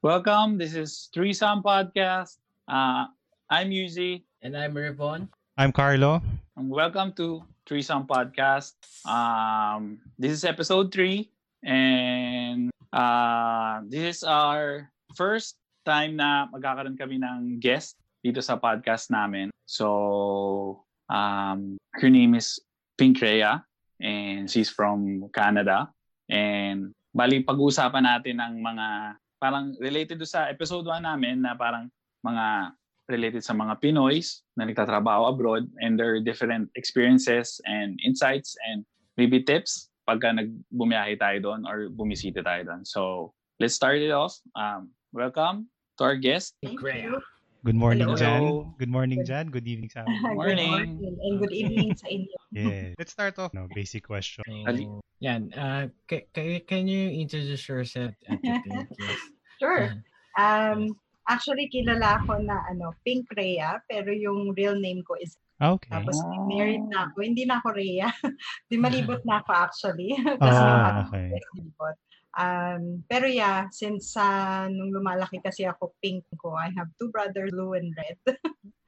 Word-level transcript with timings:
Welcome. 0.00 0.56
This 0.56 0.72
is 0.72 1.12
Threesome 1.12 1.60
Podcast. 1.60 2.40
Uh, 2.64 3.04
I'm 3.52 3.68
Yuzi. 3.68 4.24
And 4.40 4.56
I'm 4.56 4.72
Rivon. 4.72 5.28
I'm 5.60 5.76
Carlo. 5.76 6.24
And 6.56 6.72
welcome 6.72 7.12
to 7.20 7.44
Threesome 7.68 8.08
Podcast. 8.08 8.80
Um, 9.04 10.00
this 10.16 10.32
is 10.32 10.48
episode 10.48 10.88
three, 10.88 11.28
and 11.60 12.72
uh, 12.96 13.84
this 13.92 14.16
is 14.16 14.20
our 14.24 14.88
first 15.20 15.60
time 15.84 16.16
na 16.16 16.48
magkakaroon 16.48 16.96
kami 16.96 17.20
ng 17.20 17.60
guest 17.60 18.00
dito 18.24 18.40
sa 18.40 18.56
podcast 18.56 19.12
namin. 19.12 19.52
So, 19.68 20.80
um, 21.12 21.76
her 22.00 22.08
name 22.08 22.40
is 22.40 22.56
Pink 22.96 23.20
Rhea, 23.20 23.60
and 24.00 24.48
she's 24.48 24.72
from 24.72 25.28
Canada. 25.36 25.92
And 26.32 26.96
bali 27.12 27.44
pag-uusapan 27.44 28.08
natin 28.08 28.40
ng 28.40 28.64
mga 28.64 29.20
parang 29.40 29.72
related 29.80 30.20
do 30.20 30.28
sa 30.28 30.52
episode 30.52 30.84
1 30.84 31.02
namin 31.02 31.40
na 31.40 31.56
parang 31.56 31.88
mga 32.20 32.76
related 33.10 33.42
sa 33.42 33.56
mga 33.56 33.80
Pinoys 33.82 34.46
na 34.54 34.68
nagtatrabaho 34.68 35.32
abroad 35.32 35.66
and 35.82 35.98
their 35.98 36.22
different 36.22 36.70
experiences 36.78 37.58
and 37.66 37.98
insights 38.06 38.54
and 38.70 38.86
maybe 39.18 39.42
tips 39.42 39.90
pagka 40.06 40.30
nagbumiyahe 40.30 41.18
tayo 41.18 41.38
doon 41.42 41.66
or 41.66 41.90
bumisita 41.90 42.44
tayo 42.44 42.62
doon. 42.70 42.82
So, 42.86 43.32
let's 43.58 43.74
start 43.74 43.98
it 43.98 44.14
off. 44.14 44.38
Um, 44.54 44.94
welcome 45.10 45.66
to 45.98 46.02
our 46.06 46.16
guest. 46.16 46.54
Great. 46.62 47.10
Good 47.60 47.76
morning, 47.76 48.08
Hello. 48.08 48.16
Jan. 48.16 48.42
Good 48.80 48.88
morning, 48.88 49.20
Jan. 49.20 49.52
Good 49.52 49.68
evening 49.68 49.92
sa 49.92 50.08
amin. 50.08 50.16
Morning. 50.32 50.96
Good 50.96 50.96
morning 50.96 51.16
and 51.20 51.34
good 51.36 51.52
evening 51.52 51.92
sa 51.92 52.08
inyo. 52.08 52.36
Yeah. 52.56 52.96
Let's 52.96 53.12
start 53.12 53.36
off. 53.36 53.52
No, 53.52 53.68
basic 53.70 54.08
question. 54.08 54.42
Ali- 54.64 54.88
So, 54.88 55.04
yan. 55.20 55.52
Uh, 55.52 55.92
ca- 56.08 56.24
ca- 56.32 56.64
can 56.64 56.88
you 56.88 57.12
introduce 57.12 57.68
yourself 57.68 58.16
at 58.26 58.40
the 58.42 58.52
pink? 58.64 58.88
Yes. 58.96 59.20
Sure. 59.60 59.92
Um, 60.40 60.96
actually, 61.28 61.68
kilala 61.68 62.24
ako 62.24 62.40
na 62.40 62.64
ano, 62.64 62.96
Pink 63.04 63.28
Rhea, 63.36 63.76
pero 63.84 64.08
yung 64.08 64.56
real 64.56 64.80
name 64.80 65.04
ko 65.04 65.20
is 65.20 65.36
Ah, 65.60 65.76
Okay. 65.76 65.92
tapos 65.92 66.16
Ah. 66.16 66.48
married 66.48 66.80
na 66.88 67.12
ako. 67.12 67.20
Hindi 67.20 67.44
na 67.44 67.60
ako 67.60 67.76
Rhea. 67.76 68.08
Di 68.72 68.80
malibot 68.80 69.20
na 69.28 69.44
ako 69.44 69.52
actually. 69.52 70.16
Kasi 70.16 70.40
Ah, 70.64 71.04
okay. 71.04 71.28
malibot. 71.28 71.96
Um, 72.30 73.02
pero 73.10 73.26
yeah, 73.26 73.66
since 73.74 74.14
uh, 74.14 74.70
nung 74.70 74.94
lumalaki 74.94 75.42
kasi 75.42 75.66
ako 75.66 75.98
pink 75.98 76.22
ko, 76.38 76.54
I 76.54 76.70
have 76.78 76.86
two 77.00 77.10
brothers, 77.10 77.50
blue 77.50 77.74
and 77.74 77.90
red. 77.94 78.18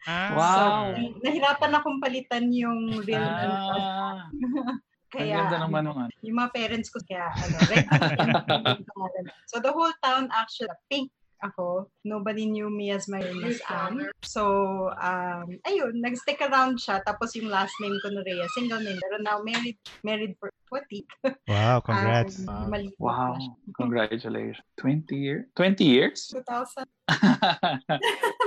Ah, 0.02 0.34
Wow. 0.34 0.50
So, 0.50 0.62
nahirapan 1.22 1.78
akong 1.78 2.02
palitan 2.02 2.50
yung 2.50 3.06
real. 3.06 3.22
Ah, 3.22 4.26
ang 4.26 4.80
Kaya, 5.14 5.46
ganda 5.46 5.58
naman 5.62 5.86
ng 5.86 5.94
ano. 5.94 6.12
yung 6.26 6.36
mga 6.42 6.50
parents 6.56 6.88
ko 6.90 6.98
kaya 7.06 7.28
ano, 7.30 7.56
red. 7.70 7.86
So 9.46 9.60
the 9.62 9.70
whole 9.70 9.92
town 10.02 10.26
actually 10.34 10.72
pink 10.90 11.12
ako. 11.42 11.90
Nobody 12.02 12.46
knew 12.46 12.70
me 12.70 12.90
as 12.90 13.06
my 13.06 13.18
name 13.18 13.42
is 13.44 13.60
Anne. 13.66 14.08
So, 14.22 14.42
um, 14.96 15.58
ayun, 15.66 15.98
nag-stick 15.98 16.40
around 16.40 16.78
siya. 16.78 17.02
Tapos 17.02 17.34
yung 17.34 17.50
last 17.50 17.74
name 17.82 17.94
ko 18.00 18.10
na 18.10 18.22
Rhea, 18.22 18.46
single 18.54 18.80
name. 18.80 18.98
Pero 19.02 19.18
now 19.20 19.42
married, 19.42 19.76
married 20.02 20.38
for 20.38 20.48
20. 20.70 21.04
Wow, 21.46 21.82
congrats. 21.86 22.40
Um, 22.46 22.70
Wow. 22.98 23.36
Congratulations. 23.76 24.62
20 24.78 25.12
years? 25.14 25.44
20 25.54 25.84
years? 25.84 26.30
2000. 26.32 26.86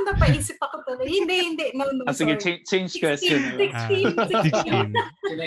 Napaisip 0.05 0.57
ako 0.61 0.75
tuloy. 0.87 1.05
Hindi, 1.05 1.35
hindi. 1.53 1.65
No, 1.75 1.85
no, 1.91 2.07
ah, 2.07 2.15
sige, 2.15 2.37
change, 2.39 2.63
change 2.65 2.91
question. 2.97 3.41
16, 3.59 3.75
Ah, 3.75 3.87
16, 3.91 4.95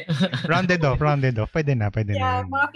16. 0.07 0.45
16. 0.45 0.51
rounded 0.53 0.81
off, 0.85 0.99
rounded 1.01 1.35
off. 1.39 1.51
Pwede 1.51 1.73
na, 1.75 1.89
pwede 1.91 2.15
Yeah, 2.15 2.45
na. 2.45 2.51
mga 2.51 2.67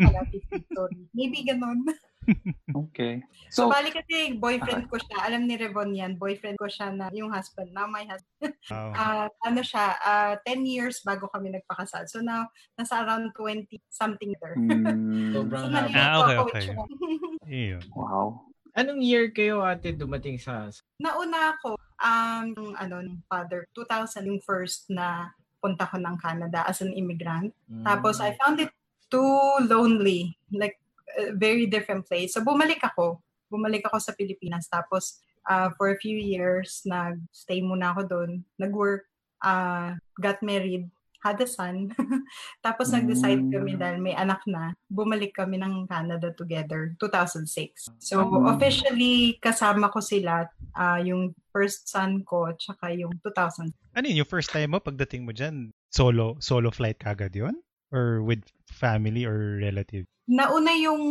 15 0.00 0.04
pala, 0.08 0.20
15, 0.30 0.74
sorry. 0.74 1.00
Maybe 1.14 1.44
ganun. 1.44 1.84
Okay. 2.82 3.22
So, 3.52 3.68
So, 3.68 3.70
bali 3.72 3.92
kasi 3.92 4.38
boyfriend 4.40 4.88
ko 4.88 4.96
siya. 4.96 5.28
Alam 5.28 5.44
ni 5.44 5.60
Revon 5.60 5.92
yan. 5.92 6.16
Boyfriend 6.16 6.56
ko 6.56 6.66
siya 6.70 6.88
na 6.94 7.12
yung 7.12 7.28
husband. 7.28 7.70
Now 7.74 7.86
my 7.90 8.06
husband. 8.08 8.30
Wow. 8.72 8.94
Ah, 8.94 9.26
ano 9.42 9.60
siya, 9.60 9.98
ah 10.00 10.34
10 10.46 10.62
years 10.64 11.02
bago 11.02 11.26
kami 11.28 11.50
nagpakasal. 11.50 12.06
So 12.06 12.22
now, 12.22 12.48
nasa 12.78 13.02
around 13.02 13.34
20 13.34 13.66
something 13.90 14.32
there. 14.38 14.56
mm, 14.56 15.34
Sobrang 15.34 15.62
So, 15.66 15.68
nalilito 15.68 15.98
Ah, 15.98 16.18
okay, 16.22 16.38
okay. 16.40 16.62
siya. 16.62 17.84
Wow. 17.98 18.48
Anong 18.72 19.04
year 19.04 19.28
kayo 19.34 19.60
ate 19.60 19.92
dumating 19.92 20.40
sa... 20.40 20.72
Nauna 20.96 21.58
ako, 21.58 21.76
um, 22.00 22.72
ano, 22.80 22.96
ng 23.04 23.20
father, 23.28 23.68
2000 23.76 24.24
yung 24.24 24.40
first 24.40 24.88
na 24.88 25.28
punta 25.60 25.84
ko 25.86 26.00
ng 26.00 26.16
Canada 26.18 26.64
as 26.64 26.80
an 26.80 26.90
immigrant. 26.96 27.52
Mm. 27.68 27.84
Tapos 27.84 28.18
I 28.18 28.32
found 28.40 28.58
it 28.58 28.72
too 29.12 29.38
lonely, 29.68 30.34
like 30.50 30.81
a 31.18 31.32
very 31.34 31.66
different 31.66 32.06
place. 32.06 32.34
So 32.34 32.40
bumalik 32.40 32.80
ako. 32.84 33.20
Bumalik 33.52 33.84
ako 33.88 33.98
sa 34.00 34.12
Pilipinas. 34.16 34.68
Tapos 34.68 35.20
uh, 35.48 35.70
for 35.76 35.90
a 35.92 35.98
few 36.00 36.16
years, 36.16 36.82
nag-stay 36.86 37.60
muna 37.60 37.92
ako 37.92 38.02
doon. 38.08 38.30
Nag-work, 38.58 39.04
uh, 39.44 39.94
got 40.22 40.40
married, 40.40 40.88
had 41.22 41.38
a 41.38 41.46
son. 41.46 41.94
Tapos 42.66 42.90
nag-decide 42.90 43.46
Mm. 43.46 43.52
kami 43.54 43.72
dahil 43.78 43.98
may 44.02 44.14
anak 44.16 44.42
na, 44.46 44.74
bumalik 44.90 45.38
kami 45.38 45.54
ng 45.60 45.86
Canada 45.86 46.34
together, 46.34 46.98
2006. 46.98 47.90
So 48.02 48.22
Mm. 48.26 48.50
officially, 48.50 49.38
kasama 49.38 49.86
ko 49.92 50.02
sila, 50.02 50.50
uh, 50.74 50.98
yung 50.98 51.30
first 51.54 51.86
son 51.86 52.26
ko, 52.26 52.50
tsaka 52.58 52.90
yung 52.90 53.14
2000 53.22 53.70
Ano 53.94 54.04
yun, 54.08 54.24
yung 54.24 54.30
first 54.30 54.50
time 54.50 54.72
mo 54.74 54.80
pagdating 54.82 55.22
mo 55.22 55.30
dyan, 55.36 55.70
solo 55.92 56.40
solo 56.42 56.72
flight 56.72 56.98
kagad 56.98 57.36
yun? 57.36 57.54
Or 57.92 58.24
with 58.24 58.48
family 58.64 59.28
or 59.28 59.60
relative? 59.60 60.08
Nauna 60.28 60.72
yung 60.78 61.02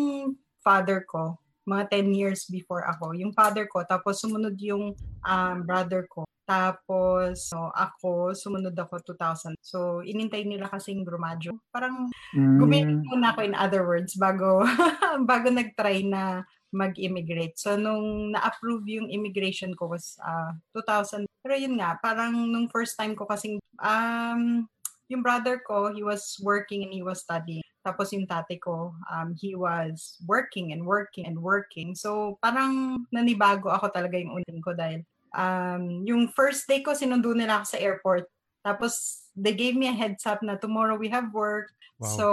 father 0.64 1.04
ko, 1.04 1.36
mga 1.68 2.04
10 2.04 2.20
years 2.20 2.42
before 2.48 2.88
ako. 2.88 3.14
Yung 3.18 3.36
father 3.36 3.68
ko, 3.68 3.84
tapos 3.86 4.22
sumunod 4.24 4.56
yung 4.62 4.96
um, 5.26 5.58
brother 5.68 6.08
ko. 6.08 6.26
Tapos 6.52 7.48
no, 7.56 7.72
ako, 7.72 8.36
sumunod 8.36 8.76
ako 8.76 9.00
2000. 9.16 9.56
So, 9.64 10.04
inintay 10.04 10.44
nila 10.44 10.68
kasing 10.68 11.08
grumadyo. 11.08 11.56
Parang 11.72 12.12
gumiling 12.36 13.08
muna 13.08 13.32
ako 13.32 13.40
in 13.48 13.56
other 13.56 13.88
words 13.88 14.20
bago 14.20 14.60
bago 15.30 15.48
nag-try 15.48 16.04
na 16.04 16.44
mag-immigrate. 16.72 17.56
So, 17.56 17.76
nung 17.76 18.36
na-approve 18.36 18.84
yung 18.88 19.08
immigration 19.12 19.76
ko 19.76 19.92
was 19.92 20.20
uh, 20.24 20.56
2000. 20.76 21.28
Pero 21.44 21.56
yun 21.56 21.80
nga, 21.80 22.00
parang 22.00 22.32
nung 22.36 22.72
first 22.72 22.96
time 22.96 23.16
ko 23.16 23.28
kasing, 23.28 23.60
um, 23.80 24.68
yung 25.12 25.22
brother 25.22 25.60
ko, 25.60 25.92
he 25.92 26.02
was 26.02 26.40
working 26.40 26.88
and 26.88 26.96
he 26.96 27.04
was 27.04 27.20
studying. 27.20 27.62
Tapos 27.84 28.16
yung 28.16 28.24
tate 28.24 28.56
ko, 28.64 28.96
um, 29.12 29.36
he 29.36 29.58
was 29.58 30.16
working 30.24 30.72
and 30.72 30.88
working 30.88 31.28
and 31.28 31.36
working. 31.36 31.92
So, 31.98 32.40
parang 32.40 33.04
nanibago 33.12 33.68
ako 33.74 33.92
talaga 33.92 34.16
yung 34.16 34.40
unin 34.40 34.64
ko 34.64 34.72
dahil 34.72 35.04
um, 35.36 36.06
yung 36.08 36.32
first 36.32 36.70
day 36.70 36.80
ko, 36.80 36.96
sinundo 36.96 37.36
nila 37.36 37.60
ako 37.60 37.66
sa 37.76 37.82
airport. 37.82 38.26
Tapos, 38.62 39.26
they 39.34 39.58
gave 39.58 39.74
me 39.74 39.90
a 39.90 39.96
heads 39.96 40.24
up 40.30 40.40
na 40.46 40.56
tomorrow 40.56 40.96
we 40.96 41.10
have 41.10 41.34
work. 41.34 41.74
Wow. 41.98 42.08
So, 42.16 42.26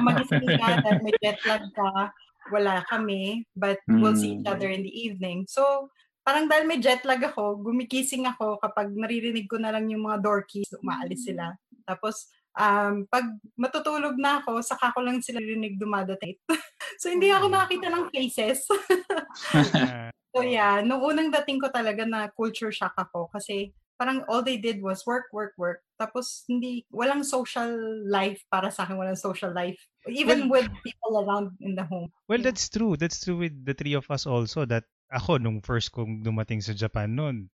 magising 0.00 0.56
ka 0.56 0.80
dahil 0.80 0.98
may 1.04 1.14
jet 1.20 1.38
lag 1.44 1.64
ka, 1.76 2.10
wala 2.48 2.80
kami, 2.88 3.44
but 3.52 3.76
we'll 4.00 4.16
see 4.16 4.40
each 4.40 4.48
Mm. 4.48 4.52
other 4.56 4.72
in 4.72 4.80
the 4.80 4.92
evening. 4.92 5.44
So, 5.44 5.92
parang 6.24 6.48
dahil 6.48 6.64
may 6.64 6.80
jet 6.80 7.04
lag 7.04 7.20
ako, 7.20 7.60
gumikising 7.60 8.24
ako 8.24 8.56
kapag 8.60 8.92
naririnig 8.96 9.44
ko 9.48 9.60
na 9.60 9.72
lang 9.72 9.88
yung 9.92 10.08
mga 10.08 10.24
door 10.24 10.48
keys, 10.48 10.72
umaalis 10.80 11.28
sila. 11.28 11.56
Tapos, 11.88 12.28
um, 12.52 13.08
pag 13.08 13.24
matutulog 13.56 14.20
na 14.20 14.44
ako, 14.44 14.60
saka 14.60 14.92
ko 14.92 15.00
lang 15.00 15.24
sila 15.24 15.40
rinig 15.40 15.80
dumadating. 15.80 16.36
so, 17.00 17.08
hindi 17.08 17.32
ako 17.32 17.48
nakakita 17.48 17.88
ng 17.88 18.04
faces. 18.12 18.68
So, 20.36 20.44
yeah, 20.44 20.84
nung 20.84 21.00
unang 21.00 21.32
dating 21.32 21.58
ko 21.58 21.72
talaga 21.72 22.04
na 22.04 22.28
culture 22.36 22.70
shock 22.70 22.92
ako 23.00 23.32
kasi 23.32 23.72
parang 23.98 24.22
all 24.30 24.44
they 24.44 24.60
did 24.60 24.78
was 24.78 25.02
work, 25.08 25.26
work, 25.32 25.56
work. 25.58 25.82
Tapos, 25.98 26.46
hindi, 26.46 26.86
walang 26.94 27.26
social 27.26 27.74
life 28.06 28.38
para 28.52 28.70
sa 28.70 28.86
akin, 28.86 29.00
walang 29.00 29.18
social 29.18 29.50
life. 29.50 29.80
Even 30.06 30.46
with 30.46 30.68
people 30.86 31.24
around 31.24 31.56
in 31.64 31.74
the 31.74 31.82
home. 31.82 32.12
well, 32.30 32.38
that's 32.38 32.70
true. 32.70 32.94
That's 32.94 33.24
true 33.24 33.40
with 33.40 33.56
the 33.66 33.74
three 33.74 33.98
of 33.98 34.06
us 34.12 34.28
also 34.28 34.62
that 34.70 34.86
ako 35.10 35.40
nung 35.42 35.64
first 35.64 35.90
kong 35.90 36.22
dumating 36.22 36.62
sa 36.62 36.76
Japan 36.76 37.16
noon, 37.16 37.50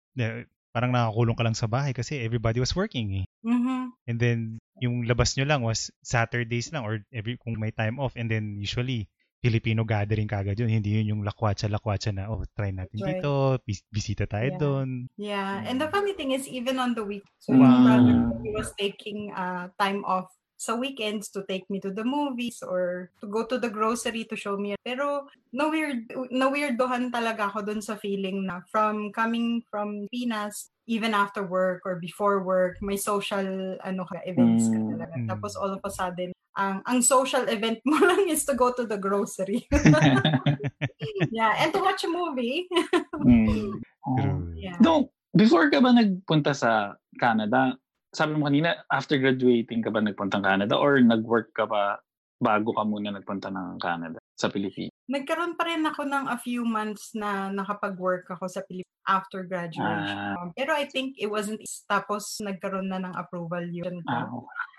parang 0.71 0.95
nakakulong 0.95 1.37
ka 1.37 1.43
lang 1.45 1.55
sa 1.55 1.69
bahay 1.69 1.91
kasi 1.93 2.23
everybody 2.23 2.57
was 2.57 2.73
working 2.73 3.21
eh. 3.21 3.25
Mhm. 3.41 3.93
And 4.05 4.17
then, 4.17 4.39
yung 4.77 5.05
labas 5.05 5.37
nyo 5.37 5.45
lang 5.45 5.61
was 5.61 5.89
Saturdays 6.01 6.69
lang 6.71 6.85
or 6.85 7.01
every 7.09 7.37
kung 7.37 7.57
may 7.57 7.73
time 7.73 7.97
off. 7.97 8.13
And 8.13 8.29
then, 8.29 8.57
usually, 8.57 9.09
Filipino 9.41 9.81
gathering 9.81 10.29
kagad 10.29 10.61
yun. 10.61 10.69
Hindi 10.69 11.01
yun 11.01 11.17
yung 11.17 11.21
lakwatsa-lakwatsa 11.25 12.13
na, 12.13 12.29
oh, 12.29 12.45
try 12.53 12.69
natin 12.69 12.93
That's 12.93 13.09
right. 13.09 13.17
dito, 13.17 13.31
bis- 13.65 13.85
bisita 13.89 14.29
tayo 14.29 14.53
Yeah. 14.53 14.61
doon. 14.61 14.89
Yeah, 15.17 15.65
and 15.65 15.81
the 15.81 15.89
funny 15.89 16.13
thing 16.13 16.29
is, 16.29 16.45
even 16.45 16.77
on 16.77 16.93
the 16.93 17.01
week, 17.01 17.25
so 17.41 17.57
Wow. 17.57 17.65
yung 17.65 17.81
brother 17.81 18.15
he 18.45 18.49
was 18.53 18.69
taking 18.77 19.33
uh, 19.33 19.73
time 19.81 20.05
off 20.05 20.29
sa 20.61 20.77
weekends 20.77 21.33
to 21.33 21.41
take 21.49 21.65
me 21.73 21.81
to 21.81 21.89
the 21.89 22.05
movies 22.05 22.61
or 22.61 23.09
to 23.17 23.25
go 23.25 23.41
to 23.41 23.57
the 23.57 23.65
grocery 23.65 24.29
to 24.29 24.37
show 24.37 24.53
me. 24.53 24.77
Pero 24.85 25.25
no 25.57 25.73
weird, 25.73 26.05
no 26.29 26.53
weirdohan 26.53 27.09
talaga 27.09 27.49
ako 27.49 27.65
dun 27.65 27.81
sa 27.81 27.97
feeling 27.97 28.45
na 28.45 28.61
from 28.69 29.09
coming 29.09 29.65
from 29.73 30.05
Pinas, 30.13 30.69
even 30.85 31.17
after 31.17 31.41
work 31.41 31.81
or 31.81 31.97
before 31.97 32.45
work, 32.45 32.77
may 32.77 32.93
social 32.93 33.73
ano 33.81 34.05
ka, 34.05 34.21
events 34.29 34.69
ka 34.69 34.77
Mm. 34.77 34.89
talaga. 34.93 35.15
Mm. 35.17 35.27
Tapos 35.33 35.57
all 35.57 35.73
of 35.73 35.81
a 35.81 35.89
sudden, 35.89 36.29
ang 36.53 36.85
ang 36.85 37.01
social 37.01 37.41
event 37.49 37.81
mo 37.81 37.97
lang 38.13 38.29
is 38.29 38.45
to 38.45 38.53
go 38.53 38.69
to 38.69 38.85
the 38.85 39.01
grocery. 39.01 39.65
yeah, 41.33 41.57
and 41.57 41.73
to 41.73 41.81
watch 41.81 42.05
a 42.05 42.11
movie. 42.11 42.69
Mm. 43.17 43.81
True. 44.17 44.53
Yeah. 44.53 44.77
No, 44.77 45.09
before 45.33 45.73
ka 45.73 45.81
ba 45.81 45.89
nagpunta 45.89 46.53
sa 46.53 46.93
Canada, 47.17 47.81
sabi 48.11 48.35
mo 48.35 48.45
kanina, 48.45 48.83
after 48.91 49.15
graduating 49.15 49.79
ka 49.79 49.89
ba 49.89 50.03
nagpunta 50.03 50.37
ng 50.37 50.45
Canada 50.45 50.75
or 50.75 50.99
nag-work 50.99 51.55
ka 51.55 51.63
pa 51.63 51.97
bago 52.37 52.75
ka 52.75 52.83
muna 52.83 53.15
nagpunta 53.15 53.47
ng 53.47 53.79
Canada 53.79 54.19
sa 54.35 54.51
Pilipinas? 54.51 54.91
Nagkaroon 55.07 55.55
pa 55.55 55.63
rin 55.67 55.83
ako 55.83 56.03
ng 56.03 56.25
a 56.27 56.37
few 56.37 56.63
months 56.63 57.15
na 57.15 57.47
nakapag-work 57.47 58.27
ako 58.27 58.51
sa 58.51 58.61
Pilipinas 58.63 58.89
after 59.07 59.41
graduation. 59.43 60.13
Ah. 60.13 60.37
Um, 60.37 60.51
Pero 60.53 60.75
I 60.75 60.85
think 60.85 61.17
it 61.17 61.27
wasn't 61.27 61.63
tapos 61.87 62.37
nagkaroon 62.39 62.91
na 62.91 63.01
ng 63.01 63.15
approval 63.15 63.63
yun 63.65 64.03
ko. 64.03 64.11
Ah, 64.11 64.27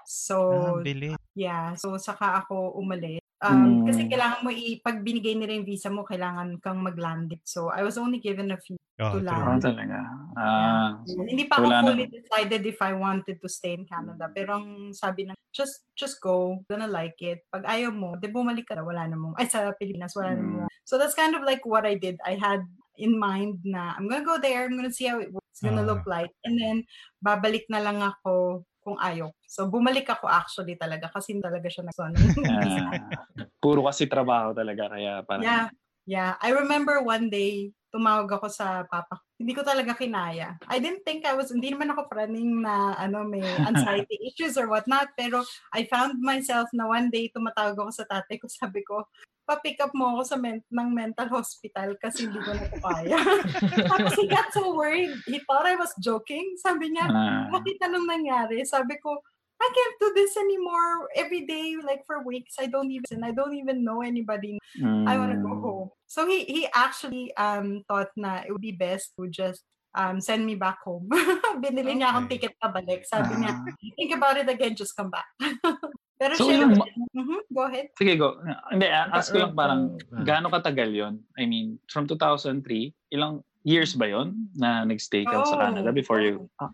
So, 0.02 0.36
Ah, 0.50 0.82
bilis. 0.82 1.14
yeah. 1.32 1.78
So, 1.78 1.94
saka 1.96 2.42
ako 2.42 2.74
umalis. 2.74 3.22
Um, 3.38 3.82
Mm. 3.82 3.86
Kasi 3.86 4.00
kailangan 4.06 4.42
mo, 4.42 4.50
i- 4.50 4.78
pag 4.78 4.98
binigay 5.02 5.34
nila 5.34 5.54
yung 5.54 5.66
visa 5.66 5.90
mo, 5.90 6.02
kailangan 6.02 6.58
kang 6.58 6.78
mag-land 6.78 7.30
it. 7.30 7.42
So, 7.42 7.70
I 7.70 7.82
was 7.82 7.94
only 7.96 8.18
given 8.18 8.50
a 8.50 8.58
few. 8.58 8.78
Oh, 9.02 9.18
true. 9.18 9.26
oh, 9.26 9.42
land. 9.42 9.62
talaga. 9.62 9.98
Ah, 10.38 11.02
Hindi 11.04 11.44
pa 11.50 11.60
ako 11.60 11.92
fully 11.92 12.06
decided 12.08 12.62
if 12.64 12.78
I 12.80 12.94
wanted 12.94 13.42
to 13.42 13.48
stay 13.50 13.74
in 13.74 13.84
Canada. 13.84 14.30
Pero 14.30 14.62
ang 14.62 14.94
sabi 14.94 15.26
na, 15.26 15.34
just 15.50 15.84
just 15.98 16.22
go. 16.22 16.62
Gonna 16.70 16.88
like 16.88 17.18
it. 17.20 17.42
Pag 17.50 17.66
ayaw 17.66 17.90
mo, 17.92 18.14
di 18.16 18.30
bumalik 18.30 18.70
ka 18.70 18.78
na. 18.78 18.86
Wala 18.86 19.10
na 19.10 19.18
mo. 19.18 19.34
Ay, 19.36 19.50
sa 19.50 19.74
Pilipinas, 19.74 20.14
wala 20.14 20.38
na 20.38 20.42
mo. 20.42 20.58
So, 20.86 20.96
that's 20.96 21.18
kind 21.18 21.34
of 21.34 21.42
like 21.42 21.66
what 21.66 21.84
I 21.84 21.98
did. 21.98 22.22
I 22.22 22.38
had 22.38 22.62
in 22.96 23.18
mind 23.18 23.66
na 23.66 23.96
I'm 23.98 24.06
gonna 24.06 24.24
go 24.24 24.38
there. 24.38 24.64
I'm 24.64 24.78
gonna 24.78 24.94
see 24.94 25.10
how 25.10 25.20
it. 25.20 25.34
It's 25.52 25.60
gonna 25.60 25.84
Ah. 25.84 25.90
look 25.90 26.06
like. 26.08 26.32
And 26.46 26.56
then, 26.56 26.76
babalik 27.20 27.68
na 27.68 27.82
lang 27.84 28.00
ako 28.00 28.64
kung 28.82 28.98
ayaw. 28.98 29.30
So, 29.46 29.70
bumalik 29.70 30.10
ako 30.10 30.26
actually 30.26 30.74
talaga 30.74 31.06
kasi 31.12 31.38
talaga 31.38 31.68
siya 31.70 31.86
nagsono. 31.86 32.16
ah, 32.50 33.22
puro 33.62 33.86
kasi 33.86 34.10
trabaho 34.10 34.50
talaga 34.56 34.90
kaya 34.90 35.22
parang 35.22 35.44
Yeah. 35.44 35.66
Yeah. 36.06 36.34
I 36.42 36.50
remember 36.50 37.02
one 37.02 37.30
day, 37.30 37.72
tumawag 37.92 38.32
ako 38.32 38.48
sa 38.48 38.88
papa. 38.88 39.20
Hindi 39.36 39.52
ko 39.52 39.62
talaga 39.62 39.92
kinaya. 39.92 40.56
I 40.66 40.80
didn't 40.80 41.04
think 41.04 41.28
I 41.28 41.36
was, 41.36 41.52
hindi 41.52 41.70
naman 41.70 41.92
ako 41.92 42.08
praning 42.08 42.64
na 42.64 42.96
ano, 42.96 43.22
may 43.22 43.44
anxiety 43.70 44.16
issues 44.24 44.56
or 44.56 44.66
whatnot. 44.66 45.12
Pero 45.14 45.44
I 45.76 45.84
found 45.86 46.18
myself 46.24 46.66
na 46.72 46.88
one 46.88 47.12
day 47.12 47.28
tumatawag 47.30 47.76
ako 47.76 47.90
sa 47.92 48.08
tatay 48.08 48.40
ko. 48.40 48.48
Sabi 48.48 48.80
ko, 48.82 49.04
pa-pick 49.42 49.82
up 49.82 49.90
mo 49.92 50.16
ako 50.16 50.22
sa 50.24 50.36
men- 50.38 50.64
ng 50.70 50.90
mental 50.94 51.28
hospital 51.28 51.92
kasi 51.98 52.30
hindi 52.30 52.40
ko 52.40 52.54
na 52.54 52.66
kaya. 52.80 53.18
Tapos 53.90 54.14
he 54.16 54.24
got 54.30 54.48
so 54.54 54.72
worried. 54.72 55.12
He 55.26 55.42
thought 55.44 55.66
I 55.66 55.76
was 55.76 55.92
joking. 55.98 56.56
Sabi 56.62 56.94
niya, 56.94 57.10
ah, 57.10 57.50
bakit 57.50 57.82
anong 57.82 58.06
nangyari? 58.06 58.62
Sabi 58.62 58.96
ko, 59.02 59.20
I 59.62 59.68
can't 59.70 59.96
do 60.02 60.08
this 60.18 60.34
anymore 60.34 61.06
every 61.14 61.46
day, 61.46 61.78
like 61.78 62.02
for 62.02 62.26
weeks. 62.26 62.58
I 62.58 62.66
don't 62.66 62.90
even, 62.90 63.22
I 63.22 63.30
don't 63.30 63.54
even 63.54 63.86
know 63.86 64.02
anybody. 64.02 64.58
I 65.06 65.14
want 65.18 65.30
to 65.30 65.38
go 65.38 65.54
mm, 65.54 65.62
home. 65.62 65.88
So 66.10 66.26
he 66.26 66.42
he 66.44 66.66
actually 66.74 67.30
um 67.38 67.86
thought 67.86 68.10
na 68.18 68.42
it 68.42 68.50
would 68.50 68.64
be 68.64 68.74
best 68.74 69.14
to 69.14 69.30
just 69.30 69.62
um 69.94 70.18
send 70.18 70.42
me 70.42 70.58
back 70.58 70.82
home. 70.82 71.06
Binili 71.62 72.02
niya 72.02 72.10
akong 72.10 72.26
Okay. 72.26 72.42
ticket 72.42 72.58
pabalik. 72.58 73.06
Sabi 73.06 73.38
niya, 73.38 73.54
ah. 73.54 73.62
think 73.94 74.10
about 74.18 74.34
it 74.34 74.50
again, 74.50 74.74
just 74.74 74.98
come 74.98 75.14
back. 75.14 75.30
Pero 76.22 76.38
So, 76.38 76.46
ilang 76.54 76.78
Mhm, 77.12 77.38
go 77.50 77.66
ahead. 77.66 77.90
Sige, 77.98 78.14
go. 78.14 78.38
Hindi, 78.70 78.86
ask 78.86 79.34
ko 79.34 79.42
lang 79.42 79.58
parang 79.58 79.98
Ah. 80.14 80.22
gaano 80.22 80.54
katagal 80.54 80.90
yon 80.94 81.14
I 81.34 81.50
mean, 81.50 81.82
from 81.90 82.06
2003, 82.06 82.62
ilang 83.10 83.42
years 83.66 83.98
ba 83.98 84.06
yon 84.06 84.46
na 84.54 84.86
nagstay 84.86 85.26
ka 85.26 85.42
sa 85.42 85.58
Oh, 85.58 85.60
Canada 85.66 85.90
before 85.90 86.22
you... 86.22 86.46
Ah, 86.62 86.70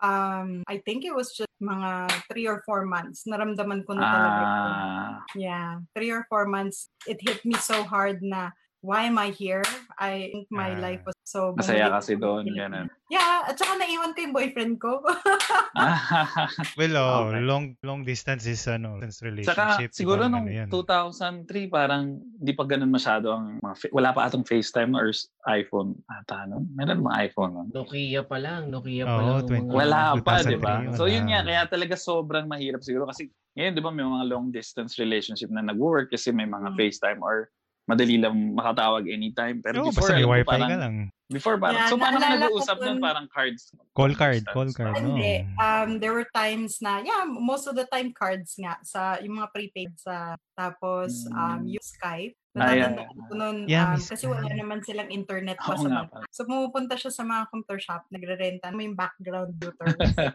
Um, 0.00 0.64
I 0.66 0.80
think 0.84 1.04
it 1.04 1.14
was 1.14 1.36
just 1.36 1.52
mga 1.60 2.08
three 2.32 2.48
or 2.48 2.64
four 2.64 2.84
months. 2.88 3.24
Naramdaman 3.28 3.84
ko 3.84 3.92
na 3.94 4.04
talaga. 4.08 4.44
ah, 4.44 5.20
Yeah, 5.36 5.84
three 5.94 6.10
or 6.10 6.24
four 6.28 6.48
months, 6.48 6.88
it 7.06 7.20
hit 7.20 7.44
me 7.44 7.54
so 7.60 7.84
hard 7.84 8.18
na 8.24 8.50
why 8.80 9.04
am 9.04 9.16
I 9.16 9.30
here? 9.30 9.62
I 9.94 10.28
think 10.30 10.48
my 10.48 10.72
Ah. 10.72 10.80
life 10.82 11.02
was 11.04 11.16
so 11.22 11.52
masaya 11.52 11.88
kasi 11.90 12.16
doon, 12.16 12.48
ganun. 12.48 12.88
Yeah, 13.06 13.44
at 13.44 13.54
saka 13.54 13.76
naiwan 13.76 14.12
ko 14.12 14.18
yung 14.20 14.32
boyfriend 14.32 14.74
ko. 14.76 15.04
Well, 16.76 16.94
oh, 16.96 17.28
Okay. 17.28 17.40
long 17.42 17.64
long 17.82 18.00
distance 18.02 18.44
is 18.44 18.64
ano, 18.66 18.96
distance 18.96 19.20
Saka 19.20 19.28
relationship. 19.76 19.90
siguro 19.92 20.24
ibang 20.24 20.32
nung 20.32 20.46
ano 20.46 20.56
yan. 20.56 20.68
2003 20.68 21.44
parang 21.68 22.04
di 22.34 22.52
pa 22.52 22.64
ganun 22.64 22.88
masyado 22.88 23.30
ang 23.30 23.58
mga 23.58 23.76
fa- 23.76 23.92
wala 23.92 24.10
pa 24.10 24.26
atong 24.26 24.44
FaceTime 24.44 24.92
or 24.92 25.10
iPhone 25.46 25.94
ata 26.08 26.46
no? 26.46 26.64
Meron 26.72 27.02
mga 27.02 27.30
iPhone 27.30 27.50
no? 27.52 27.62
Nokia 27.68 28.22
pa 28.22 28.38
lang, 28.38 28.68
Nokia 28.68 29.04
pa 29.04 29.12
Oo, 29.12 29.20
lang. 29.20 29.36
ang 29.36 29.48
20. 29.48 29.60
mga- 29.62 29.76
Wala 29.76 30.00
pa, 30.18 30.34
2003 30.38 30.46
di 30.46 30.58
ba? 30.58 30.74
So 30.94 31.04
yun 31.04 31.26
nga, 31.26 31.40
kaya 31.42 31.62
talaga 31.66 31.94
sobrang 31.94 32.46
mahirap 32.46 32.80
siguro 32.80 33.04
kasi 33.04 33.28
ngayon 33.52 33.74
di 33.74 33.82
ba 33.82 33.90
may 33.90 34.02
mga 34.02 34.24
long 34.26 34.48
distance 34.48 34.96
relationship 34.96 35.50
na 35.50 35.60
nag-work 35.60 36.08
kasi 36.08 36.30
may 36.30 36.46
mga 36.46 36.72
Mm. 36.72 36.76
FaceTime 36.76 37.20
or 37.20 37.50
madali 37.90 38.16
lang 38.22 38.54
makatawag 38.54 39.10
anytime. 39.10 39.58
Pero 39.58 39.82
Oo, 39.82 39.90
before, 39.90 40.06
basta 40.06 40.14
may 40.14 40.26
wifi 40.26 40.46
parang, 40.46 40.70
ka 40.70 40.78
lang. 40.78 40.94
before 41.26 41.56
parang, 41.58 41.78
Yeah, 41.82 41.90
so 41.90 41.98
paano 41.98 42.16
ko 42.16 42.26
nag-uusap 42.30 42.76
nun? 42.78 42.98
Parang 43.02 43.26
cards. 43.26 43.62
Call 43.92 44.14
card, 44.14 44.46
distance. 44.46 44.54
call 44.54 44.70
card. 44.70 44.94
no? 44.94 45.18
Hindi. 45.18 45.34
Um, 45.58 45.98
there 45.98 46.14
were 46.14 46.30
times 46.30 46.78
na, 46.78 47.02
yeah, 47.02 47.26
most 47.26 47.66
of 47.66 47.74
the 47.74 47.90
time 47.90 48.14
cards 48.14 48.54
nga 48.54 48.78
sa 48.86 49.18
yung 49.18 49.42
mga 49.42 49.50
prepaid 49.50 49.92
sa 49.98 50.38
tapos 50.54 51.26
um 51.30 51.66
Mm. 51.66 51.74
yung 51.74 51.82
Skype. 51.84 52.34
Ah, 52.58 52.74
yeah. 52.74 52.90
Natatandaan 52.90 53.18
ko 53.30 53.34
nun, 53.38 53.56
Yeah, 53.70 53.94
um, 53.94 54.02
may 54.02 54.10
kasi 54.10 54.24
wala 54.26 54.50
naman 54.50 54.78
silang 54.82 55.10
internet 55.14 55.54
pa 55.54 55.78
sa 55.78 55.86
bansa. 55.86 56.18
So 56.34 56.42
pumupunta 56.50 56.98
siya 56.98 57.14
sa 57.14 57.22
mga 57.22 57.46
computer 57.46 57.78
shop, 57.78 58.02
nagre-renta 58.10 58.74
yung 58.74 58.98
background 58.98 59.54
computer. 59.54 59.86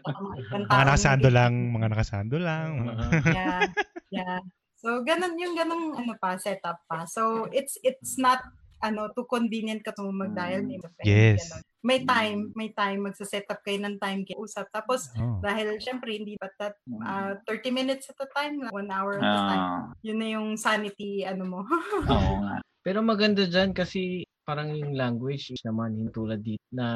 Mga 0.64 0.64
nakasando 0.64 1.28
lang, 1.28 1.52
mga 1.76 1.86
nakasando 1.92 2.36
lang. 2.40 2.68
Uh-huh. 2.88 3.10
yeah. 3.36 3.60
Yeah. 4.08 4.40
So 4.86 5.02
ganun 5.02 5.34
yung 5.34 5.58
ganung 5.58 5.98
ano 5.98 6.14
pa 6.14 6.38
setup 6.38 6.78
pa. 6.86 7.02
So 7.04 7.50
it's 7.50 7.74
it's 7.82 8.14
not 8.16 8.38
ano 8.78 9.10
too 9.10 9.26
convenient 9.26 9.82
ka 9.82 9.90
to 9.90 10.06
mag-dial 10.06 10.62
Mm. 10.62 10.68
name. 10.70 10.82
Yes. 11.02 11.42
Ganun. 11.42 11.62
May 11.82 12.02
time, 12.02 12.40
may 12.54 12.70
time 12.70 12.98
magsa-set 13.02 13.46
up 13.46 13.62
kayo 13.62 13.78
ng 13.78 13.98
time 13.98 14.22
kayo 14.22 14.42
usap. 14.42 14.70
Tapos 14.70 15.10
Oh. 15.18 15.38
dahil 15.38 15.74
syempre 15.78 16.14
hindi 16.14 16.38
pa 16.38 16.50
that 16.58 16.78
uh, 17.02 17.34
30 17.46 17.70
minutes 17.72 18.06
at 18.06 18.18
a 18.18 18.30
time, 18.30 18.62
one 18.70 18.90
hour 18.90 19.18
at 19.18 19.26
a 19.26 19.42
time. 19.44 19.64
Ah, 19.66 19.82
Yun 20.02 20.18
na 20.18 20.28
yung 20.38 20.48
sanity 20.54 21.26
ano 21.26 21.42
mo. 21.46 21.60
oo 22.06 22.32
nga. 22.42 22.58
Pero 22.82 23.02
maganda 23.02 23.42
dyan 23.42 23.70
kasi 23.70 24.22
parang 24.42 24.70
yung 24.70 24.94
language 24.94 25.50
is 25.50 25.62
naman 25.62 25.98
hindi 25.98 26.10
tulad 26.10 26.38
dito 26.38 26.62
na 26.70 26.86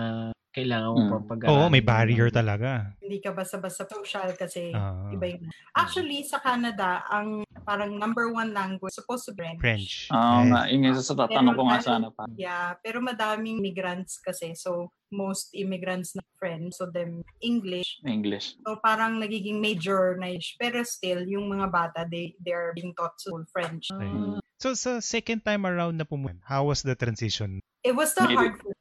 kailangan 0.50 0.90
mo 0.90 0.98
Mm. 1.00 1.10
pang 1.10 1.26
pag 1.26 1.40
Oo, 1.46 1.66
may 1.66 1.78
barrier 1.80 2.26
talaga. 2.28 2.90
hindi 2.98 3.18
ka 3.18 3.30
basta-basta 3.30 3.86
social 3.86 4.34
kasi 4.34 4.70
Ah, 4.70 5.06
iba 5.10 5.26
yung 5.26 5.46
Actually 5.70 6.22
sa 6.22 6.38
Canada, 6.38 7.06
ang 7.06 7.42
parang 7.62 7.94
number 7.94 8.26
one 8.28 8.50
language 8.50 8.90
supposed 8.90 9.22
to 9.22 9.32
be 9.32 9.46
French. 9.46 9.62
French. 9.62 9.92
Oo 10.10 10.18
Yes. 10.42 10.48
nga. 10.50 10.60
Yun 10.66 10.82
yung 10.84 10.96
sa 10.98 11.14
tatanong 11.16 11.54
ko 11.54 11.62
nga 11.64 11.78
Pero 11.78 11.86
sana 11.86 12.08
pa. 12.10 12.24
Yeah, 12.34 12.74
pero 12.78 12.98
madaming 12.98 13.62
migrants 13.62 14.18
kasi. 14.18 14.54
So, 14.54 14.90
most 15.08 15.54
immigrants 15.54 16.14
na 16.14 16.22
French. 16.34 16.74
So, 16.74 16.86
them 16.86 17.22
English. 17.40 18.02
English. 18.02 18.58
So, 18.62 18.78
parang 18.78 19.18
nagiging 19.18 19.58
major 19.58 20.18
na 20.18 20.30
ish. 20.30 20.54
Pero 20.54 20.82
still, 20.82 21.22
yung 21.24 21.46
mga 21.46 21.66
bata, 21.68 22.06
they, 22.06 22.34
they 22.38 22.50
are 22.50 22.74
being 22.74 22.94
taught 22.94 23.14
to 23.22 23.42
French. 23.50 23.90
Mm. 23.90 24.38
So, 24.58 24.74
sa 24.74 24.98
second 24.98 25.42
time 25.42 25.62
around 25.64 25.96
na 25.96 26.04
pumunta, 26.04 26.42
how 26.44 26.66
was 26.66 26.82
the 26.82 26.94
transition? 26.94 27.58
It 27.80 27.94
was 27.94 28.12
still 28.12 28.26
Maybe- 28.28 28.50
hard 28.50 28.60
for 28.60 28.74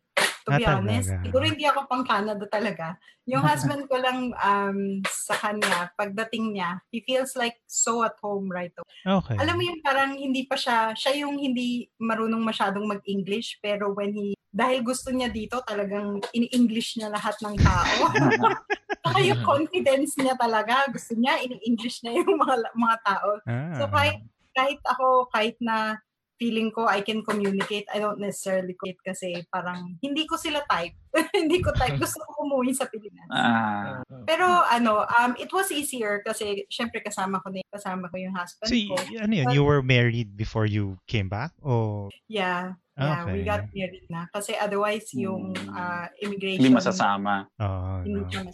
to 0.49 0.57
be 0.57 0.65
Ah, 0.65 0.81
honest. 0.81 1.13
talaga? 1.13 1.23
Siguro 1.29 1.43
hindi 1.45 1.65
ako 1.69 1.79
pang 1.85 2.03
Canada 2.03 2.45
talaga. 2.49 2.87
Yung 3.29 3.43
husband 3.49 3.85
ko 3.85 3.95
lang 4.01 4.33
um, 4.33 4.79
sa 5.05 5.37
kanya, 5.37 5.93
pagdating 5.93 6.57
niya, 6.57 6.81
he 6.89 7.05
feels 7.05 7.37
like 7.37 7.61
so 7.69 8.01
at 8.01 8.17
home 8.19 8.49
right 8.49 8.73
away. 8.73 8.97
Okay. 9.05 9.37
Alam 9.37 9.55
mo 9.55 9.63
yung 9.69 9.81
parang 9.85 10.17
hindi 10.17 10.49
pa 10.49 10.57
siya, 10.57 10.97
siya 10.97 11.21
yung 11.21 11.37
hindi 11.37 11.87
marunong 12.01 12.41
masyadong 12.41 12.89
mag-English, 12.89 13.61
pero 13.61 13.93
when 13.93 14.11
he, 14.17 14.33
dahil 14.49 14.81
gusto 14.81 15.13
niya 15.13 15.29
dito, 15.29 15.61
talagang 15.61 16.17
ini-English 16.33 16.97
niya 16.97 17.13
lahat 17.13 17.37
ng 17.45 17.53
tao. 17.61 18.09
Saka 19.05 19.19
yung 19.21 19.45
confidence 19.45 20.17
niya 20.17 20.33
talaga, 20.33 20.89
gusto 20.89 21.13
niya, 21.13 21.37
ini-English 21.45 22.01
niya 22.01 22.25
yung 22.25 22.33
mga, 22.35 22.73
mga 22.73 22.97
tao. 23.05 23.29
Ah. 23.45 23.77
So 23.77 23.83
kahit, 23.93 24.19
kahit 24.57 24.81
ako, 24.83 25.29
kahit 25.29 25.55
na 25.61 26.01
feeling 26.39 26.71
ko 26.71 26.87
I 26.87 27.03
can 27.03 27.21
communicate, 27.21 27.85
I 27.91 27.99
don't 27.99 28.17
necessarily 28.17 28.73
communicate 28.79 29.03
kasi 29.03 29.29
parang 29.51 29.99
hindi 29.99 30.23
ko 30.23 30.39
sila 30.39 30.63
type. 30.71 30.95
hindi 31.35 31.59
ko 31.59 31.75
type. 31.75 31.99
Gusto 32.03 32.23
ko 32.23 32.47
umuwi 32.47 32.71
sa 32.71 32.87
Pilipinas. 32.87 33.27
Ah, 33.29 33.99
Pero 34.23 34.47
ano, 34.47 35.03
um, 35.05 35.35
it 35.35 35.51
was 35.51 35.67
easier 35.69 36.23
kasi 36.23 36.63
syempre 36.71 37.03
kasama 37.03 37.43
ko 37.43 37.51
na 37.51 37.59
kasama 37.69 38.07
ko 38.07 38.15
yung 38.17 38.31
husband 38.33 38.71
So, 38.71 38.95
ko. 38.95 38.95
ano 39.19 39.33
yun, 39.35 39.51
you 39.51 39.67
were 39.67 39.83
married 39.83 40.39
before 40.39 40.65
you 40.65 40.95
came 41.05 41.27
back? 41.27 41.51
O, 41.59 42.07
Yeah. 42.31 42.79
Yeah, 42.99 43.23
we 43.27 43.43
Okay. 43.43 43.47
got 43.47 43.63
married 43.71 44.07
na. 44.11 44.27
Kasi 44.31 44.59
otherwise, 44.59 45.07
yung 45.15 45.55
uh, 45.71 46.07
immigration... 46.19 46.59
hindi 46.67 46.71
masasama. 46.75 47.47
oh, 47.59 48.03
Hindi 48.03 48.27
no. 48.27 48.51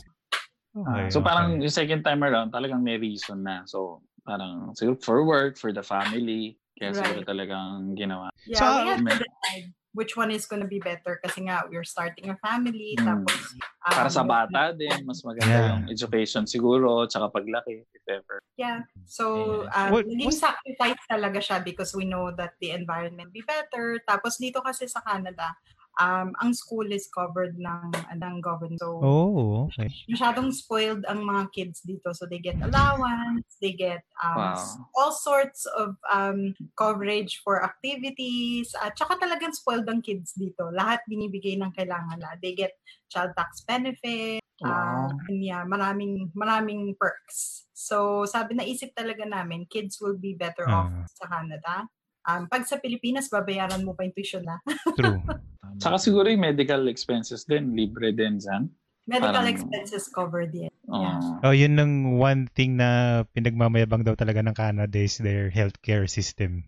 Ah, 0.76 0.92
Okay, 1.00 1.08
so 1.08 1.24
parang 1.24 1.56
okay. 1.56 1.66
yung 1.66 1.72
second 1.74 2.02
time 2.04 2.20
around, 2.22 2.52
talagang 2.52 2.84
may 2.84 3.00
reason 3.00 3.42
na. 3.48 3.64
So 3.64 4.04
parang 4.28 4.76
siguro 4.76 5.00
for 5.00 5.24
work, 5.24 5.56
for 5.56 5.72
the 5.72 5.80
family, 5.82 6.60
kaya 6.76 6.92
Right. 6.92 7.24
talagang 7.26 7.96
ginawa. 7.96 8.28
Yeah, 8.46 8.60
So, 8.60 8.66
we 8.84 8.90
have 8.92 9.02
to 9.02 9.16
decide 9.24 9.66
which 9.96 10.20
one 10.20 10.28
is 10.28 10.44
gonna 10.44 10.68
be 10.68 10.84
better 10.84 11.24
kasi 11.24 11.48
nga, 11.48 11.64
we're 11.72 11.88
starting 11.88 12.28
a 12.28 12.36
family, 12.44 13.00
Hmm. 13.00 13.24
tapos... 13.24 13.56
Para 13.80 14.12
sa 14.12 14.22
um, 14.22 14.28
bata 14.28 14.76
din, 14.76 15.08
mas 15.08 15.24
maganda 15.24 15.48
Yeah. 15.48 15.68
yung 15.72 15.84
education 15.88 16.44
siguro, 16.44 17.08
tsaka 17.08 17.32
paglaki, 17.32 17.88
if 17.88 18.04
ever. 18.12 18.44
Yeah. 18.60 18.84
So, 19.08 19.64
um, 19.72 19.96
What- 19.96 20.04
naging 20.12 20.36
what's- 20.36 20.44
sacrifice 20.44 21.00
talaga 21.08 21.40
siya 21.40 21.64
because 21.64 21.96
we 21.96 22.04
know 22.04 22.28
that 22.36 22.60
the 22.60 22.76
environment 22.76 23.32
be 23.32 23.40
better. 23.48 23.96
Tapos 24.04 24.36
dito 24.36 24.60
kasi 24.60 24.84
sa 24.92 25.00
Canada, 25.00 25.56
um, 26.00 26.36
ang 26.42 26.52
school 26.54 26.86
is 26.92 27.08
covered 27.12 27.56
ng, 27.58 27.92
ng 28.16 28.36
government. 28.42 28.80
So, 28.80 29.00
Oh, 29.00 29.68
okay. 29.72 29.88
masyadong 30.12 30.52
spoiled 30.52 31.04
ang 31.08 31.24
mga 31.24 31.52
kids 31.52 31.82
dito. 31.84 32.12
So 32.12 32.26
they 32.28 32.40
get 32.40 32.60
allowance, 32.60 33.46
they 33.62 33.72
get 33.74 34.04
um, 34.20 34.56
Wow. 34.56 34.90
all 34.96 35.14
sorts 35.16 35.66
of 35.78 35.96
um, 36.12 36.54
coverage 36.76 37.40
for 37.44 37.64
activities. 37.64 38.76
At 38.80 38.98
saka 39.00 39.16
talagang 39.20 39.56
spoiled 39.56 39.88
ang 39.88 40.04
kids 40.04 40.36
dito. 40.36 40.70
Lahat 40.72 41.00
binibigay 41.08 41.56
ng 41.60 41.72
kailangan 41.72 42.20
na. 42.20 42.36
They 42.40 42.56
get 42.56 42.76
child 43.08 43.32
tax 43.36 43.64
benefit. 43.64 44.44
Wow. 44.64 45.12
Uh, 45.12 45.36
yeah, 45.36 45.68
maraming 45.68 46.32
maraming 46.32 46.96
perks. 46.96 47.68
So 47.76 48.24
sabi 48.24 48.56
naisip 48.56 48.96
talaga 48.96 49.28
namin, 49.28 49.68
kids 49.68 50.00
will 50.00 50.16
be 50.16 50.32
better 50.32 50.64
off 50.72 50.88
Ah. 50.88 51.04
sa 51.12 51.26
Canada. 51.28 51.88
Um, 52.26 52.46
pag 52.46 52.66
sa 52.66 52.78
Pilipinas, 52.78 53.30
babayaran 53.30 53.82
mo 53.82 53.94
pa 53.94 54.02
yung 54.02 54.14
tuition 54.14 54.42
na. 54.42 54.58
True. 54.98 55.22
Tama. 55.22 55.78
Saka 55.78 55.98
siguro 55.98 56.26
yung 56.26 56.42
medical 56.42 56.86
expenses 56.86 57.44
din, 57.44 57.72
libre 57.72 58.10
din 58.10 58.38
dyan. 58.38 58.70
Medical 59.06 59.38
Parang- 59.38 59.52
expenses 59.52 60.10
covered 60.10 60.50
din. 60.50 60.74
Oh. 60.88 60.98
Yeah. 60.98 61.20
Oh, 61.44 61.54
yun 61.54 61.78
ang 61.78 61.94
one 62.16 62.50
thing 62.52 62.76
na 62.76 62.90
pinagmamayabang 63.30 64.02
daw 64.02 64.14
talaga 64.14 64.42
ng 64.42 64.54
Canada 64.54 64.98
is 64.98 65.18
their 65.18 65.48
healthcare 65.48 66.06
system. 66.06 66.66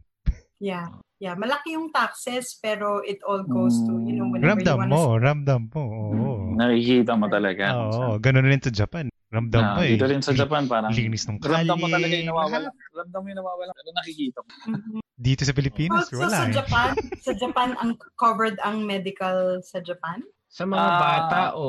Yeah. 0.58 0.94
Yeah, 1.18 1.34
malaki 1.34 1.74
yung 1.74 1.90
taxes 1.90 2.54
pero 2.56 3.02
it 3.02 3.18
all 3.26 3.42
goes 3.42 3.74
to, 3.82 3.98
you 4.00 4.14
know, 4.14 4.30
Mm. 4.30 4.38
whenever 4.38 4.54
you 4.54 4.62
Ramdam 4.62 4.78
wanna 4.78 4.94
mo, 4.94 5.02
ramdam 5.18 5.62
mo. 5.68 5.82
Oo. 5.82 6.54
Nakikita 6.54 7.18
mo 7.18 7.26
talaga. 7.26 7.74
Oo, 7.74 8.22
ganun 8.22 8.46
rin 8.46 8.62
sa 8.62 8.70
Japan. 8.70 9.10
Ramdam 9.28 9.60
Ah, 9.60 9.74
mo 9.74 9.82
eh. 9.82 9.98
dito 9.98 10.06
rin 10.06 10.22
sa 10.22 10.32
Japan, 10.32 10.70
parang 10.70 10.94
Linis 10.94 11.26
ng 11.26 11.42
ramdam 11.42 11.74
mo 11.76 11.90
talaga 11.90 12.06
kalye, 12.08 12.22
yung 12.22 12.30
nawawala. 12.32 12.70
Ramdam 12.94 13.20
mo 13.20 13.28
yung 13.28 13.40
nawawala. 13.42 13.72
Pero 13.74 13.90
nakikita 13.98 14.40
mo. 14.40 14.50
Mhm. 14.70 15.02
Dito 15.18 15.42
sa 15.42 15.52
Pilipinas, 15.52 16.08
Also, 16.08 16.22
wala 16.22 16.30
sa 16.32 16.46
eh. 16.46 16.54
Japan, 16.54 16.90
sa 17.26 17.34
Japan 17.34 17.70
ang 17.76 17.92
covered 18.16 18.56
ang 18.62 18.86
medical 18.86 19.58
sa 19.60 19.82
Japan. 19.82 20.22
Sa 20.48 20.64
mga 20.64 20.78
Ah. 20.80 21.00
bata 21.00 21.42
o 21.54 21.68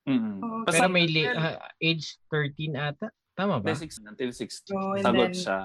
Mm. 0.00 0.40
Oh, 0.40 0.64
pero 0.64 0.88
may 0.88 1.04
li- 1.04 1.28
ah, 1.28 1.60
age 1.78 2.16
13 2.26 2.72
ata. 2.74 3.12
Tama 3.36 3.60
ba? 3.60 3.68
Until 3.68 3.78
16. 3.78 4.08
Until 4.08 4.32
16. 4.32 4.64
So, 4.66 4.96
and 4.96 5.04
Sagot 5.04 5.20
then- 5.20 5.36
siya. 5.36 5.58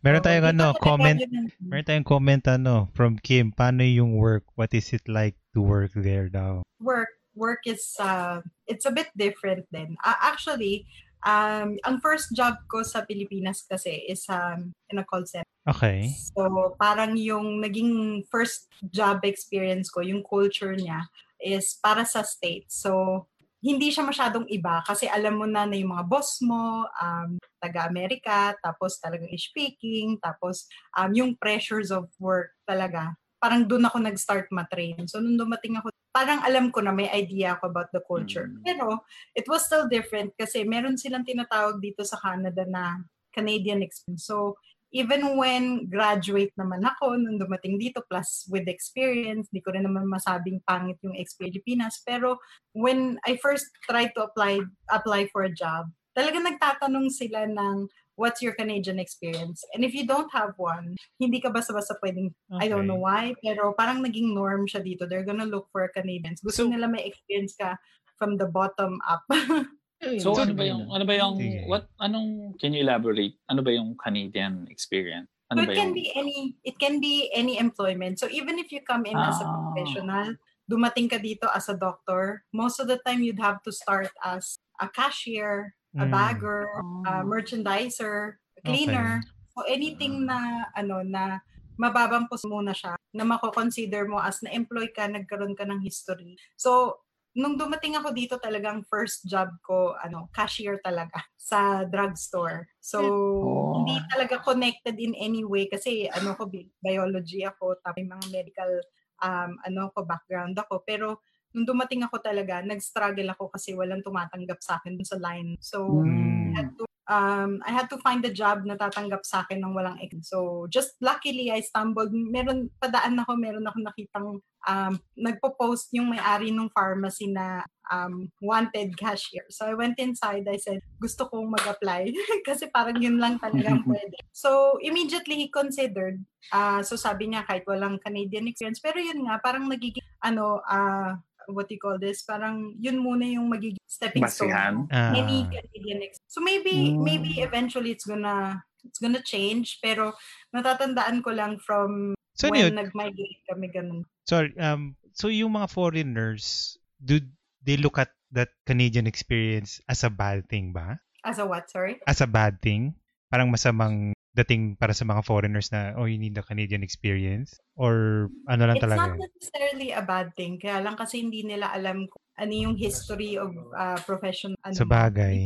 Meron 0.00 0.18
So, 0.18 0.26
tayong 0.26 0.48
ano, 0.48 0.66
comment, 0.74 1.20
meron 1.60 1.84
tayong 1.84 2.08
comment 2.08 2.42
ano, 2.48 2.88
from 2.90 3.20
Kim, 3.20 3.52
paano 3.52 3.84
yung 3.84 4.16
work? 4.16 4.48
What 4.56 4.72
is 4.72 4.90
it 4.90 5.04
like 5.06 5.36
to 5.52 5.60
work 5.60 5.92
there 5.92 6.26
daw? 6.26 6.64
work 6.80 7.12
work 7.32 7.62
is 7.64 7.94
uh, 7.96 8.40
it's 8.66 8.84
a 8.84 8.90
bit 8.90 9.12
different 9.14 9.68
then. 9.70 9.94
Uh, 10.00 10.16
actually, 10.18 10.88
um, 11.26 11.78
ang 11.82 11.96
first 12.02 12.34
job 12.34 12.58
ko 12.66 12.82
sa 12.82 13.06
Pilipinas 13.06 13.64
kasi 13.66 14.06
is 14.06 14.26
um, 14.28 14.74
in 14.90 14.98
a 14.98 15.04
call 15.06 15.24
center. 15.26 15.48
Okay. 15.62 16.10
So, 16.34 16.74
parang 16.74 17.14
yung 17.14 17.62
naging 17.62 18.26
first 18.26 18.66
job 18.90 19.22
experience 19.22 19.90
ko, 19.90 20.02
yung 20.02 20.26
culture 20.26 20.74
niya, 20.74 21.06
is 21.38 21.78
para 21.78 22.02
sa 22.02 22.26
state. 22.26 22.66
So, 22.70 23.24
hindi 23.62 23.94
siya 23.94 24.02
masyadong 24.02 24.50
iba 24.50 24.82
kasi 24.82 25.06
alam 25.06 25.38
mo 25.38 25.46
na 25.46 25.62
na 25.62 25.78
yung 25.78 25.94
mga 25.94 26.10
boss 26.10 26.42
mo, 26.42 26.82
um, 26.98 27.38
taga-Amerika, 27.62 28.58
tapos 28.58 28.98
talagang 28.98 29.30
speaking, 29.38 30.18
tapos 30.18 30.66
um, 30.98 31.14
yung 31.14 31.38
pressures 31.38 31.94
of 31.94 32.10
work 32.18 32.50
talaga. 32.66 33.14
Parang 33.42 33.66
doon 33.66 33.90
ako 33.90 33.98
nag-start 33.98 34.46
matrain. 34.54 35.02
So, 35.10 35.18
nung 35.18 35.34
dumating 35.34 35.74
ako, 35.82 35.90
parang 36.14 36.46
alam 36.46 36.70
ko 36.70 36.78
na 36.78 36.94
may 36.94 37.10
idea 37.10 37.58
ako 37.58 37.74
about 37.74 37.90
the 37.90 37.98
culture. 38.06 38.46
Mm. 38.46 38.62
Pero, 38.62 39.02
it 39.34 39.50
was 39.50 39.66
still 39.66 39.90
different 39.90 40.30
kasi 40.38 40.62
meron 40.62 40.94
silang 40.94 41.26
tinatawag 41.26 41.82
dito 41.82 42.06
sa 42.06 42.22
Canada 42.22 42.62
na 42.62 43.02
Canadian 43.34 43.82
experience. 43.82 44.30
So, 44.30 44.54
even 44.92 45.40
when 45.40 45.88
graduate 45.88 46.52
naman 46.54 46.84
ako, 46.84 47.16
nung 47.16 47.40
dumating 47.40 47.80
dito, 47.80 48.04
plus 48.04 48.44
with 48.52 48.68
experience, 48.68 49.48
di 49.48 49.64
ko 49.64 49.72
rin 49.72 49.88
naman 49.88 50.04
masabing 50.04 50.60
pangit 50.68 51.00
yung 51.00 51.16
experience 51.16 51.40
Pilipinas. 51.42 51.94
Pero 52.04 52.38
when 52.76 53.16
I 53.24 53.40
first 53.40 53.66
tried 53.88 54.12
to 54.14 54.28
apply 54.28 54.60
apply 54.92 55.32
for 55.32 55.48
a 55.48 55.50
job, 55.50 55.88
talaga 56.12 56.38
nagtatanong 56.38 57.08
sila 57.08 57.48
ng 57.48 57.88
what's 58.22 58.38
your 58.38 58.54
Canadian 58.54 59.02
experience? 59.02 59.66
And 59.74 59.82
if 59.82 59.90
you 59.90 60.06
don't 60.06 60.30
have 60.30 60.54
one, 60.54 60.94
hindi 61.18 61.42
ka 61.42 61.50
basta-basta 61.50 61.98
pwedeng, 61.98 62.30
I 62.54 62.70
don't 62.70 62.86
know 62.86 63.02
why, 63.02 63.34
pero 63.42 63.74
parang 63.74 63.98
naging 63.98 64.30
norm 64.30 64.70
siya 64.70 64.86
dito. 64.86 65.10
They're 65.10 65.26
gonna 65.26 65.50
look 65.50 65.66
for 65.74 65.82
Canadians. 65.90 66.38
Gusto 66.38 66.62
So- 66.62 66.70
nila 66.70 66.86
may 66.86 67.02
experience 67.02 67.58
ka 67.58 67.74
from 68.14 68.38
the 68.38 68.46
bottom 68.46 69.02
up. 69.02 69.26
So 70.18 70.34
ano 70.34 70.50
ba 70.50 70.66
yung 70.66 70.90
ano 70.90 71.06
ba 71.06 71.14
yung 71.14 71.38
what 71.70 71.86
anong 72.02 72.58
can 72.58 72.74
you 72.74 72.82
elaborate? 72.82 73.38
Ano 73.46 73.62
ba 73.62 73.70
yung 73.70 73.94
Canadian 73.94 74.66
experience? 74.66 75.30
Ano 75.46 75.62
So 75.62 75.70
it 75.70 75.78
can 75.78 75.94
be 75.94 76.10
any 76.18 76.58
it 76.66 76.74
can 76.82 76.98
be 76.98 77.30
any 77.30 77.54
employment. 77.54 78.18
So 78.18 78.26
even 78.26 78.58
if 78.58 78.74
you 78.74 78.82
come 78.82 79.06
in 79.06 79.14
as 79.14 79.38
a 79.38 79.46
Ah. 79.46 79.54
professional, 79.70 80.34
dumating 80.66 81.06
ka 81.06 81.22
dito 81.22 81.46
as 81.54 81.70
a 81.70 81.78
doctor, 81.78 82.42
most 82.50 82.82
of 82.82 82.90
the 82.90 82.98
time 83.06 83.22
you'd 83.22 83.38
have 83.38 83.62
to 83.62 83.70
start 83.70 84.10
as 84.26 84.58
a 84.82 84.90
cashier, 84.90 85.78
a 85.92 86.04
Mm. 86.04 86.10
bagger, 86.10 86.64
Ah. 87.04 87.20
a 87.20 87.24
merchandiser, 87.24 88.40
a 88.56 88.60
cleaner. 88.64 89.20
So 89.52 89.64
anything 89.68 90.24
na 90.24 90.64
ano 90.72 91.04
na 91.04 91.40
mababang 91.76 92.28
pos 92.28 92.44
muna 92.44 92.72
siya 92.72 92.96
na 93.12 93.24
mako-consider 93.24 94.08
mo 94.08 94.16
as 94.16 94.40
na-employ 94.40 94.88
ka, 94.92 95.04
nagkaroon 95.08 95.52
ka 95.52 95.68
ng 95.68 95.84
history. 95.84 96.36
So 96.56 97.00
nung 97.32 97.56
dumating 97.56 97.96
ako 97.96 98.12
dito 98.12 98.36
talagang 98.36 98.84
first 98.88 99.24
job 99.24 99.52
ko 99.64 99.96
ano 99.96 100.28
cashier 100.32 100.80
talaga 100.80 101.16
sa 101.36 101.84
drugstore. 101.84 102.68
So 102.80 103.00
Oh. 103.00 103.84
hindi 103.84 104.00
talaga 104.08 104.40
connected 104.40 104.96
in 104.96 105.12
any 105.16 105.44
way 105.44 105.68
kasi 105.68 106.08
ano 106.08 106.32
ko 106.36 106.48
bi- 106.48 106.68
biology 106.80 107.44
ako 107.44 107.76
tapos 107.80 107.96
may 108.00 108.08
mga 108.08 108.26
medical 108.32 108.72
um 109.20 109.56
ano 109.64 109.92
ko 109.92 110.04
background 110.04 110.56
ako 110.56 110.80
pero 110.84 111.20
nung 111.52 111.68
dumating 111.68 112.04
ako 112.04 112.20
talaga 112.20 112.64
nag-struggle 112.64 113.32
ako 113.32 113.52
kasi 113.52 113.76
walang 113.76 114.04
tumatanggap 114.04 114.58
sa 114.60 114.80
akin 114.80 114.98
sa 115.04 115.16
line. 115.20 115.56
So 115.60 116.02
Mm. 116.02 116.52
I 116.52 116.60
had 116.60 116.70
to 116.78 116.84
um, 117.08 117.60
I 117.66 117.70
had 117.72 117.90
to 117.90 117.98
find 117.98 118.22
a 118.24 118.32
job 118.32 118.62
na 118.64 118.78
tatanggap 118.78 119.26
sa 119.26 119.42
akin 119.42 119.60
ng 119.60 119.74
walang 119.74 119.98
ex. 119.98 120.14
So, 120.30 120.66
just 120.70 120.94
luckily, 121.02 121.50
I 121.50 121.60
stumbled. 121.60 122.12
Meron, 122.12 122.70
padaan 122.78 123.18
ako, 123.18 123.36
meron 123.36 123.66
ako 123.66 123.78
nakitang 123.82 124.28
um, 124.68 124.92
nagpo-post 125.18 125.90
yung 125.92 126.14
may-ari 126.14 126.54
ng 126.54 126.70
pharmacy 126.70 127.26
na 127.28 127.66
um, 127.90 128.30
wanted 128.38 128.94
cashier. 128.94 129.44
So, 129.50 129.66
I 129.66 129.74
went 129.74 129.98
inside. 129.98 130.46
I 130.46 130.56
said, 130.56 130.80
gusto 131.02 131.26
kong 131.26 131.50
mag-apply. 131.50 132.14
Kasi 132.48 132.70
parang 132.70 132.98
yun 133.02 133.18
lang 133.18 133.42
talagang 133.42 133.82
pwede. 133.90 134.16
So, 134.30 134.78
immediately 134.80 135.36
he 135.36 135.48
considered. 135.50 136.22
Uh, 136.54 136.80
so, 136.86 136.94
sabi 136.94 137.30
niya, 137.30 137.44
kahit 137.44 137.66
walang 137.66 137.98
Canadian 138.00 138.46
experience. 138.46 138.78
Pero 138.78 139.02
yun 139.02 139.26
nga, 139.26 139.42
parang 139.42 139.66
nagiging, 139.66 140.06
ano, 140.22 140.62
uh, 140.64 141.18
what 141.50 141.66
do 141.66 141.74
you 141.74 141.82
call 141.82 141.98
this? 141.98 142.22
Parang 142.22 142.74
yun 142.78 142.98
muna 142.98 143.26
yung 143.26 143.50
magiging 143.50 143.80
stepping 143.86 144.22
stone 144.28 144.50
Basihan? 144.50 144.74
Ah, 144.90 145.10
many 145.10 145.46
Canadian 145.48 146.00
ex- 146.06 146.20
So 146.26 146.40
maybe 146.40 146.94
Mm. 146.94 147.02
maybe 147.02 147.30
eventually 147.40 147.90
it's 147.90 148.04
gonna 148.04 148.60
it's 148.82 148.98
gonna 148.98 149.22
change 149.22 149.78
pero 149.78 150.12
natatandaan 150.50 151.22
ko 151.22 151.30
lang 151.30 151.58
from 151.58 152.14
so 152.34 152.50
when 152.50 152.72
yun? 152.72 152.74
nag-migrate 152.78 153.42
kami 153.46 153.68
ganun. 153.70 154.02
Sorry, 154.24 154.54
um, 154.58 154.94
so 155.12 155.26
yung 155.28 155.54
mga 155.54 155.68
foreigners, 155.68 156.74
do 156.98 157.18
they 157.62 157.76
look 157.76 157.98
at 157.98 158.10
that 158.30 158.50
Canadian 158.64 159.06
experience 159.06 159.78
as 159.86 160.02
a 160.02 160.10
bad 160.10 160.46
thing 160.48 160.72
ba? 160.72 160.98
As 161.22 161.38
a 161.38 161.46
what, 161.46 161.70
sorry? 161.70 161.98
As 162.06 162.18
a 162.18 162.26
bad 162.26 162.58
thing? 162.58 162.94
Parang 163.30 163.50
masamang 163.50 164.12
dating 164.32 164.80
para 164.80 164.96
sa 164.96 165.04
mga 165.04 165.22
foreigners 165.24 165.68
na, 165.72 165.92
oh, 165.96 166.08
you 166.08 166.16
need 166.16 166.32
the 166.34 166.42
Canadian 166.42 166.80
experience? 166.80 167.56
Or 167.76 168.28
ano 168.48 168.62
lang 168.64 168.76
It's 168.80 168.84
talaga? 168.84 169.12
not 169.12 169.20
necessarily 169.20 169.88
a 169.92 170.00
bad 170.02 170.32
thing. 170.36 170.56
Kaya 170.56 170.80
lang 170.80 170.96
kasi 170.96 171.20
hindi 171.20 171.44
nila 171.44 171.68
alam 171.72 172.08
kung 172.08 172.24
ano 172.40 172.52
yung 172.52 172.76
history 172.80 173.36
of 173.36 173.52
uh, 173.76 174.00
profession. 174.08 174.56
Ano 174.64 174.72
Sa 174.72 174.88
bagay. 174.88 175.44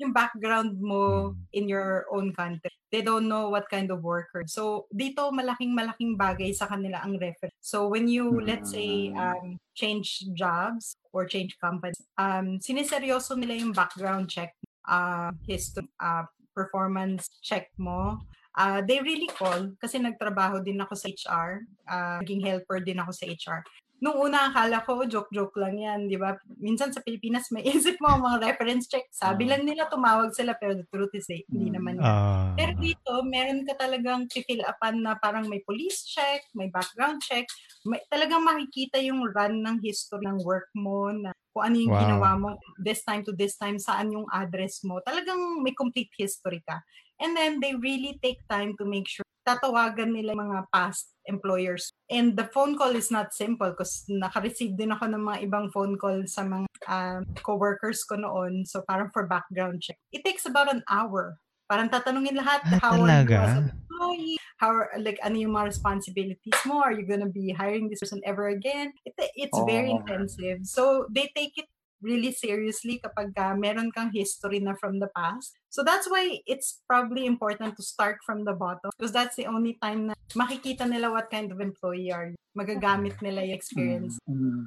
Yung 0.00 0.16
background 0.16 0.80
mo 0.80 1.30
Mm. 1.32 1.36
in 1.52 1.64
your 1.68 2.08
own 2.10 2.32
country. 2.32 2.72
They 2.90 3.00
don't 3.04 3.28
know 3.28 3.48
what 3.52 3.68
kind 3.68 3.88
of 3.92 4.00
worker. 4.04 4.44
So, 4.48 4.88
dito 4.92 5.28
malaking 5.32 5.72
malaking 5.76 6.16
bagay 6.16 6.52
sa 6.56 6.66
kanila 6.66 7.00
ang 7.04 7.20
reference. 7.20 7.54
So, 7.60 7.86
when 7.88 8.08
you, 8.08 8.40
let's 8.40 8.72
say, 8.72 9.12
Mm. 9.12 9.16
um, 9.16 9.46
change 9.76 10.24
jobs 10.32 10.96
or 11.12 11.28
change 11.28 11.56
companies, 11.60 12.00
um, 12.16 12.58
siniseryoso 12.60 13.36
nila 13.36 13.60
yung 13.60 13.72
background 13.76 14.28
check, 14.32 14.56
uh, 14.88 15.30
history, 15.46 15.86
uh, 16.00 16.24
performance 16.52 17.28
check 17.40 17.68
mo. 17.76 18.20
Uh, 18.52 18.84
they 18.84 19.00
really 19.00 19.28
call 19.32 19.72
kasi 19.80 19.96
nagtrabaho 19.96 20.60
din 20.60 20.76
ako 20.78 20.92
sa 20.92 21.08
HR. 21.08 21.50
Uh, 21.88 22.20
naging 22.20 22.44
helper 22.44 22.84
din 22.84 23.00
ako 23.00 23.10
sa 23.10 23.24
HR. 23.24 23.60
Nung 24.02 24.18
una, 24.18 24.50
akala 24.50 24.82
ko, 24.82 25.06
joke-joke 25.06 25.54
lang 25.62 25.78
yan, 25.78 26.10
di 26.10 26.18
ba? 26.18 26.34
Minsan 26.58 26.90
sa 26.90 26.98
Pilipinas, 27.00 27.54
may 27.54 27.62
isip 27.70 27.94
mo 28.02 28.10
ang 28.10 28.20
mga 28.20 28.50
reference 28.50 28.90
check. 28.90 29.06
Sabi 29.14 29.46
Ah. 29.46 29.54
lang 29.54 29.62
nila, 29.62 29.86
tumawag 29.86 30.34
sila, 30.34 30.58
pero 30.58 30.74
the 30.74 30.82
truth 30.90 31.14
is, 31.14 31.30
eh, 31.30 31.46
hindi 31.46 31.70
Mm. 31.70 31.74
naman 31.78 31.94
yan. 31.96 32.04
Ah, 32.04 32.50
Pero 32.58 32.74
dito, 32.82 33.12
meron 33.22 33.62
ka 33.62 33.78
talagang 33.78 34.26
fill 34.26 34.58
upan 34.66 35.06
na 35.06 35.14
parang 35.14 35.46
may 35.46 35.62
police 35.62 36.02
check, 36.04 36.42
may 36.52 36.66
background 36.66 37.22
check. 37.22 37.46
May, 37.86 38.02
talagang 38.10 38.42
makikita 38.42 38.98
yung 38.98 39.22
run 39.22 39.62
ng 39.62 39.78
history 39.80 40.26
ng 40.26 40.42
work 40.42 40.66
mo 40.74 41.14
na 41.14 41.30
kung 41.52 41.68
ano 41.68 41.76
yung 41.76 41.92
Wow. 41.92 42.00
ginawa 42.00 42.28
mo 42.40 42.48
this 42.80 43.04
time 43.04 43.22
to 43.22 43.32
this 43.36 43.54
time, 43.60 43.76
saan 43.76 44.12
yung 44.12 44.26
address 44.32 44.80
mo. 44.82 44.98
Talagang 45.04 45.60
may 45.60 45.76
complete 45.76 46.10
history 46.16 46.64
ka. 46.64 46.80
And 47.22 47.36
then 47.36 47.60
they 47.62 47.76
really 47.76 48.18
take 48.18 48.42
time 48.50 48.74
to 48.80 48.84
make 48.88 49.06
sure 49.06 49.22
tatawagan 49.42 50.14
nila 50.14 50.34
yung 50.34 50.50
mga 50.54 50.64
past 50.70 51.14
employers. 51.26 51.90
And 52.10 52.34
the 52.38 52.46
phone 52.50 52.78
call 52.78 52.94
is 52.94 53.10
not 53.10 53.34
simple 53.34 53.70
because 53.74 54.06
naka-receive 54.06 54.78
din 54.78 54.94
ako 54.94 55.10
ng 55.10 55.22
mga 55.22 55.38
ibang 55.46 55.66
phone 55.74 55.98
call 55.98 56.22
sa 56.30 56.46
mga 56.46 56.66
um, 56.88 57.22
co-workers 57.42 58.06
ko 58.06 58.18
noon. 58.18 58.62
So 58.66 58.82
parang 58.86 59.10
for 59.10 59.26
background 59.26 59.82
check. 59.82 59.98
It 60.14 60.22
takes 60.22 60.46
about 60.46 60.70
an 60.70 60.86
hour. 60.86 61.38
Parang 61.66 61.90
tatanungin 61.90 62.38
lahat, 62.38 62.62
Ah, 62.66 62.78
how 62.78 62.94
talaga? 62.94 63.81
Employee? 64.02 64.38
How, 64.58 64.86
like, 64.98 65.18
ano 65.22 65.36
yung 65.38 65.54
mga 65.54 65.74
responsibilities 65.74 66.58
mo? 66.66 66.82
Are 66.82 66.92
you 66.94 67.06
gonna 67.06 67.30
be 67.30 67.50
hiring 67.54 67.90
this 67.90 68.00
person 68.00 68.22
ever 68.26 68.48
again? 68.50 68.92
It, 69.06 69.14
it's 69.34 69.58
very 69.66 69.90
Oh. 69.90 69.98
intensive. 70.02 70.62
So 70.66 71.06
they 71.10 71.30
take 71.34 71.58
it 71.58 71.66
really 72.02 72.34
seriously 72.34 72.98
kapag 72.98 73.30
uh, 73.38 73.54
meron 73.54 73.94
kang 73.94 74.10
history 74.10 74.58
na 74.58 74.74
from 74.74 74.98
the 74.98 75.06
past. 75.14 75.54
So 75.70 75.86
that's 75.86 76.10
why 76.10 76.42
it's 76.50 76.82
probably 76.90 77.26
important 77.26 77.78
to 77.78 77.82
start 77.82 78.18
from 78.26 78.42
the 78.42 78.52
bottom 78.58 78.90
because 78.98 79.14
that's 79.14 79.38
the 79.38 79.46
only 79.46 79.78
time 79.78 80.10
na 80.10 80.14
makikita 80.34 80.82
nila 80.82 81.14
what 81.14 81.30
kind 81.30 81.54
of 81.54 81.62
employee 81.62 82.10
are 82.10 82.34
you. 82.34 82.38
Magagamit 82.58 83.22
nila 83.22 83.46
yung 83.46 83.54
experience. 83.54 84.18
Mm. 84.26 84.66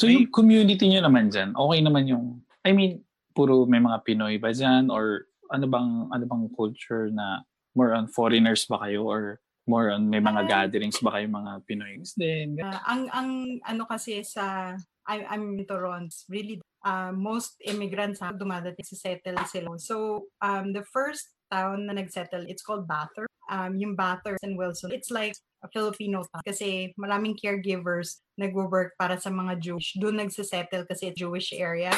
So 0.00 0.08
yung 0.08 0.32
community 0.32 0.88
nyo 0.88 1.04
naman 1.04 1.28
dyan, 1.28 1.52
okay 1.52 1.80
naman 1.84 2.08
yung, 2.08 2.40
I 2.64 2.72
mean, 2.72 3.04
puro 3.36 3.68
may 3.68 3.80
mga 3.80 4.04
Pinoy 4.08 4.40
ba 4.40 4.52
dyan? 4.52 4.88
Or 4.88 5.28
ano 5.52 5.68
bang, 5.68 6.08
ano 6.12 6.24
bang 6.24 6.44
culture 6.56 7.12
na 7.12 7.44
more 7.78 7.94
on 7.94 8.10
foreigners 8.10 8.66
ba 8.66 8.82
kayo? 8.82 9.06
Or 9.06 9.38
more 9.70 9.94
on 9.94 10.10
may 10.10 10.18
mga 10.18 10.42
Ah. 10.42 10.66
gatherings 10.66 10.98
ba 10.98 11.14
kayo 11.14 11.30
mga 11.30 11.52
Pinoys 11.68 12.18
din? 12.18 12.58
Uh, 12.58 12.80
ang 12.90 13.06
ang 13.14 13.30
ano 13.62 13.86
kasi 13.86 14.26
sa 14.26 14.74
I, 15.06 15.24
I'm 15.24 15.56
in 15.56 15.64
Toronto, 15.64 16.12
really 16.28 16.58
uh, 16.84 17.14
most 17.14 17.56
immigrants 17.64 18.20
ha, 18.20 18.34
dumadating 18.34 18.84
sa 18.84 18.96
settle 18.98 19.40
sila. 19.48 19.72
So 19.78 20.26
um, 20.42 20.74
the 20.74 20.84
first 20.84 21.32
town 21.48 21.88
na 21.88 21.96
nagsettle, 21.96 22.44
it's 22.44 22.60
called 22.60 22.84
Bathurst. 22.84 23.30
Um, 23.48 23.80
yung 23.80 23.96
Bathurst 23.96 24.44
and 24.44 24.60
Wilson, 24.60 24.92
it's 24.92 25.08
like 25.08 25.32
a 25.64 25.68
Filipino 25.72 26.20
town 26.28 26.44
kasi 26.44 26.92
maraming 27.00 27.40
caregivers 27.40 28.20
nagwo-work 28.36 28.92
para 29.00 29.16
sa 29.16 29.32
mga 29.32 29.56
Jewish. 29.64 29.96
Doon 29.96 30.20
nagsisettle 30.20 30.84
kasi 30.84 31.08
it's 31.08 31.16
Jewish 31.16 31.56
area. 31.56 31.88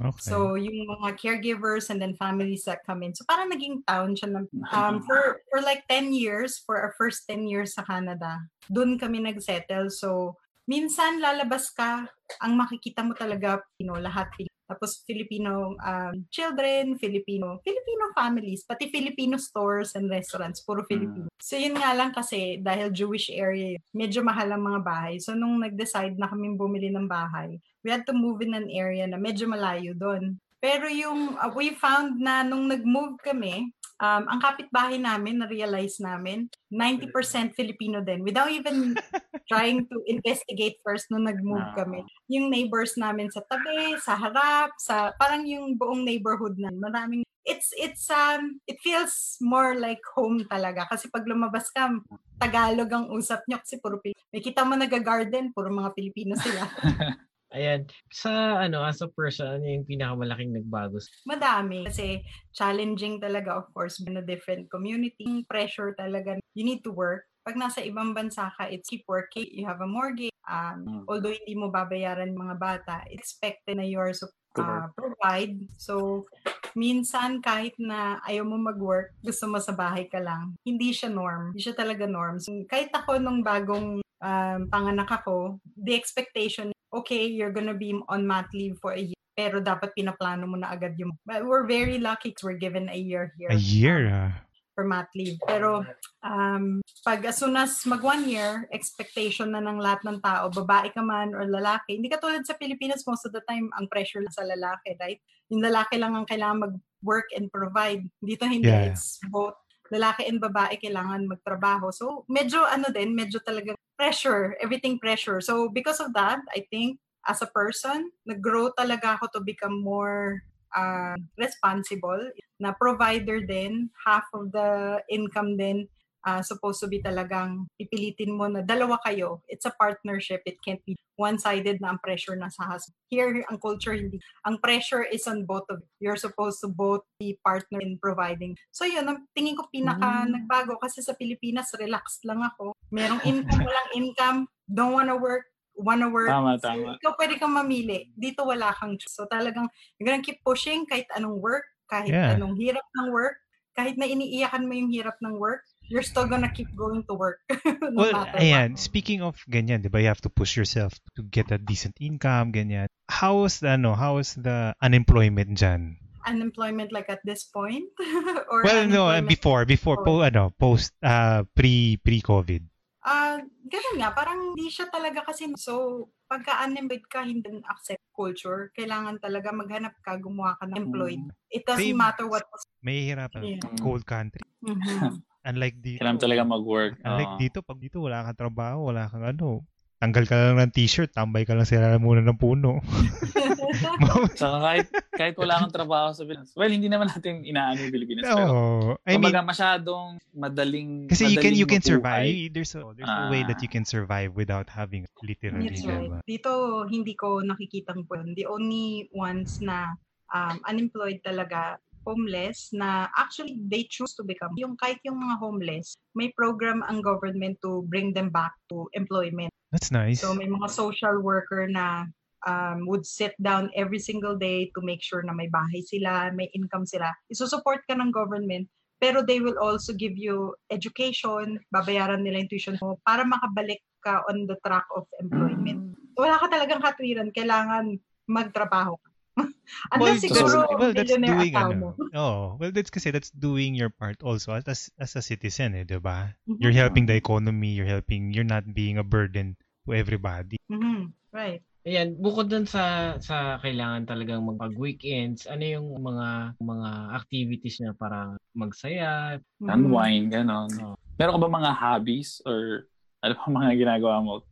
Okay. 0.00 0.32
So 0.32 0.56
yung 0.56 0.88
mga 0.88 1.20
caregivers 1.20 1.92
and 1.92 2.00
then 2.00 2.16
families 2.16 2.64
that 2.64 2.80
come 2.88 3.04
in. 3.04 3.12
So 3.12 3.28
parang 3.28 3.52
naging 3.52 3.84
town 3.84 4.16
siya 4.16 4.32
ng 4.32 4.44
um, 4.72 5.04
for 5.04 5.44
for 5.52 5.60
like 5.60 5.84
10 5.92 6.16
years, 6.16 6.56
for 6.64 6.80
our 6.80 6.96
first 6.96 7.28
10 7.28 7.44
years 7.44 7.76
sa 7.76 7.84
Canada, 7.84 8.40
doon 8.72 8.96
kami 8.96 9.20
nagsettle. 9.20 9.92
So, 9.92 10.40
minsan 10.64 11.20
lalabas 11.20 11.68
ka, 11.76 12.08
ang 12.40 12.52
makikita 12.56 13.04
mo 13.04 13.12
talaga, 13.12 13.60
you 13.76 13.84
know, 13.84 13.98
lahat. 14.00 14.32
Tapos 14.70 15.02
Filipino 15.02 15.74
um, 15.82 16.14
children, 16.30 16.94
Filipino, 16.94 17.58
Filipino 17.66 18.14
families, 18.14 18.62
pati 18.62 18.86
Filipino 18.86 19.34
stores 19.34 19.98
and 19.98 20.06
restaurants, 20.06 20.62
puro 20.62 20.86
Filipino. 20.86 21.26
So 21.42 21.58
yun 21.58 21.74
nga 21.74 21.90
lang 21.90 22.14
kasi 22.14 22.62
dahil 22.62 22.94
Jewish 22.94 23.34
area, 23.34 23.74
medyo 23.90 24.22
mahal 24.22 24.54
ang 24.54 24.62
mga 24.62 24.80
bahay. 24.86 25.18
So 25.18 25.34
nung 25.34 25.58
nag-decide 25.58 26.14
na 26.14 26.30
kaming 26.30 26.54
bumili 26.54 26.86
ng 26.94 27.10
bahay, 27.10 27.58
we 27.84 27.90
had 27.90 28.04
to 28.04 28.14
move 28.14 28.40
in 28.44 28.52
an 28.52 28.68
area 28.68 29.06
na 29.08 29.16
medyo 29.16 29.48
malayo 29.48 29.96
doon. 29.96 30.36
Pero 30.60 30.86
yung 30.92 31.40
uh, 31.40 31.48
we 31.56 31.72
found 31.72 32.20
na 32.20 32.44
nung 32.44 32.68
nag-move 32.68 33.16
kami, 33.24 33.72
um, 33.96 34.28
ang 34.28 34.40
kapitbahay 34.44 35.00
namin, 35.00 35.40
na-realize 35.40 35.96
namin, 36.04 36.52
90% 36.68 37.56
Filipino 37.56 38.04
din. 38.04 38.20
Without 38.20 38.52
even 38.52 38.92
trying 39.50 39.88
to 39.88 40.04
investigate 40.04 40.76
first 40.84 41.08
nung 41.08 41.24
nag-move 41.24 41.64
Ah. 41.72 41.84
kami. 41.84 42.04
Yung 42.28 42.52
neighbors 42.52 43.00
namin 43.00 43.32
sa 43.32 43.40
tabi, 43.48 43.96
sa 44.00 44.20
harap, 44.20 44.76
sa 44.76 45.16
parang 45.16 45.48
yung 45.48 45.76
buong 45.80 46.04
neighborhood 46.04 46.60
na 46.60 46.68
maraming 46.72 47.24
it's 47.48 47.72
it's 47.80 48.04
um 48.12 48.60
it 48.68 48.76
feels 48.84 49.40
more 49.40 49.72
like 49.72 50.04
home 50.12 50.44
talaga 50.44 50.84
kasi 50.92 51.08
pag 51.08 51.24
lumabas 51.24 51.72
ka 51.72 51.88
Tagalog 52.36 52.88
ang 52.92 53.06
usap 53.12 53.44
nyo 53.48 53.60
kasi 53.60 53.76
puro 53.80 54.00
Pilipino. 54.00 54.28
May 54.32 54.40
kita 54.40 54.64
mo 54.64 54.76
nag-garden, 54.76 55.52
puro 55.52 55.68
mga 55.68 55.92
Pilipino 55.92 56.36
sila. 56.40 56.64
Ayan. 57.50 57.90
Sa 58.14 58.62
ano, 58.62 58.86
as 58.86 59.02
a 59.02 59.10
person, 59.10 59.58
ano 59.58 59.66
yung 59.66 59.86
pinakamalaking 59.86 60.54
nagbago? 60.54 61.02
Madami 61.26 61.86
kasi 61.90 62.22
challenging 62.54 63.18
talaga 63.18 63.58
of 63.58 63.66
course 63.74 63.98
in 64.02 64.14
a 64.18 64.24
different 64.24 64.70
community. 64.70 65.42
Pressure 65.50 65.94
talaga. 65.98 66.38
You 66.54 66.62
need 66.62 66.86
to 66.86 66.94
work. 66.94 67.26
Pag 67.42 67.58
nasa 67.58 67.82
ibang 67.82 68.14
bansa 68.14 68.52
ka, 68.54 68.70
it's 68.70 68.86
keep 68.86 69.02
working. 69.10 69.48
You 69.50 69.66
have 69.66 69.82
a 69.82 69.88
mortgage. 69.88 70.30
Um, 70.50 70.82
Mm. 70.82 71.04
although 71.06 71.34
hindi 71.34 71.54
mo 71.54 71.70
babayaran 71.70 72.34
mga 72.34 72.56
bata, 72.58 73.06
it's 73.06 73.34
expected 73.34 73.78
na 73.78 73.86
you 73.86 74.02
are 74.02 74.10
uh, 74.58 74.90
provide. 74.98 75.54
So, 75.78 76.26
minsan 76.74 77.38
kahit 77.38 77.78
na 77.78 78.18
ayaw 78.26 78.46
mo 78.46 78.58
mag-work, 78.58 79.14
gusto 79.22 79.46
mo 79.46 79.62
sa 79.62 79.74
bahay 79.74 80.10
ka 80.10 80.18
lang, 80.18 80.58
hindi 80.66 80.90
siya 80.90 81.10
norm. 81.12 81.54
Hindi 81.54 81.62
siya 81.62 81.76
talaga 81.78 82.04
norm. 82.10 82.42
So, 82.42 82.50
kahit 82.66 82.90
ako 82.90 83.22
nung 83.22 83.46
bagong 83.46 84.02
um, 84.20 84.68
panganak 84.68 85.10
ako, 85.10 85.60
the 85.76 85.96
expectation, 85.96 86.72
okay, 86.92 87.26
you're 87.26 87.52
gonna 87.52 87.76
be 87.76 87.96
on 88.08 88.26
mat 88.26 88.48
leave 88.54 88.76
for 88.80 88.92
a 88.92 89.02
year, 89.02 89.24
pero 89.36 89.60
dapat 89.60 89.92
pinaplano 89.96 90.44
mo 90.46 90.56
na 90.56 90.72
agad 90.72 90.94
yung... 91.00 91.16
But 91.24 91.44
we're 91.44 91.66
very 91.66 91.98
lucky 91.98 92.36
we're 92.44 92.60
given 92.60 92.88
a 92.92 92.96
year 92.96 93.32
here 93.40 93.50
A 93.50 93.56
year, 93.56 94.08
ah. 94.12 94.32
for 94.76 94.84
mat 94.84 95.08
leave. 95.16 95.40
Pero 95.48 95.84
um, 96.22 96.84
pag 97.04 97.24
as 97.24 97.40
soon 97.40 97.56
as 97.56 97.80
mag 97.88 98.04
one 98.04 98.28
year, 98.28 98.68
expectation 98.72 99.56
na 99.56 99.64
ng 99.64 99.80
lahat 99.80 100.04
ng 100.04 100.20
tao, 100.20 100.52
babae 100.52 100.92
ka 100.92 101.00
man 101.00 101.32
or 101.32 101.48
lalaki. 101.48 101.96
Hindi 101.96 102.12
katulad 102.12 102.44
sa 102.44 102.56
Pilipinas, 102.60 103.06
most 103.08 103.24
of 103.24 103.32
the 103.32 103.40
time, 103.48 103.72
ang 103.80 103.88
pressure 103.88 104.20
lang 104.20 104.34
sa 104.36 104.44
lalaki, 104.44 104.96
right? 105.00 105.20
Yung 105.48 105.64
lalaki 105.64 105.96
lang 105.96 106.14
ang 106.14 106.28
kailangan 106.28 106.68
mag-work 106.68 107.32
and 107.34 107.48
provide. 107.48 108.04
Dito 108.20 108.44
hindi, 108.44 108.68
Yeah. 108.68 108.92
it's 108.92 109.18
both 109.32 109.56
lalaki 109.90 110.26
and 110.26 110.40
babae 110.40 110.78
kailangan 110.78 111.26
magtrabaho. 111.26 111.90
So, 111.92 112.24
medyo 112.30 112.64
ano 112.64 112.88
din, 112.94 113.14
medyo 113.14 113.42
talaga 113.42 113.74
pressure, 113.98 114.56
everything 114.62 114.98
pressure. 114.98 115.42
So, 115.42 115.68
because 115.68 116.00
of 116.00 116.14
that, 116.14 116.40
I 116.54 116.64
think, 116.70 116.98
as 117.28 117.42
a 117.42 117.52
person, 117.52 118.08
nag-grow 118.24 118.72
talaga 118.78 119.20
ako 119.20 119.28
to 119.36 119.40
become 119.44 119.76
more 119.76 120.40
uh, 120.72 121.18
responsible 121.36 122.32
na 122.56 122.72
provider 122.72 123.44
din, 123.44 123.90
half 124.06 124.24
of 124.32 124.52
the 124.52 125.02
income 125.12 125.60
din 125.60 125.84
uh, 126.26 126.42
supposed 126.42 126.80
to 126.80 126.88
be 126.88 127.00
talagang 127.00 127.66
pipilitin 127.76 128.36
mo 128.36 128.48
na 128.48 128.60
dalawa 128.60 128.98
kayo. 129.04 129.40
It's 129.48 129.64
a 129.64 129.74
partnership. 129.76 130.42
It 130.44 130.60
can't 130.60 130.80
be 130.84 130.96
one-sided 131.16 131.84
na 131.84 131.92
ang 131.92 132.00
pressure 132.00 132.32
na 132.32 132.48
sa 132.48 132.64
husband. 132.64 132.96
Here, 133.12 133.28
ang 133.52 133.60
culture 133.60 133.92
hindi. 133.92 134.16
Ang 134.48 134.56
pressure 134.64 135.04
is 135.04 135.28
on 135.28 135.44
both 135.44 135.68
of 135.68 135.84
you. 135.84 136.08
You're 136.08 136.20
supposed 136.20 136.64
to 136.64 136.68
both 136.72 137.04
be 137.20 137.36
partner 137.44 137.80
in 137.84 138.00
providing. 138.00 138.56
So 138.72 138.88
yun, 138.88 139.04
ang 139.04 139.28
tingin 139.36 139.56
ko 139.56 139.68
pinaka 139.68 140.24
Mm. 140.24 140.32
nagbago 140.32 140.80
kasi 140.80 141.04
sa 141.04 141.12
Pilipinas, 141.12 141.76
relaxed 141.76 142.24
lang 142.24 142.40
ako. 142.40 142.72
Merong 142.88 143.20
income, 143.28 143.60
walang 143.60 143.90
income, 144.00 144.38
don't 144.64 144.96
wanna 144.96 145.12
work, 145.12 145.44
wanna 145.76 146.08
work. 146.08 146.32
Tama, 146.32 146.56
So, 146.56 146.72
tama. 146.72 146.96
ikaw 146.96 147.12
pwede 147.20 147.36
kang 147.36 147.52
mamili. 147.52 148.08
Dito 148.16 148.48
wala 148.48 148.72
kang 148.72 148.96
choice. 148.96 149.12
So 149.12 149.28
talagang, 149.28 149.68
you're 150.00 150.08
gonna 150.08 150.24
keep 150.24 150.40
pushing 150.40 150.88
kahit 150.88 151.04
anong 151.12 151.36
work, 151.36 151.68
kahit 151.92 152.08
Yeah. 152.08 152.32
anong 152.32 152.56
hirap 152.56 152.84
ng 152.96 153.12
work, 153.12 153.36
kahit 153.76 154.00
na 154.00 154.08
iniiyakan 154.08 154.64
mo 154.66 154.72
yung 154.72 154.88
hirap 154.88 155.20
ng 155.20 155.36
work, 155.36 155.62
you're 155.90 156.06
still 156.06 156.30
gonna 156.30 156.48
keep 156.48 156.70
going 156.78 157.02
to 157.10 157.14
work. 157.18 157.42
no 157.66 158.06
Well, 158.06 158.14
ayan, 158.38 158.78
what. 158.78 158.80
speaking 158.80 159.20
of 159.20 159.36
ganyan, 159.50 159.82
'di 159.82 159.90
ba? 159.90 159.98
You 159.98 160.08
have 160.08 160.22
to 160.24 160.32
push 160.32 160.54
yourself 160.54 160.94
to 161.18 161.26
get 161.26 161.50
a 161.50 161.58
decent 161.58 161.98
income, 161.98 162.54
ganyan. 162.54 162.86
How 163.10 163.44
is 163.44 163.58
the 163.58 163.74
ano, 163.74 163.98
how 163.98 164.22
is 164.22 164.38
the 164.38 164.72
unemployment 164.78 165.58
diyan? 165.58 165.98
Unemployment 166.24 166.94
like 166.94 167.10
at 167.10 167.20
this 167.26 167.44
point? 167.50 167.90
or 168.54 168.62
Well, 168.62 168.86
no, 168.86 169.10
uh, 169.10 169.20
before 169.26 169.66
before 169.66 169.98
po 170.06 170.22
ano, 170.22 170.54
post 170.54 170.94
uh 171.02 171.42
pre 171.58 171.98
pre-COVID. 171.98 172.62
Ah, 173.00 173.40
ganun 173.64 173.96
nga, 173.96 174.12
parang 174.12 174.52
hindi 174.52 174.68
siya 174.68 174.92
talaga 174.92 175.24
kasi 175.24 175.48
so 175.56 176.06
pagka 176.28 176.60
unemployed 176.68 177.08
ka, 177.08 177.24
hindi 177.24 177.48
accept 177.66 178.04
culture. 178.12 178.68
Kailangan 178.76 179.16
talaga 179.24 179.50
maghanap 179.56 179.96
ka, 180.04 180.20
gumawa 180.20 180.54
ka 180.60 180.68
ng 180.68 180.76
employed. 180.76 181.24
It 181.48 181.64
doesn't 181.64 181.80
Same. 181.80 181.96
matter 181.96 182.28
what 182.28 182.44
May 182.84 183.08
hirapan. 183.08 183.56
Yeah. 183.56 183.80
Cold 183.80 184.04
country. 184.04 184.44
Mhm. 184.60 185.24
Unlike 185.40 185.76
dito. 185.80 185.98
Kailangan 186.04 186.20
talaga 186.20 186.42
mag-work. 186.44 186.92
Unlike 187.00 187.32
Oo. 187.32 187.40
dito, 187.40 187.58
pag 187.64 187.78
dito 187.80 187.96
wala 188.04 188.28
kang 188.28 188.40
trabaho, 188.48 188.92
wala 188.92 189.08
kang 189.08 189.24
ano, 189.24 189.64
tanggal 190.00 190.24
ka 190.24 190.34
lang 190.36 190.60
ng 190.60 190.72
t-shirt, 190.72 191.12
tambay 191.12 191.44
ka 191.44 191.52
lang 191.52 191.68
sa 191.68 191.96
muna 192.00 192.24
ng 192.24 192.40
puno. 192.40 192.80
Saka 194.40 194.58
kahit, 194.64 194.86
kahit 195.12 195.34
wala 195.36 195.60
kang 195.60 195.72
trabaho 195.76 196.08
sa 196.16 196.24
Pilipinas. 196.24 196.56
Well, 196.56 196.72
hindi 196.72 196.88
naman 196.88 197.12
natin 197.12 197.44
inaano 197.44 197.84
yung 197.84 197.92
Pilipinas. 197.92 198.24
Pero, 198.24 198.40
oh, 198.48 198.88
I 199.04 199.16
mean, 199.16 199.28
kumbaga 199.28 199.40
masyadong 199.44 200.16
madaling 200.32 201.08
kasi 201.08 201.28
you 201.28 201.36
can 201.36 201.52
madaling 201.52 201.60
you 201.60 201.68
can 201.68 201.82
survive. 201.84 202.32
There's 202.52 202.72
a, 202.76 202.80
there's 202.96 203.12
a 203.12 203.28
way 203.28 203.44
that 203.44 203.60
Ah. 203.60 203.64
you 203.64 203.70
can 203.70 203.84
survive 203.84 204.32
without 204.32 204.72
having 204.72 205.04
literally, 205.20 205.68
That's 205.68 205.84
diba? 205.84 206.16
right. 206.16 206.24
Dito, 206.24 206.50
hindi 206.88 207.12
ko 207.12 207.44
nakikitang 207.44 208.08
po 208.08 208.16
yun. 208.16 208.32
The 208.32 208.48
only 208.48 209.12
ones 209.12 209.60
na 209.60 210.00
um, 210.32 210.64
unemployed 210.64 211.20
talaga, 211.20 211.76
homeless, 212.06 212.70
na 212.72 213.08
actually 213.18 213.60
they 213.68 213.84
choose 213.88 214.14
to 214.16 214.24
become. 214.24 214.52
Yung 214.56 214.76
kahit 214.76 214.98
yung 215.04 215.20
mga 215.20 215.36
homeless, 215.38 215.96
may 216.14 216.32
program 216.36 216.82
ang 216.88 217.00
government 217.00 217.58
to 217.62 217.84
bring 217.88 218.12
them 218.12 218.30
back 218.30 218.52
to 218.68 218.88
employment. 218.92 219.50
That's 219.70 219.90
nice. 219.94 220.20
So 220.20 220.34
may 220.34 220.50
mga 220.50 220.68
social 220.70 221.22
worker 221.22 221.68
na 221.70 222.10
um, 222.46 222.86
would 222.86 223.04
sit 223.06 223.34
down 223.42 223.70
every 223.76 223.98
single 223.98 224.36
day 224.36 224.70
to 224.74 224.80
make 224.82 225.02
sure 225.02 225.22
na 225.22 225.32
may 225.32 225.48
bahay 225.48 225.84
sila, 225.84 226.32
may 226.32 226.48
income 226.56 226.86
sila. 226.86 227.12
Isusupport 227.28 227.84
ka 227.86 227.94
ng 227.94 228.10
government, 228.10 228.66
pero 229.00 229.24
they 229.24 229.40
will 229.40 229.56
also 229.60 229.92
give 229.96 230.16
you 230.16 230.52
education, 230.68 231.60
babayaran 231.72 232.20
nila 232.20 232.44
yung 232.44 232.50
tuition 232.52 232.76
mo 232.80 233.00
para 233.04 233.24
makabalik 233.24 233.80
ka 234.04 234.24
on 234.28 234.44
the 234.48 234.56
track 234.64 234.84
of 234.96 235.04
employment. 235.20 235.96
Wala 236.16 236.36
ka 236.36 236.52
talagang 236.52 236.84
katwiran, 236.84 237.32
kailangan 237.32 237.96
magtrabaho 238.28 238.96
ka. 239.00 239.09
Unless 239.94 240.26
so- 240.26 240.34
siguro 240.34 240.66
well, 240.78 240.92
that's 240.92 241.14
doing 241.14 241.54
ano. 241.54 241.74
mo. 241.74 241.88
Oh, 242.14 242.42
well 242.58 242.72
that's 242.74 242.90
kasi 242.90 243.10
that's 243.10 243.30
doing 243.30 243.74
your 243.74 243.90
part 243.90 244.20
also 244.22 244.54
as 244.56 244.90
as, 244.98 245.12
a 245.16 245.22
citizen, 245.22 245.74
eh, 245.78 245.84
'di 245.86 246.02
ba? 246.02 246.34
Mhm. 246.46 246.58
You're 246.58 246.76
helping 246.76 247.06
the 247.06 247.16
economy, 247.16 247.72
you're 247.74 247.88
helping, 247.88 248.34
you're 248.34 248.46
not 248.46 248.66
being 248.74 248.98
a 248.98 249.06
burden 249.06 249.54
to 249.86 249.94
everybody. 249.94 250.58
Mhm. 250.68 251.14
Right. 251.30 251.62
Ayan, 251.88 252.20
bukod 252.20 252.52
dun 252.52 252.68
sa 252.68 253.16
sa 253.24 253.56
kailangan 253.64 254.04
talagang 254.04 254.44
magpag 254.44 254.76
weekends, 254.76 255.48
ano 255.48 255.64
yung 255.64 255.88
mga 255.96 256.60
mga 256.60 256.90
activities 257.16 257.80
niya 257.80 257.96
para 257.96 258.36
magsaya? 258.52 259.40
Mhm. 259.64 259.68
Unwind, 259.70 260.26
ganon. 260.28 260.70
Oh. 260.76 260.94
Meron 261.16 261.36
ka 261.36 261.40
ba 261.40 261.50
mga 261.56 261.72
hobbies 261.72 262.44
or 262.44 262.84
ano 263.24 263.32
pa 263.36 263.48
mga 263.48 263.70
ginagawa 263.76 264.20
mo 264.20 264.44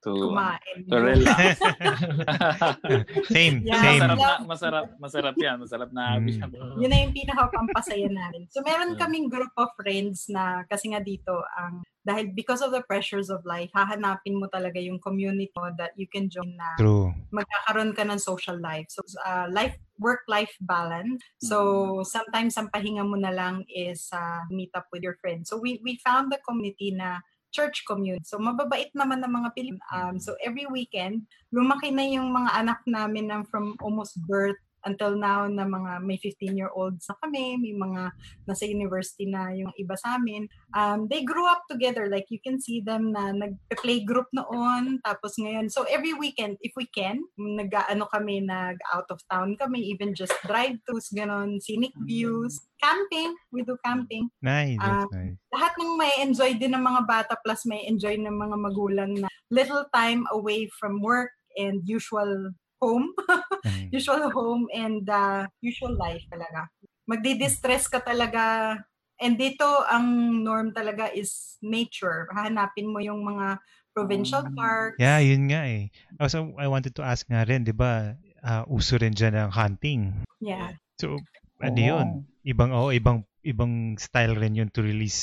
to, 0.00 0.12
Kumain. 0.32 0.76
to 0.88 0.96
relax? 0.96 1.60
same, 3.34 3.60
Yeah. 3.64 3.80
same. 3.82 4.00
masarap, 4.00 4.18
na, 4.18 4.46
masarap, 4.46 4.86
masarap 4.98 5.36
yan. 5.36 5.56
Masarap 5.60 5.90
na 5.92 6.02
hobby 6.16 6.32
Mm. 6.34 6.40
yan. 6.40 6.50
Yun 6.80 6.90
na 6.90 6.98
yung 7.04 7.14
pinaka-pampasaya 7.14 8.08
namin. 8.08 8.48
So, 8.48 8.64
meron 8.64 8.96
kaming 8.96 9.28
group 9.28 9.52
of 9.56 9.68
friends 9.76 10.26
na, 10.28 10.64
kasi 10.66 10.92
nga 10.92 11.00
dito, 11.00 11.44
ang 11.56 11.84
dahil 12.00 12.32
because 12.32 12.64
of 12.64 12.72
the 12.72 12.80
pressures 12.88 13.28
of 13.28 13.44
life, 13.44 13.68
hahanapin 13.76 14.40
mo 14.40 14.48
talaga 14.48 14.80
yung 14.80 14.96
community 15.04 15.52
mo 15.52 15.68
that 15.76 15.92
you 16.00 16.08
can 16.08 16.32
join 16.32 16.48
na 16.56 16.72
True. 16.80 17.12
magkakaroon 17.28 17.92
ka 17.92 18.08
ng 18.08 18.16
social 18.16 18.56
life. 18.56 18.88
So, 18.88 19.04
uh, 19.20 19.52
life 19.52 19.76
work-life 20.00 20.56
balance. 20.64 21.20
So, 21.44 22.00
sometimes 22.08 22.56
ang 22.56 22.72
pahinga 22.72 23.04
mo 23.04 23.20
na 23.20 23.28
lang 23.28 23.68
is 23.68 24.08
uh, 24.16 24.48
meet 24.48 24.72
up 24.72 24.88
with 24.88 25.04
your 25.04 25.20
friends. 25.20 25.52
So, 25.52 25.60
we 25.60 25.76
we 25.84 26.00
found 26.00 26.32
the 26.32 26.40
community 26.40 26.96
na 26.96 27.20
church 27.50 27.82
community. 27.84 28.22
So, 28.24 28.38
mababait 28.38 28.94
naman 28.94 29.20
ng 29.26 29.32
mga 29.32 29.48
Pilipino. 29.54 29.84
Um, 29.90 30.16
so, 30.22 30.38
every 30.40 30.66
weekend, 30.70 31.26
lumaki 31.50 31.90
na 31.90 32.06
yung 32.06 32.30
mga 32.30 32.50
anak 32.54 32.80
namin 32.86 33.30
ng 33.30 33.42
from 33.50 33.74
almost 33.82 34.16
birth 34.24 34.58
until 34.84 35.16
now 35.16 35.46
na 35.46 35.64
mga 35.64 36.00
may 36.04 36.16
15-year-olds 36.16 37.04
na 37.08 37.16
kami, 37.20 37.56
may 37.60 37.74
mga 37.76 38.12
nasa 38.48 38.64
university 38.64 39.28
na 39.28 39.52
yung 39.52 39.72
iba 39.76 39.94
sa 39.96 40.16
amin. 40.16 40.48
Um, 40.72 41.08
they 41.08 41.24
grew 41.24 41.44
up 41.46 41.64
together. 41.70 42.08
Like, 42.08 42.26
you 42.28 42.40
can 42.40 42.60
see 42.60 42.80
them 42.80 43.12
na 43.12 43.32
nag-play 43.32 44.04
group 44.04 44.28
noon. 44.32 45.00
Tapos 45.04 45.36
ngayon, 45.36 45.68
so 45.68 45.84
every 45.88 46.12
weekend, 46.14 46.56
if 46.64 46.72
we 46.76 46.88
can, 46.90 47.20
nag-ano 47.36 48.08
kami, 48.08 48.40
nag-out 48.40 49.08
of 49.10 49.20
town 49.28 49.56
kami, 49.60 49.90
even 49.92 50.14
just 50.14 50.34
drive-thrus, 50.46 51.12
ganon, 51.12 51.60
scenic 51.60 51.92
views, 52.04 52.60
camping, 52.80 53.36
we 53.52 53.62
do 53.62 53.76
camping. 53.84 54.28
Nice, 54.40 54.80
that's 54.80 55.12
nice. 55.12 55.36
Lahat 55.52 55.72
ng 55.76 55.92
may 56.00 56.12
enjoy 56.24 56.56
din 56.56 56.72
ng 56.72 56.84
mga 56.84 57.02
bata 57.04 57.34
plus 57.44 57.68
may 57.68 57.84
enjoy 57.84 58.16
ng 58.16 58.32
mga 58.32 58.56
magulang 58.56 59.12
na 59.20 59.28
little 59.52 59.84
time 59.92 60.24
away 60.32 60.70
from 60.80 61.02
work 61.02 61.30
and 61.58 61.82
usual 61.84 62.54
home, 62.80 63.12
Mm. 63.60 63.92
usual 63.92 64.32
home 64.32 64.64
and 64.72 65.04
uh, 65.06 65.44
usual 65.60 65.92
life 65.94 66.24
talaga. 66.32 66.66
Magdi-distress 67.04 67.92
ka 67.92 68.00
talaga 68.00 68.74
and 69.20 69.36
dito 69.36 69.68
ang 69.84 70.40
norm 70.40 70.72
talaga 70.72 71.12
is 71.12 71.60
nature. 71.60 72.24
Hahanapin 72.32 72.88
mo 72.88 73.04
yung 73.04 73.20
mga 73.20 73.60
provincial 73.92 74.48
Mm. 74.48 74.56
parks. 74.56 74.96
Yeah, 74.96 75.20
yun 75.20 75.52
nga 75.52 75.68
eh. 75.68 75.92
Also, 76.16 76.56
I 76.56 76.66
wanted 76.72 76.96
to 76.96 77.04
ask 77.04 77.28
nga 77.28 77.44
rin, 77.44 77.68
di 77.68 77.76
ba, 77.76 78.16
ah, 78.40 78.64
uso 78.64 78.96
rin 78.96 79.12
dyan 79.12 79.36
ang 79.36 79.52
hunting. 79.52 80.24
Yeah. 80.40 80.80
So, 80.96 81.20
ano 81.60 81.76
Oo. 81.76 81.88
yun? 81.92 82.08
Ibang, 82.48 82.70
oh, 82.72 82.88
ibang, 82.96 83.28
ibang 83.44 84.00
style 84.00 84.36
rin 84.40 84.56
yun 84.56 84.72
to 84.72 84.80
release 84.80 85.16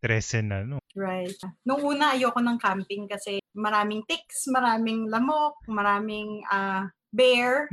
stress 0.00 0.32
and 0.32 0.50
ano. 0.50 0.76
Right. 0.96 1.36
Nung 1.68 1.84
una, 1.84 2.16
ayoko 2.16 2.40
ng 2.40 2.58
camping 2.60 3.04
kasi 3.08 3.40
maraming 3.52 4.04
ticks, 4.08 4.48
maraming 4.48 5.08
lamok, 5.12 5.60
maraming 5.68 6.40
ah, 6.48 6.88
bear. 7.18 7.68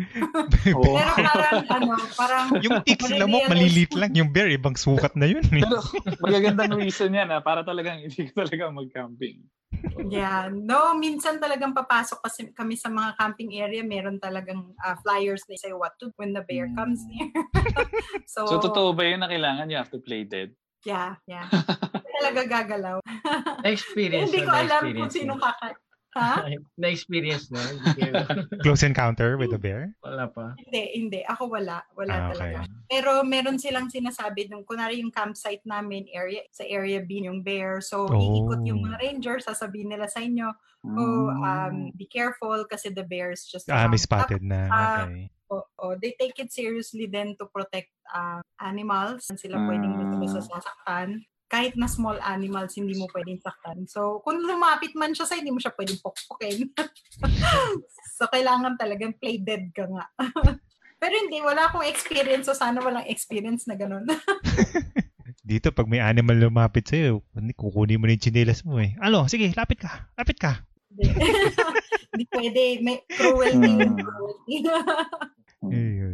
Pero 0.67 0.83
parang, 0.83 1.63
ano, 1.71 1.93
parang, 2.13 2.45
Yung 2.59 2.83
ticks 2.83 3.07
lamok, 3.07 3.47
mo. 3.47 3.51
malilit 3.51 3.91
lang. 3.95 4.11
Yung 4.11 4.29
bear, 4.29 4.51
ibang 4.51 4.75
sukat 4.75 5.15
na 5.15 5.31
yun. 5.31 5.43
eh. 5.55 5.63
Pero 5.63 5.79
magagandang 6.19 6.75
reason 6.75 7.15
yan 7.15 7.31
ha, 7.31 7.39
para 7.39 7.63
talagang 7.63 8.03
hindi 8.03 8.27
ka 8.29 8.43
talaga 8.43 8.67
mag-camping. 8.67 9.39
yeah. 10.11 10.49
No, 10.51 10.91
minsan 10.97 11.39
talagang 11.39 11.71
papasok 11.71 12.19
kasi 12.19 12.51
kami 12.51 12.75
sa 12.75 12.91
mga 12.91 13.15
camping 13.15 13.55
area, 13.55 13.79
meron 13.79 14.19
talagang 14.19 14.75
ah, 14.83 14.99
flyers 14.99 15.45
na 15.47 15.55
say 15.55 15.71
what 15.71 15.95
to 16.01 16.11
do 16.11 16.15
when 16.19 16.35
the 16.35 16.43
bear 16.43 16.67
comes 16.75 16.99
near. 17.07 17.31
so, 18.33 18.43
So, 18.43 18.59
totoo 18.59 18.91
ba 18.91 19.07
yun 19.07 19.23
na 19.23 19.31
kailangan 19.31 19.71
you 19.71 19.79
have 19.79 19.91
to 19.93 20.01
play 20.03 20.27
dead? 20.27 20.51
Yeah, 20.83 21.15
yeah. 21.27 21.47
Talaga 22.19 22.43
gagalaw. 22.43 22.97
Na-experience 23.63 24.31
Hindi 24.31 24.43
na, 24.43 24.47
ko 24.47 24.53
alam 24.57 24.81
kung 24.91 25.11
sino 25.11 25.33
na. 25.39 25.51
Ha? 26.19 26.35
Na-experience 26.81 27.47
na. 27.49 27.63
Close 28.63 28.83
encounter 28.83 29.39
with 29.39 29.55
a 29.55 29.57
bear? 29.57 29.95
Wala 30.03 30.27
pa. 30.27 30.53
Hindi, 30.59 30.83
hindi. 30.93 31.19
Ako 31.23 31.47
wala. 31.47 31.79
Wala 31.95 32.11
Ah, 32.11 32.21
talaga. 32.29 32.59
okay. 32.61 32.67
Pero 32.85 33.23
meron 33.23 33.55
silang 33.55 33.87
sinasabi 33.87 34.47
nung 34.47 34.63
kunwari 34.63 34.99
yung 34.99 35.09
campsite 35.09 35.63
namin 35.63 36.11
area 36.11 36.43
sa 36.51 36.67
area 36.67 36.99
B 36.99 37.23
yung 37.23 37.39
bear. 37.39 37.79
So 37.79 38.05
Oh. 38.05 38.19
iikot 38.19 38.67
yung 38.67 38.83
mga 38.83 38.97
rangers, 38.99 39.47
sasabihin 39.47 39.89
nila 39.89 40.05
sa 40.05 40.19
inyo, 40.19 40.51
oh, 40.85 41.31
um, 41.31 41.89
Mm. 41.89 41.95
be 41.95 42.05
careful 42.05 42.63
kasi 42.65 42.91
the 42.91 43.03
bears 43.03 43.47
just 43.47 43.67
Ah, 43.67 43.87
may 43.87 43.95
around." 43.95 44.03
spotted 44.03 44.43
na. 44.43 44.61
ah, 44.67 45.07
Okay. 45.07 45.31
Tapos, 45.49 45.65
oh, 45.81 45.97
they 45.97 46.13
take 46.13 46.37
it 46.37 46.53
seriously 46.53 47.09
then 47.09 47.33
to 47.33 47.49
protect 47.49 47.89
uh, 48.09 48.37
animals. 48.59 49.25
Sila 49.33 49.57
pwedeng 49.65 49.97
Mm. 49.97 50.21
mm. 50.21 50.29
sasaktan. 50.29 51.25
Kahit 51.49 51.73
na 51.73 51.89
small 51.89 52.21
animals, 52.21 52.77
hindi 52.77 52.93
mo 52.93 53.09
pwedeng 53.09 53.41
saktan. 53.41 53.89
So, 53.89 54.21
kung 54.21 54.37
lumapit 54.37 54.93
man 54.93 55.17
siya 55.17 55.25
sa 55.25 55.33
hindi 55.33 55.49
mo 55.49 55.57
siya 55.57 55.73
pwedeng 55.73 55.97
pokpokin. 55.97 56.69
so, 58.17 58.29
kailangan 58.29 58.77
talagang 58.77 59.17
play 59.17 59.41
dead 59.41 59.73
ka 59.73 59.89
nga. 59.89 60.05
Pero 61.01 61.13
hindi, 61.17 61.41
wala 61.41 61.65
akong 61.65 61.89
experience. 61.89 62.45
So, 62.45 62.53
sana 62.53 62.85
walang 62.85 63.09
experience 63.09 63.65
na 63.65 63.73
ganun. 63.73 64.05
Dito, 65.49 65.73
pag 65.73 65.89
may 65.89 65.97
animal 65.97 66.37
lumapit 66.37 66.85
sa'yo, 66.85 67.25
hindi, 67.33 67.57
kukunin 67.57 67.97
mo 67.97 68.05
na 68.05 68.13
yung 68.13 68.21
chinelas 68.21 68.61
mo 68.61 68.77
eh. 68.77 68.93
Ano, 69.01 69.25
sige, 69.25 69.49
lapit 69.57 69.81
ka. 69.81 70.05
Lapit 70.13 70.37
ka. 70.37 70.61
Hindi. 70.93 72.25
Pwede. 72.29 72.63
May 72.85 73.01
cruelty. 73.09 73.73
Cruelty. 73.97 74.55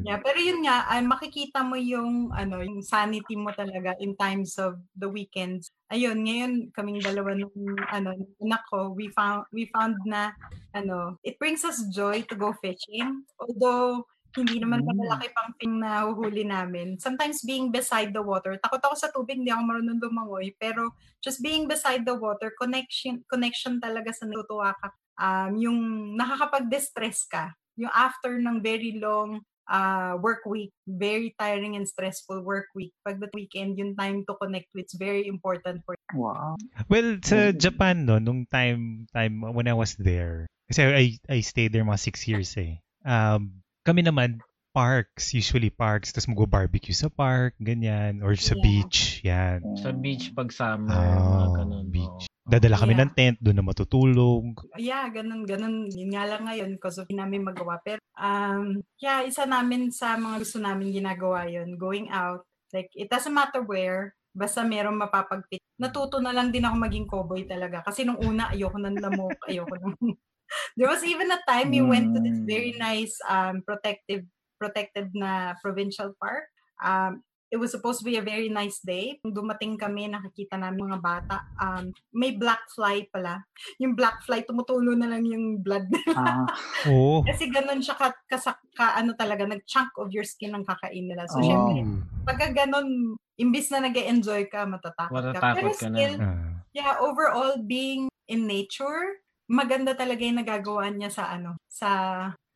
Yeah, 0.06 0.22
pero 0.22 0.38
yun 0.38 0.62
nga, 0.62 0.86
ay, 0.86 1.02
makikita 1.02 1.65
mo 1.65 1.74
yung, 1.74 2.30
ano, 2.30 2.62
yung 2.62 2.86
sanity 2.86 3.34
mo 3.34 3.50
talaga 3.58 3.98
in 3.98 4.13
times 4.13 4.54
of 4.62 4.78
the 4.94 5.10
weekends. 5.10 5.74
Ayun, 5.89 6.22
ngayon, 6.22 6.70
kaming 6.78 7.02
dalawa 7.02 7.34
nung, 7.34 7.50
ano, 7.89 8.13
anak 8.38 8.62
ko, 8.70 8.94
we 8.94 9.10
found, 9.18 9.50
we 9.50 9.65
found 9.74 9.98
na, 10.06 10.30
ano, 10.78 11.18
it 11.26 11.41
brings 11.41 11.65
us 11.65 11.82
joy 11.89 12.22
to 12.30 12.38
go 12.38 12.54
fishing. 12.62 13.26
Although, 13.41 14.06
hindi 14.38 14.62
naman 14.62 14.86
Mm. 14.86 14.94
malaki 14.94 15.28
pang 15.34 15.52
fishing 15.58 15.82
na 15.82 16.06
huhuli 16.06 16.46
namin. 16.46 17.02
Sometimes 17.02 17.41
being 17.41 17.74
beside 17.74 18.13
the 18.13 18.22
water, 18.22 18.60
takot 18.62 18.84
ako 18.86 18.96
sa 19.00 19.10
tubig, 19.10 19.41
hindi 19.41 19.50
ako 19.50 19.63
marunong 19.74 19.98
lumangoy, 20.06 20.54
pero 20.62 20.94
just 21.24 21.41
being 21.41 21.65
beside 21.65 22.06
the 22.06 22.13
water, 22.13 22.54
connection 22.62 23.26
connection 23.32 23.82
talaga 23.82 24.13
sa 24.13 24.28
natutuwa 24.30 24.76
ka. 24.78 24.91
Um, 25.18 25.52
yung 25.58 25.80
nakakapag-distress 26.20 27.26
ka. 27.32 27.56
Yung 27.80 27.89
after 27.96 28.36
ng 28.38 28.60
very 28.60 29.00
long 29.00 29.39
uh, 29.69 30.17
work 30.21 30.45
week, 30.45 30.71
very 30.88 31.36
tiring 31.39 31.75
and 31.75 31.88
stressful 31.88 32.41
work 32.41 32.69
week. 32.75 32.93
Pag 33.06 33.19
the 33.19 33.30
weekend, 33.34 33.78
yung 33.78 33.95
time 33.95 34.23
to 34.25 34.34
connect 34.41 34.69
with, 34.73 34.86
it's 34.86 34.97
very 34.97 35.25
important 35.28 35.82
for 35.86 35.95
Wow. 36.13 36.56
Well, 36.88 37.17
sa 37.25 37.49
Mm. 37.51 37.58
Japan, 37.58 38.06
no, 38.06 38.21
nung 38.21 38.45
time, 38.47 39.10
time 39.10 39.41
when 39.41 39.65
I 39.65 39.73
was 39.73 39.97
there, 39.97 40.45
kasi 40.69 40.86
I, 40.86 41.06
I 41.28 41.41
stayed 41.41 41.73
there 41.73 41.84
mga 41.84 41.99
six 41.99 42.30
years 42.30 42.54
eh. 42.62 42.78
Um, 43.01 43.65
kami 43.84 44.06
naman, 44.06 44.39
parks, 44.76 45.32
usually 45.32 45.72
parks, 45.72 46.12
tapos 46.12 46.28
mag-barbecue 46.28 46.92
sa 46.92 47.08
park, 47.08 47.56
ganyan, 47.64 48.20
or 48.20 48.36
sa 48.36 48.60
Yeah. 48.60 48.64
beach, 48.68 49.00
yan. 49.24 49.60
Sa 49.80 49.96
beach 49.96 50.36
pag 50.36 50.52
summer, 50.52 50.92
Ah, 50.92 51.48
mga 51.48 51.48
ganun. 51.64 51.88
beach. 51.88 52.28
oo. 52.28 52.34
Dadala 52.46 52.78
kami 52.78 52.94
Yeah. 52.94 53.02
ng 53.08 53.12
tent, 53.16 53.38
doon 53.42 53.58
na 53.58 53.66
matutulog. 53.66 54.46
Yeah, 54.78 55.08
ganun, 55.10 55.48
ganun. 55.50 55.90
Yun 55.90 56.12
nga 56.14 56.30
lang 56.30 56.46
ngayon 56.46 56.78
of 56.78 56.94
hindi 57.10 57.16
namin 57.18 57.42
magawa. 57.42 57.82
Pero, 57.82 57.98
um, 58.20 58.84
yeah, 59.02 59.26
isa 59.26 59.48
namin 59.50 59.90
sa 59.90 60.14
mga 60.14 60.44
gusto 60.46 60.62
namin 60.62 60.94
ginagawa 60.94 61.50
yun, 61.50 61.74
going 61.80 62.12
out. 62.14 62.46
Like, 62.70 62.92
it 62.94 63.10
doesn't 63.10 63.34
matter 63.34 63.66
where, 63.66 64.14
basta 64.36 64.62
merong 64.62 65.00
mapapagpit. 65.00 65.64
Natuto 65.82 66.20
na 66.22 66.36
lang 66.36 66.52
din 66.52 66.68
ako 66.68 66.76
maging 66.78 67.08
cowboy 67.10 67.48
talaga. 67.48 67.82
Kasi 67.82 68.04
nung 68.06 68.20
una, 68.22 68.52
ayoko 68.52 68.78
ng 68.78 69.00
lamok, 69.00 69.40
ayoko 69.50 69.74
ng... 69.80 69.96
There 70.78 70.86
was 70.86 71.02
even 71.02 71.34
a 71.34 71.42
time 71.50 71.74
we 71.74 71.82
went 71.82 72.14
to 72.14 72.22
this 72.22 72.38
very 72.46 72.78
nice 72.78 73.18
um, 73.26 73.66
protective 73.66 74.30
protected 74.58 75.12
na 75.13 75.54
provincial 75.60 76.13
park. 76.18 76.48
Um, 76.80 77.24
it 77.48 77.62
was 77.62 77.72
supposed 77.72 78.02
to 78.02 78.06
be 78.06 78.18
a 78.18 78.26
very 78.26 78.50
nice 78.50 78.82
day. 78.82 79.22
Nung 79.24 79.32
dumating 79.32 79.78
kami, 79.80 80.10
nakakita 80.10 80.60
namin 80.60 80.91
mga 80.91 81.00
bata. 81.00 81.46
Um, 81.56 81.94
may 82.12 82.36
black 82.36 82.68
fly 82.74 83.08
pala. 83.13 83.46
Yung 83.82 83.96
black 83.96 84.26
fly, 84.26 84.44
tumutulo 84.44 84.91
na 84.98 85.08
lang 85.08 85.24
yung 85.24 85.62
blood. 85.63 85.88
Ah, 86.12 86.44
Oh. 86.89 87.22
Kasi 87.24 87.48
ganun 87.48 87.80
siya 87.80 87.96
ka, 87.96 88.12
kasak, 88.28 88.60
ka, 88.76 88.98
ano 88.98 89.13
talaga, 89.15 89.46
nag-chunk 89.48 89.94
of 90.02 90.12
your 90.12 90.26
skin 90.26 90.52
ang 90.52 90.65
kakain 90.68 91.06
nila. 91.08 91.24
So, 91.32 91.39
Oh. 91.39 91.46
syempre, 91.46 91.80
pagka 92.28 92.48
ganun, 92.52 93.15
imbis 93.38 93.70
na 93.72 93.88
nag 93.88 93.96
enjoy 93.96 94.50
ka, 94.50 94.65
matatakot 94.68 95.32
ka. 95.32 95.56
Pero 95.56 95.72
ka 95.72 95.88
na. 95.88 95.96
still, 95.96 96.15
Ah. 96.20 96.60
yeah, 96.74 96.98
overall, 97.00 97.56
being 97.62 98.10
in 98.28 98.50
nature, 98.50 99.22
maganda 99.46 99.94
talaga 99.94 100.26
yung 100.26 100.41
nagagawa 100.41 100.89
niya 100.89 101.13
sa 101.13 101.30
ano, 101.30 101.56
sa 101.70 101.89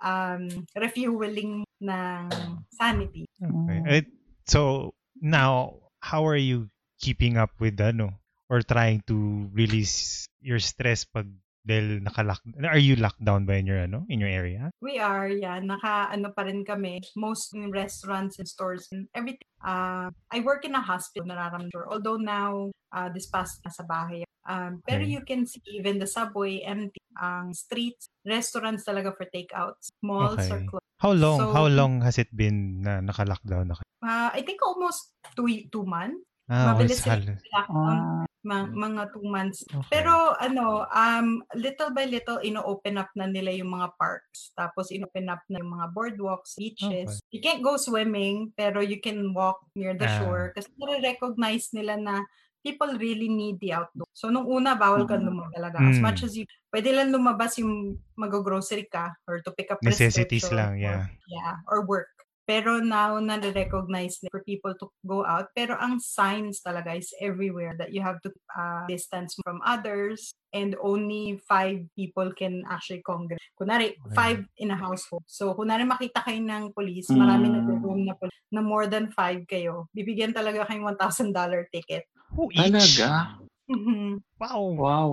um, 0.01 0.47
refueling 0.75 1.63
ng 1.81 2.29
sanity. 2.71 3.25
Okay. 3.39 3.79
Mm. 3.83 4.05
So 4.47 4.91
now, 5.21 5.79
how 5.99 6.25
are 6.27 6.39
you 6.39 6.69
keeping 6.99 7.37
up 7.37 7.51
with 7.59 7.79
ano 7.79 8.19
or 8.49 8.61
trying 8.61 9.03
to 9.07 9.47
release 9.53 10.27
your 10.41 10.59
stress 10.59 11.05
pag 11.05 11.27
dahil 11.69 12.01
naka-lock 12.01 12.41
are 12.65 12.81
you 12.81 12.95
locked 12.95 13.21
down 13.21 13.45
ba 13.45 13.59
in 13.59 13.67
your 13.67 13.83
ano 13.83 14.07
in 14.09 14.17
your 14.17 14.31
area? 14.31 14.71
We 14.81 14.97
are, 14.97 15.29
yeah, 15.29 15.59
naka 15.59 16.09
ano 16.09 16.31
pa 16.33 16.47
rin 16.47 16.63
kami, 16.65 17.03
most 17.13 17.53
in 17.53 17.69
restaurants 17.69 18.39
and 18.39 18.47
stores 18.47 18.87
and 18.89 19.05
everything. 19.13 19.45
Uh, 19.61 20.09
I 20.31 20.39
work 20.41 20.63
in 20.63 20.73
a 20.73 20.81
hospital, 20.81 21.29
nararamdaman. 21.29 21.91
Although 21.91 22.17
now, 22.17 22.71
uh, 22.95 23.09
this 23.13 23.27
past 23.27 23.59
nasa 23.61 23.85
bahay. 23.85 24.23
Um, 24.49 24.81
pero 24.81 25.05
Okay. 25.05 25.13
you 25.13 25.21
can 25.21 25.45
see 25.45 25.61
even 25.69 26.01
the 26.01 26.09
subway 26.09 26.65
empty, 26.65 26.97
ang 27.15 27.53
streets, 27.53 28.09
restaurants 28.25 28.81
talaga 28.81 29.13
for 29.13 29.29
takeouts, 29.29 29.93
malls 30.01 30.41
Okay. 30.41 30.65
closed. 30.65 30.89
How 30.97 31.13
long 31.13 31.37
So- 31.37 31.53
how 31.53 31.69
long 31.69 32.01
has 32.01 32.17
it 32.17 32.33
been 32.33 32.81
na 32.81 32.97
naka-lockdown 32.99 33.69
na 33.69 33.77
kayo? 33.77 33.87
Uh, 34.01 34.29
I 34.33 34.41
think 34.41 34.59
almost 34.59 35.13
two, 35.37 35.45
two 35.69 35.85
months. 35.85 36.17
Ah, 36.49 36.73
Mabilis 36.73 37.05
sila 37.05 37.21
lockdown, 37.21 37.69
ah, 37.69 38.25
ma- 38.41 38.65
mga 38.67 39.13
two 39.13 39.21
months. 39.21 39.61
okay. 39.69 39.85
Pero 39.93 40.33
ano, 40.35 40.89
um, 40.89 41.45
little 41.53 41.93
by 41.93 42.09
little, 42.09 42.41
ino-open 42.41 42.97
up 42.97 43.13
na 43.13 43.29
nila 43.29 43.53
yung 43.53 43.69
mga 43.69 43.93
parks. 43.95 44.49
Tapos 44.57 44.89
ino-open 44.89 45.29
up 45.29 45.45
na 45.45 45.61
yung 45.61 45.69
mga 45.71 45.93
boardwalks, 45.93 46.57
beaches. 46.57 47.21
You 47.29 47.37
can't 47.37 47.61
go 47.61 47.77
swimming, 47.77 48.49
pero 48.57 48.81
you 48.81 48.97
can 48.97 49.29
walk 49.31 49.61
near 49.77 49.93
the 49.93 50.09
Ah. 50.09 50.17
shore. 50.17 50.49
Kasi 50.51 50.73
nare-recognize 50.73 51.69
nila 51.69 52.01
na 52.01 52.25
people 52.59 52.91
really 52.99 53.29
need 53.29 53.59
the 53.59 53.73
outdoor. 53.73 54.07
So, 54.13 54.29
nung 54.29 54.47
una, 54.47 54.75
bawal 54.75 55.07
ka 55.07 55.15
Mm. 55.15 55.25
lumabas 55.25 55.53
talaga. 55.55 55.77
As 55.79 55.97
Mm. 55.97 56.03
much 56.03 56.19
as 56.23 56.33
you, 56.35 56.43
pwede 56.71 56.91
lang 56.91 57.09
lumabas 57.09 57.55
yung 57.57 57.95
mag-grocery 58.15 58.87
ka 58.91 59.15
or 59.27 59.39
to 59.41 59.51
pick 59.55 59.71
up 59.71 59.79
necessities 59.81 60.51
lang, 60.51 60.75
or- 60.75 60.79
yeah. 60.79 61.03
yeah, 61.31 61.55
or 61.71 61.83
work. 61.87 62.11
Pero 62.49 62.81
now, 62.81 63.21
na-recognize 63.21 64.17
for 64.25 64.41
people 64.41 64.73
to 64.73 64.89
go 65.05 65.21
out. 65.21 65.53
Pero 65.53 65.77
ang 65.77 66.01
signs 66.01 66.65
talaga 66.65 66.97
is 66.97 67.13
everywhere 67.21 67.77
that 67.77 67.93
you 67.93 68.01
have 68.01 68.17
to 68.25 68.33
uh, 68.57 68.89
distance 68.89 69.37
from 69.45 69.61
others 69.61 70.33
and 70.49 70.73
only 70.81 71.37
five 71.45 71.85
people 71.93 72.33
can 72.33 72.65
actually 72.65 73.05
congregate. 73.05 73.45
Kunwari, 73.53 73.93
Okay. 74.01 74.15
five 74.17 74.39
in 74.57 74.73
a 74.73 74.77
household. 74.81 75.21
So, 75.29 75.53
kunwari 75.53 75.85
makita 75.85 76.25
kayo 76.25 76.41
ng 76.41 76.73
police, 76.73 77.13
marami 77.13 77.53
Mm. 77.53 77.55
nag-room 77.61 78.01
na 78.09 78.17
police, 78.17 78.41
na 78.49 78.65
more 78.65 78.89
than 78.89 79.13
five 79.13 79.45
kayo, 79.45 79.85
bibigyan 79.93 80.33
talaga 80.33 80.65
kayong 80.65 80.89
$1,000 80.97 81.69
ticket. 81.69 82.09
Oh, 82.31 82.49
each? 82.49 82.61
talaga? 82.61 83.37
Mhm. 83.67 84.21
Wow. 84.37 84.61
Wow. 84.73 85.09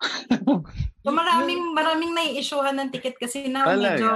So, 1.00 1.08
maraming, 1.10 1.72
maraming 1.72 2.12
nai-issuehan 2.12 2.76
ng 2.76 2.90
ticket 2.90 3.16
kasi 3.16 3.48
now 3.48 3.64
Talaga? 3.64 3.96
medyo 3.96 4.10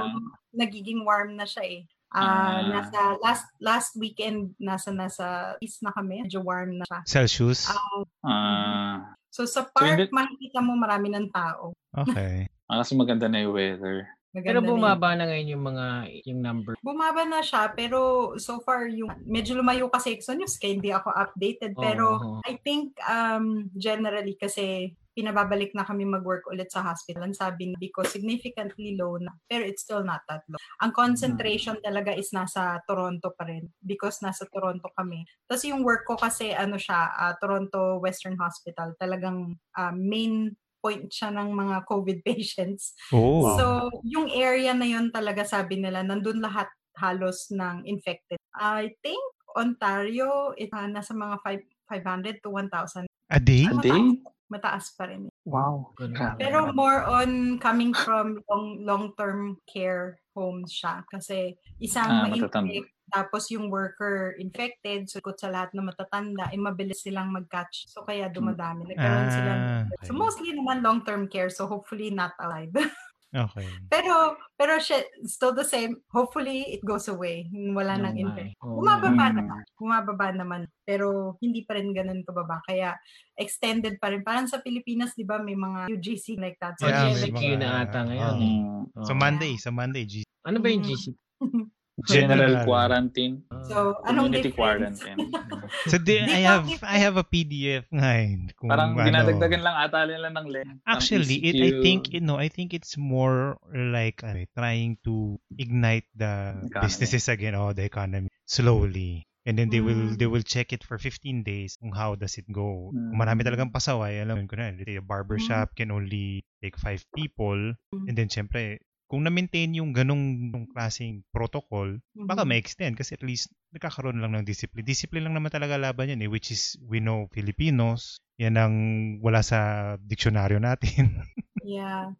nagiging 0.51 1.01
warm 1.01 1.33
na 1.33 1.41
siya 1.43 1.65
eh. 1.65 1.79
Ah, 2.09 2.21
Ah. 2.55 2.61
nasa 2.63 2.99
last 3.19 3.45
last 3.59 3.91
weekend 3.95 4.53
nasa 4.55 4.89
nasa 4.89 5.25
east 5.59 5.81
na 5.81 5.89
kami, 5.89 6.21
medyo 6.21 6.39
warm 6.39 6.77
na 6.77 6.85
siya. 6.85 7.01
Celsius? 7.03 7.65
Ah, 7.67 8.01
Ah, 8.21 8.95
so 9.29 9.43
sa 9.43 9.65
So, 9.65 9.73
park 9.73 9.97
hindi- 9.99 10.13
makikita 10.13 10.61
mo 10.61 10.77
marami 10.77 11.09
ng 11.09 11.29
tao. 11.29 11.73
Okay. 11.91 12.45
ah, 12.65 12.81
kasi 12.81 12.93
maganda 12.93 13.25
na 13.25 13.41
yung 13.41 13.53
weather. 13.53 14.05
Maganda 14.35 14.51
Pero 14.51 14.59
na 14.59 14.67
bumaba 14.67 15.09
na 15.15 15.25
ngayon 15.31 15.53
yung 15.55 15.63
mga 15.63 15.85
yung 16.27 16.41
number. 16.43 16.73
Bumaba 16.83 17.23
na 17.23 17.39
siya 17.39 17.71
pero 17.71 18.35
so 18.35 18.59
far 18.59 18.91
yung 18.91 19.07
medyo 19.23 19.55
lumayo 19.55 19.87
kasi 19.87 20.19
sa 20.19 20.35
news 20.35 20.59
kaya 20.59 20.75
hindi 20.75 20.91
ako 20.91 21.07
updated 21.15 21.71
pero 21.79 22.19
Oo. 22.19 22.43
I 22.43 22.59
think 22.59 22.99
um 23.07 23.71
generally 23.79 24.35
kasi 24.35 24.91
pinababalik 25.15 25.71
na 25.71 25.87
kami 25.87 26.03
mag-work 26.03 26.43
ulit 26.51 26.67
sa 26.67 26.83
hospital. 26.83 27.23
Ang 27.23 27.39
sabi 27.39 27.71
ni 27.71 27.75
because 27.79 28.11
significantly 28.11 28.99
low 28.99 29.15
na 29.15 29.31
pero 29.47 29.63
it's 29.63 29.87
still 29.87 30.03
not 30.03 30.27
that 30.27 30.43
low. 30.51 30.59
Ang 30.83 30.91
concentration 30.91 31.79
talaga 31.79 32.11
is 32.11 32.35
nasa 32.35 32.83
Toronto 32.83 33.31
pa 33.31 33.47
rin 33.47 33.71
because 33.79 34.19
nasa 34.19 34.43
Toronto 34.51 34.91
kami. 34.91 35.23
Tapos 35.47 35.63
yung 35.63 35.87
work 35.87 36.03
ko 36.03 36.19
kasi 36.19 36.51
ano 36.51 36.75
siya, 36.75 37.15
ah, 37.15 37.33
Toronto 37.39 38.03
Western 38.03 38.35
Hospital. 38.35 38.91
Talagang 38.99 39.55
ah, 39.79 39.95
main 39.95 40.51
point 40.85 41.09
siya 41.09 41.33
ng 41.33 41.49
mga 41.49 41.81
COVID 41.89 42.21
patients. 42.29 42.93
Oh. 43.09 43.57
So, 43.57 43.65
yung 44.05 44.29
area 44.29 44.77
na 44.77 44.85
yun 44.85 45.09
talaga 45.09 45.41
sabi 45.41 45.81
nila, 45.81 46.05
nandun 46.05 46.37
lahat 46.37 46.69
halos 47.01 47.49
ng 47.49 47.89
infected. 47.89 48.37
I 48.53 48.93
think 49.01 49.19
Ontario, 49.57 50.53
it, 50.53 50.69
ah, 50.69 50.85
nasa 50.85 51.17
mga 51.17 51.41
five- 51.41 51.67
500 51.89 52.37
to 52.45 52.53
1,000. 52.53 53.09
a 53.33 53.39
day? 53.41 53.65
A 53.65 53.73
day? 53.81 54.21
Mataas 54.45 54.93
pa 54.93 55.09
rin. 55.09 55.25
Wow. 55.41 55.89
Grabe. 55.97 56.37
Pero 56.37 56.69
more 56.69 57.01
on 57.01 57.57
coming 57.57 57.89
from 57.97 58.37
long, 58.45 58.85
long-term 58.85 59.57
care 59.65 60.21
homes 60.37 60.69
siya. 60.69 61.01
Kasi 61.09 61.57
isang 61.81 62.05
Ah, 62.05 62.29
ma-infect. 62.29 62.93
Tapos 63.07 63.49
yung 63.49 63.67
worker 63.67 64.33
infected, 64.35 65.05
so 65.05 65.17
ikot 65.17 65.35
sa 65.35 65.47
lahat 65.47 65.71
na 65.71 65.83
matatanda, 65.83 66.47
eh 66.47 66.57
mabilis 66.57 67.01
silang 67.01 67.29
mag-catch. 67.29 67.85
So 67.87 68.01
kaya 68.01 68.27
dumadami. 68.27 68.87
Nagkaroon 68.87 69.29
sila. 69.29 69.51
ng- 69.51 69.63
Ah, 69.65 69.83
So 70.01 70.11
okay. 70.11 70.17
mostly 70.17 70.49
naman 70.51 70.79
long-term 70.79 71.25
care, 71.25 71.49
so 71.49 71.65
hopefully 71.65 72.09
not 72.09 72.33
alive. 72.37 72.71
Okay. 73.35 73.67
Pero, 73.91 74.31
pero 74.55 74.79
shit, 74.79 75.03
still 75.25 75.51
the 75.51 75.67
same. 75.67 75.99
Hopefully, 76.07 76.71
it 76.71 76.79
goes 76.79 77.11
away. 77.11 77.43
Wala 77.51 77.99
nang 77.99 78.15
nga 78.15 78.21
impact. 78.23 78.55
eh. 78.55 78.63
Oo 78.63 78.79
Bumababa. 78.79 79.11
Mm. 79.27 79.35
naman. 79.35 79.61
Bumababa 79.75 80.27
naman. 80.31 80.61
Pero, 80.87 81.35
hindi 81.43 81.67
pa 81.67 81.75
rin 81.75 81.91
ganun 81.91 82.23
kababa. 82.23 82.63
Kaya, 82.63 82.95
extended 83.35 83.99
pa 83.99 84.07
rin. 84.07 84.23
Parang 84.23 84.47
sa 84.47 84.63
Pilipinas, 84.63 85.11
di 85.11 85.27
ba, 85.27 85.35
may 85.35 85.51
mga 85.53 85.91
UGC 85.91 86.39
like 86.39 86.55
that. 86.57 86.79
So, 86.79 86.87
Yeah, 86.87 87.11
GC 87.11 87.27
may 87.27 87.31
Q 87.35 87.43
mga- 87.49 87.59
na 87.59 87.83
ata 87.83 87.99
ngayon. 88.07 88.35
eh. 88.37 88.55
Mm. 88.55 88.83
Oo. 88.95 89.03
So 89.03 89.11
Monday, 89.13 89.53
sa 89.59 89.67
Monday, 89.69 90.07
G. 90.07 90.23
Ano 90.41 90.63
ba 90.63 90.67
yung 90.69 90.87
Mm. 90.87 90.95
General 92.03 92.67
quarantine. 92.67 93.47
So, 93.71 93.95
anong 94.03 94.35
Community 94.35 94.51
difference? 94.51 94.99
quarantine. 94.99 95.31
So 95.89 95.95
di, 95.95 96.19
I 96.19 96.43
have? 96.43 96.67
I 96.83 96.97
have 96.99 97.15
a 97.15 97.23
PDF 97.23 97.87
ngayon. 97.89 98.51
Kung 98.59 98.67
Parang 98.67 98.99
ano. 98.99 99.07
dinadagdagan 99.07 99.61
lang 99.63 99.75
ata 99.79 100.03
nila 100.03 100.27
ng 100.29 100.45
length. 100.51 100.67
ng 100.67 100.77
Actually, 100.83 101.37
it 101.41 101.55
I 101.55 101.71
ECQ. 101.71 101.81
think 101.81 101.99
you 102.11 102.19
know, 102.19 102.35
I 102.35 102.51
think 102.51 102.75
it's 102.75 102.99
more 102.99 103.55
like 103.71 104.19
ano, 104.21 104.43
trying 104.53 104.99
to 105.07 105.39
ignite 105.55 106.05
the 106.11 106.67
Economy. 106.67 106.83
businesses 106.83 107.25
again, 107.31 107.55
oh, 107.55 107.71
the 107.71 107.87
economy 107.87 108.27
slowly. 108.43 109.23
And 109.45 109.55
then 109.55 109.69
they 109.69 109.77
will 109.79 110.13
Mm. 110.13 110.17
they 110.17 110.25
will 110.25 110.41
check 110.41 110.73
it 110.73 110.81
for 110.81 110.97
15 110.97 111.45
days 111.45 111.77
kung 111.77 111.93
how 111.93 112.17
does 112.17 112.35
it 112.35 112.49
go. 112.49 112.89
Kung 112.91 113.13
Mm. 113.13 113.21
marami 113.21 113.41
talagang 113.45 113.69
pasaway, 113.69 114.17
alam 114.17 114.41
mo 114.41 114.49
ko 114.49 114.57
na, 114.57 114.73
let's 114.73 114.83
say 114.83 114.97
a 114.97 115.05
barber 115.05 115.37
shop 115.37 115.77
can 115.77 115.93
only 115.93 116.41
take 116.59 116.75
five 116.75 117.05
people. 117.13 117.77
Mm. 117.93 118.05
And 118.09 118.13
then 118.17 118.27
syempre, 118.27 118.81
kung 119.05 119.21
na-maintain 119.21 119.69
yung 119.77 119.93
ganong 119.93 120.49
yung 120.49 120.65
klaseng 120.65 121.21
protocol, 121.29 122.01
baka 122.17 122.41
Mhm. 122.41 122.49
ma-extend 122.49 122.93
kasi 122.97 123.13
at 123.13 123.21
least 123.21 123.53
nagkakaroon 123.71 124.17
lang 124.17 124.33
ng 124.33 124.45
discipline. 124.45 124.85
Discipline 124.85 125.29
lang 125.29 125.37
naman 125.37 125.53
talaga 125.53 125.77
laban 125.77 126.09
yan 126.09 126.25
eh, 126.25 126.29
which 126.29 126.49
is 126.49 126.73
we 126.81 126.97
know 126.97 127.29
Filipinos, 127.29 128.17
yan 128.41 128.57
ang 128.57 128.75
wala 129.21 129.45
sa 129.45 129.93
diksyonaryo 130.01 130.57
natin. 130.57 131.05
Yeah. 131.65 132.13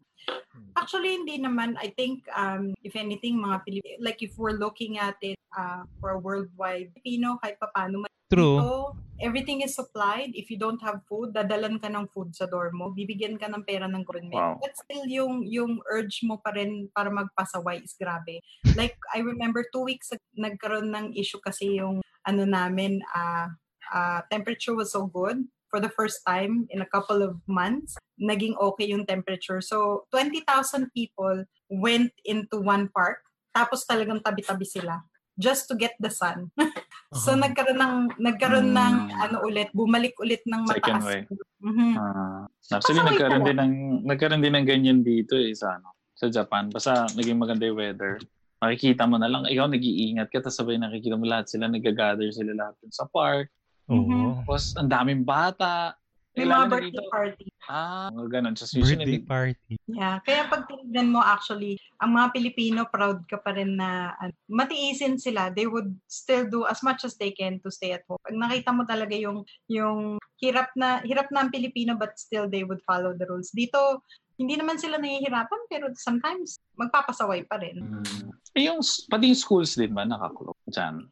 Actually, 0.74 1.14
hindi 1.22 1.38
naman. 1.38 1.78
I 1.78 1.94
think, 1.94 2.26
um, 2.34 2.74
if 2.82 2.98
anything, 2.98 3.38
mga 3.38 3.62
Pilipino, 3.62 3.96
like 4.02 4.26
if 4.26 4.34
we're 4.42 4.58
looking 4.58 4.98
at 4.98 5.14
it 5.22 5.38
uh, 5.54 5.86
for 6.02 6.18
a 6.18 6.20
worldwide 6.20 6.90
Filipino, 6.98 7.38
kahit 7.40 7.62
pa 7.62 7.70
paano, 7.70 8.02
True. 8.32 8.58
dito, 8.58 8.96
everything 9.22 9.62
is 9.62 9.76
supplied. 9.76 10.32
If 10.34 10.50
you 10.52 10.58
don't 10.58 10.82
have 10.84 11.02
food, 11.08 11.34
dadalan 11.34 11.80
ka 11.80 11.88
ng 11.88 12.10
food 12.12 12.36
sa 12.36 12.46
door 12.46 12.72
mo. 12.74 12.92
Bibigyan 12.92 13.40
ka 13.40 13.48
ng 13.48 13.64
pera 13.64 13.88
ng 13.88 14.04
government. 14.04 14.36
Wow. 14.36 14.60
But 14.60 14.76
still, 14.76 15.06
yung, 15.08 15.46
yung 15.48 15.80
urge 15.88 16.22
mo 16.24 16.42
pa 16.44 16.52
rin 16.52 16.90
para 16.92 17.08
magpasaway 17.12 17.84
is 17.84 17.96
grabe. 17.96 18.42
Like, 18.76 18.98
I 19.14 19.24
remember 19.24 19.64
two 19.72 19.84
weeks 19.84 20.12
ag- 20.12 20.34
nagkaroon 20.36 20.92
ng 20.92 21.16
issue 21.16 21.40
kasi 21.40 21.80
yung 21.80 22.02
ano 22.26 22.44
namin, 22.44 23.00
uh, 23.14 23.48
uh, 23.94 24.20
temperature 24.32 24.76
was 24.76 24.92
so 24.92 25.06
good 25.08 25.46
for 25.70 25.80
the 25.80 25.92
first 25.94 26.22
time 26.28 26.68
in 26.70 26.82
a 26.82 26.90
couple 26.90 27.22
of 27.22 27.40
months. 27.48 27.96
Naging 28.20 28.58
okay 28.58 28.90
yung 28.90 29.06
temperature. 29.06 29.62
So, 29.62 30.10
20,000 30.12 30.92
people 30.92 31.46
went 31.70 32.12
into 32.26 32.60
one 32.60 32.90
park. 32.92 33.24
Tapos 33.56 33.88
talagang 33.88 34.20
tabi-tabi 34.20 34.68
sila 34.68 35.00
just 35.40 35.68
to 35.68 35.76
get 35.76 35.96
the 36.00 36.10
sun. 36.10 36.52
so 37.12 37.32
Aha. 37.32 37.42
nagkaroon 37.42 37.78
ng 37.78 37.96
nagkaroon 38.18 38.70
ng 38.72 38.94
Mm. 39.06 39.22
ano 39.22 39.38
ulit, 39.42 39.70
bumalik 39.72 40.16
ulit 40.18 40.42
ng 40.44 40.66
Second 40.66 41.00
mataas. 41.00 41.06
wave. 41.06 41.28
Mhm. 41.60 41.92
Ah, 41.94 42.44
actually, 42.70 43.00
Pasaway 43.00 43.10
nagkaroon 43.12 43.40
pala. 43.40 43.48
din 43.48 43.58
ng 43.58 43.74
nagkaroon 44.04 44.42
din 44.42 44.54
ng 44.54 44.66
ganyan 44.66 45.00
dito 45.02 45.34
eh 45.34 45.52
sa 45.52 45.76
ano, 45.76 45.94
sa 46.12 46.26
Japan. 46.28 46.68
Basta 46.68 47.06
naging 47.12 47.38
maganda 47.38 47.66
yung 47.66 47.78
weather. 47.78 48.18
makikita 48.56 49.06
mo 49.06 49.20
na 49.20 49.28
lang, 49.28 49.46
ikaw 49.46 49.68
nag-iingat 49.68 50.32
ka, 50.32 50.40
tapos 50.40 50.56
sabay 50.56 50.80
nakikita 50.80 51.14
mo 51.14 51.28
lahat 51.28 51.46
sila, 51.46 51.68
nag-gather 51.68 52.26
sila 52.32 52.56
lahat 52.56 52.74
sa 52.90 53.06
park. 53.06 53.52
Oo. 53.86 54.00
Mhm. 54.00 54.42
Tapos 54.42 54.74
ang 54.74 54.88
daming 54.88 55.22
bata. 55.22 55.94
May 56.36 56.46
mga 56.52 56.66
birthday 56.68 56.92
dito, 56.92 57.12
party. 57.12 57.48
Ah, 57.72 58.12
mga 58.12 58.30
ganun. 58.30 58.54
Just 58.54 58.76
Birthday 58.76 59.08
usually, 59.08 59.20
party. 59.24 59.76
Yeah. 59.88 60.20
Kaya 60.28 60.52
pag 60.52 60.68
tinignan 60.68 61.16
mo 61.16 61.24
actually, 61.24 61.80
ang 62.04 62.12
mga 62.12 62.36
Pilipino 62.36 62.84
proud 62.92 63.24
ka 63.26 63.40
pa 63.40 63.56
rin 63.56 63.80
na 63.80 64.12
ano, 64.20 64.36
matiisin 64.52 65.16
sila. 65.16 65.50
They 65.56 65.66
would 65.66 65.96
still 66.12 66.46
do 66.52 66.68
as 66.68 66.84
much 66.84 67.08
as 67.08 67.16
they 67.16 67.32
can 67.32 67.64
to 67.64 67.72
stay 67.72 67.96
at 67.96 68.04
home. 68.06 68.20
Pag 68.20 68.36
nakita 68.36 68.76
mo 68.76 68.84
talaga 68.84 69.16
yung 69.16 69.48
yung 69.72 70.20
hirap 70.44 70.76
na 70.76 71.00
hirap 71.08 71.32
na 71.32 71.48
ang 71.48 71.52
Pilipino 71.56 71.96
but 71.96 72.20
still 72.20 72.52
they 72.52 72.68
would 72.68 72.84
follow 72.84 73.16
the 73.16 73.24
rules. 73.26 73.56
Dito 73.56 74.04
hindi 74.36 74.60
naman 74.60 74.76
sila 74.76 75.00
nahihirapan 75.00 75.62
pero 75.72 75.88
sometimes 75.96 76.60
magpapasaway 76.76 77.48
pa 77.48 77.56
rin. 77.56 77.80
mm, 77.80 78.36
eh, 78.56 78.68
yung, 78.72 78.84
pati 78.84 79.32
yung 79.32 79.40
schools 79.40 79.76
din 79.80 79.96
ba 79.96 80.04
nakaklose 80.04 80.60
dyan? 80.72 81.08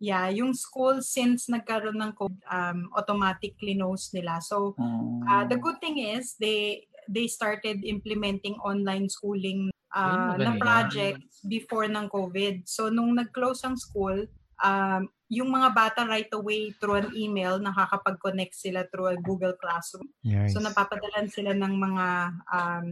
Yeah, 0.00 0.32
yung 0.32 0.56
school 0.56 1.04
since 1.04 1.52
nagkaroon 1.52 2.00
ng 2.00 2.12
COVID, 2.16 2.42
um, 2.48 2.88
automatic 2.96 3.60
close 3.60 4.10
nila. 4.12 4.40
So 4.40 4.72
Uh, 5.26 5.44
the 5.44 5.58
good 5.58 5.76
thing 5.82 5.98
is 5.98 6.38
they 6.38 6.86
they 7.06 7.26
started 7.26 7.82
implementing 7.82 8.54
online 8.62 9.10
schooling 9.10 9.68
uh, 9.90 10.34
na 10.38 10.54
projects 10.56 11.42
before 11.44 11.86
ng 11.86 12.06
COVID. 12.08 12.62
So 12.66 12.88
nung 12.88 13.14
nag-close 13.18 13.62
ang 13.66 13.74
school, 13.76 14.26
um, 14.62 15.06
yung 15.26 15.50
mga 15.50 15.74
bata 15.74 16.00
right 16.06 16.30
away 16.30 16.70
through 16.78 17.02
an 17.02 17.10
email 17.14 17.58
nakakapag-connect 17.58 18.54
sila 18.54 18.86
through 18.94 19.10
a 19.12 19.18
Google 19.18 19.54
Classroom. 19.58 20.06
Nice. 20.22 20.54
So 20.54 20.62
napapadalan 20.62 21.26
sila 21.26 21.50
ng 21.58 21.74
mga 21.74 22.06
um, 22.54 22.86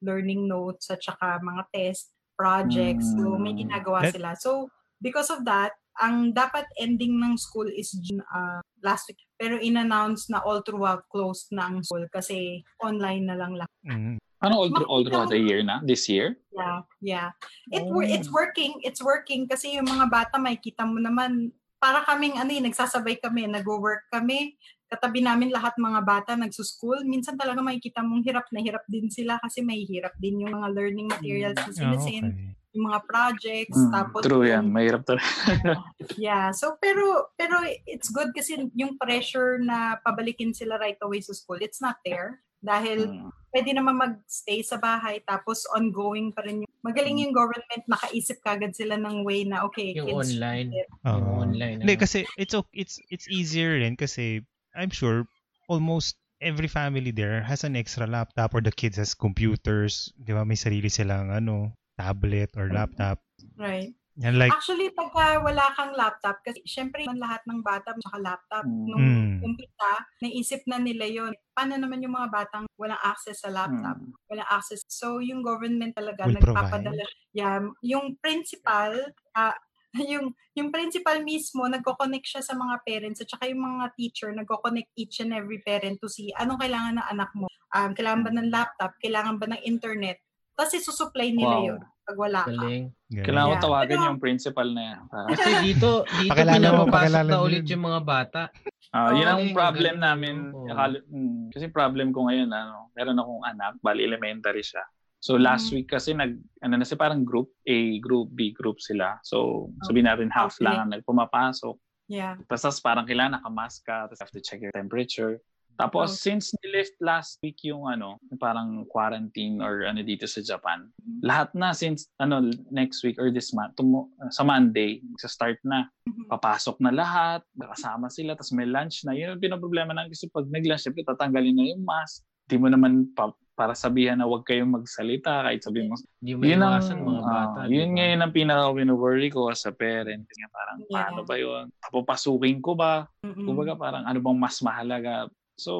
learning 0.00 0.46
notes 0.46 0.88
at 0.94 1.02
saka 1.02 1.42
mga 1.42 1.62
test 1.74 2.14
projects. 2.38 3.10
So 3.18 3.34
may 3.36 3.52
Mm. 3.52 3.66
ginagawa 3.66 4.06
That- 4.06 4.14
sila. 4.14 4.30
So 4.38 4.70
because 5.02 5.28
of 5.34 5.42
that, 5.44 5.74
ang 5.98 6.30
dapat 6.30 6.64
ending 6.78 7.18
ng 7.18 7.34
school 7.34 7.66
is 7.66 7.90
June, 7.98 8.22
uh, 8.30 8.62
last 8.80 9.10
week. 9.10 9.20
Pero 9.34 9.58
in-announce 9.58 10.30
na 10.30 10.38
all 10.40 10.62
throughout 10.62 11.04
closed 11.10 11.50
na 11.50 11.66
ang 11.66 11.82
school 11.82 12.06
kasi 12.14 12.62
online 12.78 13.26
na 13.26 13.36
lang 13.36 13.58
lahat. 13.58 13.72
Mm. 13.84 14.16
Ano 14.40 14.54
all, 14.56 14.72
through, 14.72 14.88
all 14.88 15.04
throughout 15.04 15.28
the 15.28 15.36
year 15.36 15.60
na? 15.60 15.84
This 15.84 16.08
year? 16.08 16.40
Yeah, 16.56 16.80
yeah. 17.04 17.28
It 17.68 17.84
wor- 17.84 18.08
Oh. 18.08 18.14
it's 18.16 18.32
working, 18.32 18.80
it's 18.80 19.04
working 19.04 19.44
kasi 19.44 19.76
yung 19.76 19.84
mga 19.84 20.08
bata 20.08 20.40
may 20.40 20.56
kita 20.56 20.88
mo 20.88 20.96
naman 20.96 21.52
para 21.76 22.04
kaming 22.08 22.36
ano 22.40 22.48
eh, 22.48 22.60
nagsasabay 22.60 23.20
kami, 23.20 23.48
nag-work 23.48 24.08
kami, 24.12 24.56
katabi 24.88 25.20
namin 25.24 25.48
lahat 25.52 25.76
mga 25.76 26.00
bata 26.04 26.32
nagsuschool. 26.36 27.04
Minsan 27.04 27.36
talaga 27.36 27.60
makikita 27.60 28.00
mong 28.04 28.24
hirap 28.24 28.48
na 28.52 28.60
hirap 28.60 28.84
din 28.88 29.08
sila 29.12 29.36
kasi 29.40 29.60
may 29.60 29.84
hirap 29.84 30.12
din 30.16 30.44
yung 30.44 30.56
mga 30.56 30.68
learning 30.72 31.08
materials 31.08 31.56
na 31.56 31.72
Ah, 31.72 31.76
sinisend, 31.76 32.32
okay. 32.32 32.52
Yung 32.70 32.86
mga 32.86 33.00
projects, 33.02 33.74
Mm, 33.76 33.90
tapos 33.90 34.22
true 34.22 34.42
yung- 34.42 34.50
yan. 34.50 34.64
Mahirap 34.70 35.02
talaga. 35.02 35.26
Yeah, 36.16 36.50
so 36.50 36.76
pero 36.76 37.02
pero 37.34 37.58
it's 37.84 38.08
good 38.08 38.30
kasi 38.30 38.70
yung 38.72 38.94
pressure 38.94 39.58
na 39.58 39.98
pabalikin 39.98 40.50
sila 40.50 40.76
right 40.76 40.98
away 41.00 41.18
sa 41.18 41.32
school, 41.32 41.58
it's 41.58 41.78
not 41.78 41.98
there 42.02 42.38
dahil 42.60 43.08
Mm. 43.08 43.32
pwede 43.50 43.70
naman 43.72 43.96
mag-stay 43.96 44.60
sa 44.60 44.76
bahay 44.76 45.18
tapos 45.24 45.64
ongoing 45.72 46.30
pa 46.30 46.44
rin 46.44 46.62
yung 46.62 46.72
magaling 46.80 47.18
yung 47.18 47.32
government 47.32 47.82
nakaisip 47.86 48.38
kagad 48.40 48.72
sila 48.72 48.94
ng 48.94 49.24
way 49.24 49.42
na 49.42 49.64
okay, 49.64 49.92
Yung 49.92 50.06
kids 50.06 50.32
online. 50.32 50.68
Oo. 51.04 51.10
Yung 51.10 51.28
online. 51.50 51.76
Hindi, 51.80 51.96
ano. 51.96 52.00
kasi 52.00 52.22
it's, 52.36 52.52
ok- 52.52 52.70
it's, 52.72 53.00
it's 53.08 53.26
easier 53.26 53.76
rin 53.76 53.96
kasi 53.96 54.44
I'm 54.72 54.88
sure 54.88 55.24
almost 55.66 56.14
every 56.40 56.68
family 56.68 57.10
there 57.10 57.42
has 57.42 57.64
an 57.64 57.76
extra 57.76 58.06
laptop 58.06 58.52
or 58.52 58.60
the 58.60 58.72
kids 58.72 58.96
has 58.96 59.12
computers. 59.12 60.08
Di 60.16 60.32
ba? 60.32 60.40
May 60.40 60.56
sarili 60.56 60.88
silang 60.88 61.28
ano, 61.28 61.76
tablet 62.00 62.50
or 62.56 62.72
laptop. 62.72 63.20
right. 63.60 63.92
And 64.20 64.36
like, 64.36 64.52
Actually, 64.52 64.92
pagka 64.92 65.40
wala 65.40 65.72
kang 65.72 65.96
laptop, 65.96 66.44
kasi 66.44 66.60
syempre 66.68 67.08
lahat 67.08 67.40
ng 67.48 67.64
bata 67.64 67.96
saka 68.04 68.18
laptop, 68.20 68.64
Mm. 68.68 68.84
nung 68.84 69.06
Mm. 69.06 69.36
umpisa, 69.48 69.90
naisip 70.20 70.60
na 70.68 70.76
nila 70.76 71.08
yon 71.08 71.32
Paano 71.56 71.80
naman 71.80 72.04
yung 72.04 72.12
mga 72.12 72.28
batang 72.28 72.64
walang 72.76 73.00
access 73.00 73.40
sa 73.40 73.48
laptop? 73.48 73.96
Mm. 73.96 74.12
walang 74.28 74.50
access. 74.50 74.84
So, 74.92 75.24
yung 75.24 75.40
government 75.40 75.96
talaga 75.96 76.28
Will 76.28 76.36
nagpapadala. 76.36 77.04
Yeah, 77.32 77.64
yung 77.80 78.20
principal, 78.20 78.92
ah, 79.32 79.56
yung 80.12 80.36
yung 80.54 80.68
principal 80.68 81.18
mismo 81.24 81.64
nagko-connect 81.66 82.26
siya 82.28 82.42
sa 82.44 82.52
mga 82.54 82.84
parents 82.84 83.24
at 83.24 83.30
saka 83.30 83.48
yung 83.48 83.64
mga 83.64 83.90
teacher 83.96 84.28
nagko-connect 84.30 84.90
each 85.00 85.18
and 85.24 85.32
every 85.32 85.58
parent 85.64 85.96
to 85.98 86.06
see 86.12 86.28
anong 86.36 86.60
kailangan 86.60 87.00
ng 87.00 87.06
anak 87.08 87.30
mo. 87.32 87.48
Um, 87.72 87.96
kailangan 87.96 88.22
ba 88.22 88.30
ng 88.36 88.50
laptop? 88.52 88.92
Kailangan 89.00 89.40
ba 89.40 89.46
ng 89.48 89.62
internet? 89.64 90.20
Tapos 90.54 90.72
isusupply 90.74 91.32
nila 91.32 91.56
Wow. 91.56 91.66
yun 91.66 91.80
pag 92.00 92.18
wala 92.18 92.40
ka. 92.42 92.50
Galing. 92.50 92.84
Kailangan 93.22 93.46
ko 93.46 93.54
Yeah. 93.54 93.62
tawagan 93.62 93.94
Pero- 93.94 94.06
yung 94.10 94.18
principal 94.18 94.68
na 94.74 94.82
yan. 94.82 95.00
Para, 95.06 95.26
Kasi 95.30 95.50
dito, 95.62 95.88
dito 96.18 96.34
pinapapasok 96.34 97.22
na 97.24 97.38
ulit 97.38 97.62
yun. 97.62 97.70
yung 97.70 97.84
mga 97.86 98.00
bata. 98.02 98.42
Ah, 98.90 99.14
yun 99.14 99.22
ang 99.24 99.42
Okay, 99.46 99.54
problem 99.54 99.94
namin. 99.96 100.34
Akala- 100.66 101.06
mm, 101.06 101.54
kasi 101.54 101.70
problem 101.70 102.10
ko 102.10 102.26
ngayon, 102.26 102.50
ano, 102.50 102.90
meron 102.92 103.14
akong 103.14 103.42
anak, 103.46 103.72
bali 103.78 104.02
elementary 104.02 104.66
siya. 104.66 104.82
So 105.20 105.38
last 105.38 105.70
Mm. 105.70 105.74
week 105.76 105.88
kasi 105.88 106.10
nag, 106.10 106.34
ano 106.58 106.74
na 106.74 106.82
siya, 106.82 106.98
parang 106.98 107.22
group 107.22 107.54
A, 107.62 108.00
group 108.00 108.34
B, 108.34 108.50
group 108.50 108.82
sila. 108.82 109.20
So 109.22 109.68
sabihin 109.86 110.10
natin 110.10 110.34
half 110.34 110.58
Okay. 110.58 110.66
lang 110.66 110.76
ang 110.80 110.90
nagpumapasok. 110.90 111.78
Yeah. 112.10 112.42
Tapos 112.50 112.82
parang 112.82 113.06
kailangan 113.06 113.38
nakamask 113.38 113.86
ka, 113.86 114.10
tapos 114.10 114.18
have 114.18 114.34
to 114.34 114.42
check 114.42 114.58
your 114.58 114.74
temperature. 114.74 115.38
Tapos 115.80 116.12
Okay. 116.12 116.36
since 116.36 116.52
nilift 116.60 116.92
last 117.00 117.40
week 117.40 117.56
yung 117.64 117.88
ano, 117.88 118.20
parang 118.36 118.84
quarantine 118.84 119.58
or 119.58 119.82
ano 119.82 120.04
dito 120.04 120.28
sa 120.28 120.38
Japan, 120.38 120.92
lahat 121.20 121.56
na 121.56 121.72
since 121.72 122.04
ano 122.16 122.44
next 122.68 123.00
week 123.00 123.16
or 123.16 123.32
this 123.32 123.50
month, 123.50 123.72
tumo, 123.74 124.12
sa 124.28 124.44
Monday, 124.44 125.00
sa 125.16 125.26
start 125.26 125.56
na 125.64 125.88
Mhm. 126.04 126.28
papasok 126.28 126.76
na 126.78 126.92
lahat, 126.92 127.40
nakasama 127.54 128.06
sila, 128.06 128.36
tapos 128.36 128.52
may 128.52 128.68
lunch 128.68 129.02
na. 129.02 129.16
Yun 129.16 129.34
ang 129.34 129.40
pinoproblema 129.40 129.92
na 129.92 130.04
kasi 130.04 130.28
pag 130.28 130.44
nag-lunch, 130.44 130.84
syempre 130.84 131.00
tatanggalin 131.00 131.56
na 131.56 131.64
yung 131.66 131.80
mask. 131.80 132.22
Di 132.44 132.58
mo 132.58 132.66
naman 132.66 133.08
pa, 133.14 133.30
para 133.54 133.76
sabihan 133.76 134.16
na 134.16 134.24
huwag 134.24 134.42
kayong 134.42 134.72
magsalita 134.72 135.44
kahit 135.44 135.60
sabihin 135.60 135.92
mo. 135.92 135.96
Hindi 136.18 136.32
mo 136.32 136.40
Yun 136.48 136.60
ang, 136.60 136.80
mga 136.80 137.22
bata. 137.22 137.58
ah, 137.60 137.68
di 137.68 137.76
yun 137.76 137.92
ba? 137.92 137.94
ngayon 138.00 138.20
ang 138.20 138.32
pinaka-worry 138.32 139.28
ko 139.28 139.52
as 139.52 139.62
a 139.64 139.72
parent. 139.72 140.24
Kasi 140.24 140.40
parang, 140.48 140.76
Yeah. 140.80 140.92
paano 140.96 141.20
ba 141.22 141.36
yun? 141.36 141.64
Papapasukin 141.78 142.58
ko 142.64 142.72
ba? 142.72 143.04
Mm-mm. 143.20 143.44
Kumbaga 143.44 143.76
parang 143.76 144.04
ano 144.08 144.16
bang 144.18 144.38
mas 144.40 144.58
mahalaga? 144.64 145.28
So, 145.60 145.72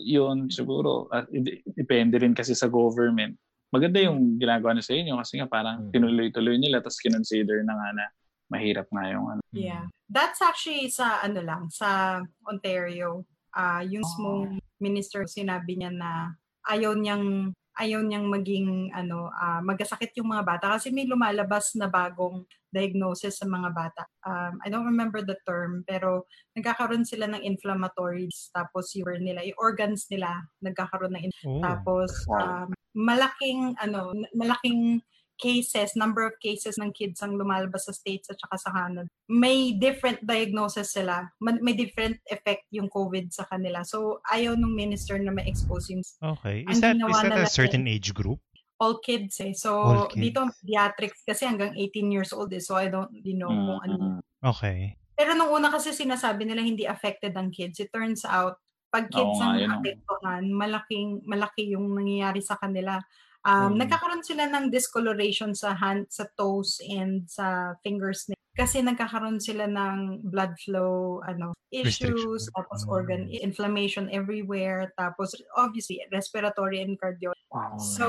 yun 0.00 0.48
siguro. 0.48 1.04
At 1.12 1.28
depende 1.76 2.16
rin 2.16 2.32
kasi 2.32 2.56
sa 2.56 2.64
government. 2.64 3.36
Maganda 3.68 4.00
yung 4.00 4.40
ginagawa 4.40 4.72
na 4.72 4.80
sa 4.80 4.96
inyo 4.96 5.20
kasi 5.20 5.36
nga 5.36 5.44
parang 5.44 5.84
Mm. 5.84 5.92
tinuloy-tuloy 5.92 6.56
nila 6.56 6.80
tapos 6.80 7.04
kinonsider 7.04 7.60
na 7.68 7.76
nga 7.76 7.88
na 7.92 8.04
mahirap 8.48 8.88
nga 8.88 9.04
yung 9.12 9.26
ano. 9.28 9.40
Yeah. 9.52 9.92
That's 10.08 10.40
actually 10.40 10.88
sa 10.88 11.20
ano 11.20 11.44
lang, 11.44 11.68
sa 11.68 12.20
Ontario. 12.48 13.28
Ah, 13.52 13.84
yung 13.84 14.00
mismong 14.00 14.56
minister 14.80 15.28
sinabi 15.28 15.76
niya 15.76 15.92
na 15.92 16.32
ayaw 16.64 16.96
niyang 16.96 17.52
ayaw 17.76 18.00
niyang 18.00 18.24
maging 18.32 18.88
ano 18.96 19.28
ah, 19.36 19.60
magkasakit 19.60 20.16
yung 20.16 20.32
mga 20.32 20.48
bata 20.48 20.66
kasi 20.80 20.88
may 20.88 21.04
lumalabas 21.04 21.76
na 21.76 21.92
bagong 21.92 22.48
diagnosis 22.72 23.40
sa 23.40 23.46
mga 23.48 23.70
bata. 23.72 24.02
Um, 24.26 24.60
I 24.64 24.68
don't 24.68 24.84
remember 24.86 25.24
the 25.24 25.36
term 25.48 25.84
pero 25.88 26.28
nagkakaroon 26.56 27.04
sila 27.08 27.26
ng 27.28 27.42
inflammatories 27.44 28.52
tapos 28.52 28.92
yung 28.94 29.24
nila, 29.24 29.44
yung 29.44 29.56
organs 29.56 30.06
nila 30.12 30.44
nagkakaroon 30.60 31.16
ng 31.16 31.24
in- 31.28 31.36
Oh. 31.46 31.62
tapos 31.62 32.10
um, 32.34 32.74
malaking 32.92 33.72
ano 33.78 34.10
malaking 34.34 35.00
cases, 35.38 35.94
number 35.94 36.26
of 36.26 36.34
cases 36.42 36.76
ng 36.82 36.90
kids 36.92 37.22
ang 37.22 37.38
lumalabas 37.38 37.86
sa 37.86 37.94
States 37.94 38.26
at 38.28 38.36
saka 38.42 38.58
sa 38.58 38.70
Canada. 38.74 39.06
May 39.30 39.70
different 39.78 40.18
diagnosis 40.26 40.92
sila. 40.92 41.30
Ma- 41.38 41.62
May 41.62 41.78
different 41.78 42.18
effect 42.28 42.66
yung 42.74 42.90
COVID 42.90 43.30
sa 43.30 43.46
kanila. 43.46 43.86
So, 43.86 44.18
ayaw 44.28 44.58
nung 44.58 44.74
minister 44.74 45.14
na 45.22 45.30
ma-expose 45.30 45.94
yung 45.94 46.02
Okay. 46.18 46.66
Is 46.66 46.82
that, 46.82 46.98
is 46.98 47.18
that 47.22 47.38
a 47.38 47.46
certain 47.46 47.86
age 47.86 48.12
group? 48.12 48.42
All 48.78 48.98
kids 48.98 49.42
eh. 49.42 49.52
So, 49.52 49.74
All 49.76 50.06
kids. 50.06 50.22
dito 50.22 50.40
pediatrics 50.62 51.22
kasi 51.22 51.44
hanggang 51.44 51.74
18 51.74 52.08
years 52.08 52.30
old 52.30 52.50
eh. 52.50 52.62
So, 52.62 52.74
I 52.74 52.86
don't 52.86 53.10
really 53.10 53.34
know 53.34 53.50
kung 53.50 53.80
ano. 53.82 53.94
Mm, 53.98 54.20
Okay. 54.38 54.94
Pero 55.12 55.34
nung 55.34 55.50
una 55.50 55.66
kasi 55.66 55.90
sinasabi 55.90 56.46
nila 56.46 56.62
hindi 56.62 56.86
affected 56.86 57.34
ang 57.34 57.50
kids. 57.50 57.82
It 57.82 57.90
turns 57.90 58.22
out, 58.22 58.54
pag 58.88 59.10
kids 59.10 59.34
Oo 59.34 59.42
ang 59.42 59.58
yun 59.58 59.66
ang- 59.68 59.82
apektuhan, 59.82 60.42
malaking, 60.48 61.26
malaki 61.26 61.74
yung 61.74 61.90
nangyayari 61.90 62.38
sa 62.38 62.54
kanila. 62.54 63.02
Um, 63.42 63.74
Mm. 63.74 63.82
Nagkakaroon 63.82 64.22
sila 64.22 64.46
ng 64.46 64.70
discoloration 64.70 65.54
sa 65.54 65.74
hand, 65.74 66.06
sa 66.08 66.22
toes 66.32 66.78
and 66.80 67.26
sa 67.26 67.74
fingers 67.82 68.26
nila. 68.26 68.37
Kasi 68.58 68.82
nagkakaroon 68.82 69.38
sila 69.38 69.70
ng 69.70 70.26
blood 70.26 70.58
flow 70.58 71.22
ano 71.22 71.54
issues, 71.70 72.50
tapos 72.58 72.82
Mm. 72.82 72.90
organ 72.90 73.22
inflammation 73.30 74.10
everywhere, 74.10 74.90
tapos 74.98 75.30
obviously 75.54 76.02
respiratory 76.10 76.82
and 76.82 76.98
cardio. 76.98 77.30
Wow. 77.54 77.78
So, 77.78 78.06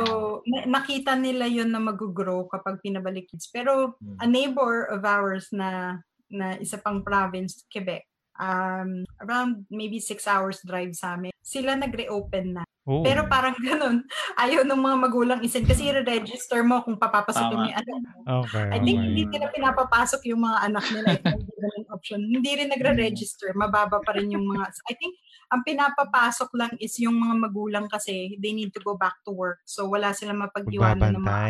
na- 0.49 0.82
nakita 0.82 1.13
nila 1.13 1.45
yun 1.45 1.69
na 1.69 1.78
mag-grow 1.78 2.49
kapag 2.49 2.82
pinabalik 2.82 3.30
kids. 3.30 3.45
Pero 3.53 3.93
Mm. 4.01 4.17
a 4.19 4.26
neighbor 4.26 4.89
of 4.89 5.05
ours 5.05 5.53
na 5.53 6.01
na 6.30 6.57
isa 6.57 6.78
pang 6.78 7.01
province, 7.01 7.65
Quebec, 7.69 8.05
um, 8.38 9.01
around 9.19 9.65
maybe 9.69 9.97
six 9.97 10.26
hours 10.30 10.61
drive 10.61 10.93
sa 10.93 11.17
amin. 11.17 11.34
Sila 11.50 11.74
nag-reopen 11.74 12.62
na. 12.62 12.64
Oh. 12.86 13.02
Pero 13.02 13.26
parang 13.26 13.58
ganun, 13.70 14.06
ayaw 14.38 14.62
ng 14.66 14.82
mga 14.82 14.97
magulang 14.97 15.39
isin 15.41 15.66
kasi 15.66 15.89
i-register 15.89 16.62
mo 16.62 16.86
kung 16.86 16.97
papapasukin 17.02 17.58
mo 17.58 17.66
Tama. 17.66 17.70
yung 17.70 17.80
anak 17.82 17.97
mo. 18.02 18.20
okay, 18.45 18.66
I 18.70 18.78
think 18.82 18.97
okay. 19.02 19.08
hindi 19.10 19.24
nila 19.30 19.47
pinapapasok 19.50 20.22
yung 20.30 20.41
mga 20.45 20.58
anak 20.70 20.86
nila 20.93 21.08
if 21.18 21.24
hindi 21.26 21.50
option. 21.89 22.22
Hindi 22.22 22.52
rin 22.56 22.70
nagre-register, 22.70 23.52
mababa 23.58 24.00
pa 24.00 24.14
rin 24.16 24.32
yung 24.32 24.45
mga, 24.45 24.70
I 24.88 24.93
think 24.95 25.18
ang 25.50 25.66
pinapapasok 25.66 26.50
lang 26.54 26.72
is 26.78 26.93
yung 27.02 27.18
mga 27.18 27.50
magulang 27.50 27.86
kasi 27.89 28.38
they 28.38 28.54
need 28.54 28.70
to 28.70 28.82
go 28.86 28.93
back 28.93 29.18
to 29.26 29.34
work. 29.34 29.58
So 29.66 29.89
wala 29.89 30.14
silang 30.14 30.41
mapag-iwanan 30.45 31.18
ng 31.18 31.26
mga 31.26 31.50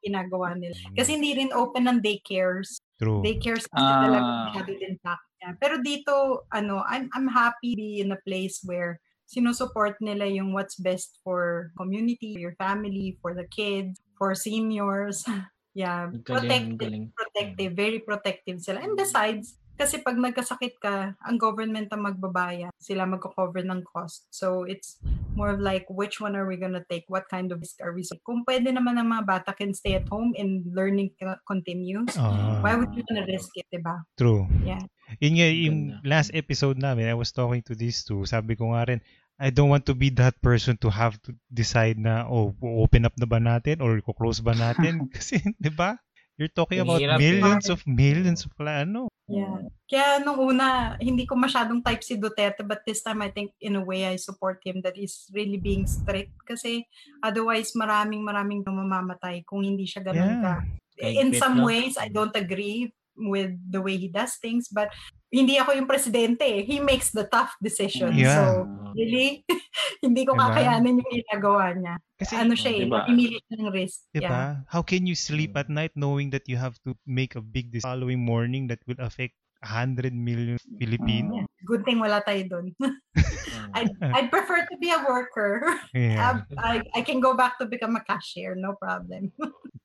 ginagawa 0.00 0.56
nila. 0.56 0.76
Kasi 0.96 1.20
hindi 1.20 1.36
rin 1.36 1.52
open 1.52 1.84
ng 1.84 2.00
daycares. 2.00 2.80
True. 2.96 3.20
Daycares 3.20 3.68
kasi 3.68 3.84
Ah. 3.84 4.02
talaga 4.08 4.28
masyado 4.48 4.72
din 4.80 4.96
packed. 5.04 5.28
Yeah. 5.44 5.54
Pero 5.60 5.74
dito, 5.84 6.14
ano, 6.48 6.80
I'm, 6.88 7.12
I'm 7.12 7.28
happy 7.28 7.76
to 7.76 7.80
be 7.80 8.00
in 8.00 8.16
a 8.16 8.20
place 8.24 8.64
where 8.64 9.03
sinusupport 9.26 9.98
nila 10.00 10.28
yung 10.28 10.52
what's 10.52 10.76
best 10.76 11.18
for 11.24 11.72
community, 11.76 12.36
your 12.36 12.54
family, 12.56 13.18
for 13.20 13.34
the 13.34 13.48
kids, 13.48 14.00
for 14.16 14.34
seniors. 14.34 15.24
yeah, 15.74 16.08
galing, 16.22 16.24
protective, 16.24 16.78
galing. 16.78 17.04
protective, 17.16 17.72
very 17.74 18.00
protective 18.00 18.58
sila. 18.60 18.78
And 18.80 18.94
besides, 18.96 19.58
kasi 19.74 19.98
pag 20.06 20.14
nagkasakit 20.14 20.78
ka, 20.78 21.18
ang 21.18 21.36
government 21.36 21.90
ang 21.90 22.06
magbabayad. 22.06 22.70
Sila 22.78 23.10
magko-cover 23.10 23.66
ng 23.66 23.82
cost. 23.82 24.30
So, 24.30 24.62
it's 24.62 25.02
more 25.34 25.50
of 25.50 25.58
like, 25.58 25.82
which 25.90 26.22
one 26.22 26.38
are 26.38 26.46
we 26.46 26.54
gonna 26.54 26.86
take? 26.86 27.02
What 27.10 27.26
kind 27.26 27.50
of 27.50 27.58
risk 27.58 27.82
are 27.82 27.90
we? 27.90 28.06
So, 28.06 28.14
kung 28.22 28.46
pwede 28.46 28.70
naman 28.70 29.02
ang 29.02 29.10
mga 29.10 29.26
bata 29.26 29.50
can 29.50 29.74
stay 29.74 29.98
at 29.98 30.06
home 30.06 30.30
and 30.38 30.62
learning 30.70 31.18
co- 31.18 31.42
continues, 31.42 32.14
Ah, 32.14 32.62
why 32.62 32.78
would 32.78 32.94
you 32.94 33.02
wanna 33.10 33.26
risk 33.26 33.50
it, 33.58 33.66
diba? 33.74 34.06
True. 34.14 34.46
Yeah. 34.62 34.86
Yun 35.20 35.34
nga, 35.38 35.48
yung 35.50 35.78
last 36.02 36.30
episode 36.34 36.80
namin, 36.80 37.08
I 37.08 37.16
was 37.16 37.30
talking 37.30 37.62
to 37.68 37.74
these 37.76 38.02
two. 38.04 38.24
Sabi 38.24 38.56
ko 38.56 38.72
nga 38.72 38.88
rin, 38.88 39.00
I 39.38 39.50
don't 39.50 39.68
want 39.68 39.86
to 39.90 39.94
be 39.98 40.14
that 40.20 40.38
person 40.38 40.78
to 40.82 40.88
have 40.90 41.18
to 41.26 41.34
decide 41.50 41.98
na, 41.98 42.24
oh, 42.26 42.54
open 42.62 43.04
up 43.04 43.14
na 43.18 43.26
ba 43.26 43.42
natin 43.42 43.82
or 43.82 43.98
close 44.14 44.38
ba 44.38 44.54
natin? 44.54 45.04
Kasi, 45.14 45.42
di 45.58 45.70
ba? 45.70 45.98
You're 46.34 46.50
talking 46.50 46.82
about 46.82 46.98
Mahirap 46.98 47.22
eh. 47.22 47.38
millions 47.38 47.66
of 47.70 47.78
millions 47.86 48.42
of 48.42 48.50
ano. 48.58 49.06
Yeah. 49.30 49.70
Kaya 49.86 50.18
nung 50.26 50.42
una, 50.42 50.98
hindi 50.98 51.30
ko 51.30 51.38
masyadong 51.38 51.78
type 51.86 52.02
si 52.02 52.18
Duterte 52.18 52.66
but 52.66 52.82
this 52.82 53.06
time 53.06 53.22
I 53.22 53.30
think 53.30 53.54
in 53.62 53.78
a 53.78 53.84
way 53.86 54.02
I 54.02 54.18
support 54.18 54.58
him 54.66 54.82
that 54.82 54.98
he's 54.98 55.30
really 55.30 55.62
being 55.62 55.86
strict 55.86 56.34
kasi 56.42 56.90
otherwise 57.22 57.72
maraming 57.78 58.26
maraming 58.26 58.66
mamamatay 58.66 59.46
kung 59.46 59.62
hindi 59.62 59.86
siya 59.86 60.02
ganun 60.02 60.26
Yeah. 60.26 60.42
ka. 60.42 60.54
In 60.98 61.34
some 61.34 61.62
ways, 61.62 61.98
I 61.98 62.06
don't 62.06 62.34
agree 62.34 62.94
with 63.16 63.54
the 63.70 63.80
way 63.80 63.96
he 63.96 64.08
does 64.10 64.36
things 64.42 64.66
but 64.68 64.90
hindi 65.34 65.58
ako 65.58 65.74
yung 65.74 65.90
presidente. 65.90 66.46
eh. 66.46 66.62
He 66.62 66.78
makes 66.78 67.10
the 67.10 67.26
tough 67.26 67.58
decisions. 67.58 68.14
Yeah. 68.14 68.38
So, 68.38 68.70
really, 68.94 69.42
hindi 70.06 70.22
ko 70.22 70.38
Diba? 70.38 70.46
kakayanin 70.46 71.02
yung 71.02 71.10
ginagawa 71.10 71.74
niya. 71.74 71.94
Kasi, 72.14 72.32
ano 72.38 72.54
siya 72.54 72.70
eh, 72.70 72.80
Diba? 72.86 73.02
namimili 73.02 73.38
siya 73.42 73.56
ng 73.58 73.70
risk. 73.74 73.98
di 74.14 74.22
Yeah. 74.22 74.62
How 74.70 74.86
can 74.86 75.10
you 75.10 75.18
sleep 75.18 75.58
at 75.58 75.66
night 75.66 75.90
knowing 75.98 76.30
that 76.30 76.46
you 76.46 76.54
have 76.54 76.78
to 76.86 76.94
make 77.02 77.34
a 77.34 77.42
big 77.42 77.74
decision 77.74 77.90
following 77.90 78.22
morning 78.22 78.70
that 78.70 78.78
will 78.86 79.02
affect 79.02 79.34
100 79.66 80.14
million 80.14 80.54
Filipinos? 80.78 81.50
Yeah. 81.50 81.66
Good 81.66 81.82
thing 81.82 81.98
wala 81.98 82.22
tayo 82.22 82.46
doon. 82.46 82.66
I'd, 83.74 83.90
I'd 84.14 84.30
prefer 84.30 84.62
to 84.62 84.76
be 84.78 84.94
a 84.94 85.02
worker. 85.02 85.66
Yeah, 85.90 86.46
I, 86.54 86.78
I 86.94 87.02
can 87.02 87.18
go 87.18 87.34
back 87.34 87.58
to 87.58 87.66
become 87.66 87.98
a 87.98 88.04
cashier, 88.06 88.54
no 88.54 88.78
problem. 88.78 89.34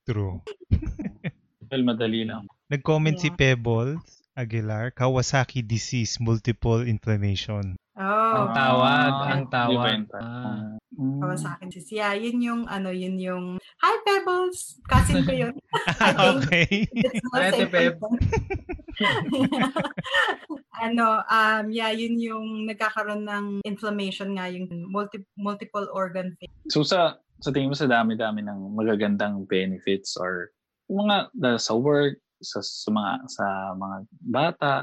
true. 0.05 0.45
Well, 1.69 1.85
madali 1.85 2.25
lang. 2.25 2.49
Nag-comment 2.69 3.17
si 3.17 3.29
Yeah. 3.29 3.37
Pebbles 3.55 4.01
Aguilar, 4.33 4.91
Kawasaki 4.95 5.61
disease, 5.61 6.17
multiple 6.17 6.81
inflammation. 6.81 7.75
Oh, 7.99 8.47
Ang 8.47 8.55
tawag, 8.55 9.11
Ah, 9.11 9.27
ang 9.35 9.43
tawag. 9.51 10.07
Ah. 10.15 10.79
Mm. 10.95 11.19
Kawa 11.19 11.35
sa 11.35 11.55
akin 11.55 11.67
si 11.71 11.79
Sia. 11.83 12.15
Yun 12.15 12.39
yung, 12.39 12.61
ano, 12.67 12.91
yun 12.95 13.19
yung, 13.19 13.45
Hi, 13.83 13.95
Pebbles! 14.07 14.79
Cousin 14.87 15.23
ko 15.27 15.31
yun. 15.31 15.55
Think 15.99 16.19
okay. 16.47 16.67
Peb. 17.67 17.99
person. 17.99 18.15
ano, 20.83 21.23
um, 21.23 21.65
yeah, 21.71 21.91
yun 21.91 22.19
yung 22.19 22.67
nagkakaroon 22.67 23.23
ng 23.27 23.45
inflammation 23.67 24.35
nga, 24.35 24.47
yung 24.47 24.67
multi, 24.87 25.19
multiple 25.35 25.87
organ 25.91 26.35
failure. 26.39 26.71
So 26.71 26.83
sa 26.83 27.19
sa 27.39 27.51
tingin 27.55 27.71
mo 27.71 27.77
sa 27.79 27.87
dami-dami 27.87 28.43
ng 28.43 28.75
magagandang 28.75 29.47
benefits 29.47 30.19
or 30.19 30.51
mga 30.89 31.17
sa 31.61 31.73
work, 31.77 32.17
sa, 32.41 32.59
sa 32.63 32.89
mga 32.89 33.11
sa 33.29 33.45
mga 33.77 33.95
bata, 34.25 34.73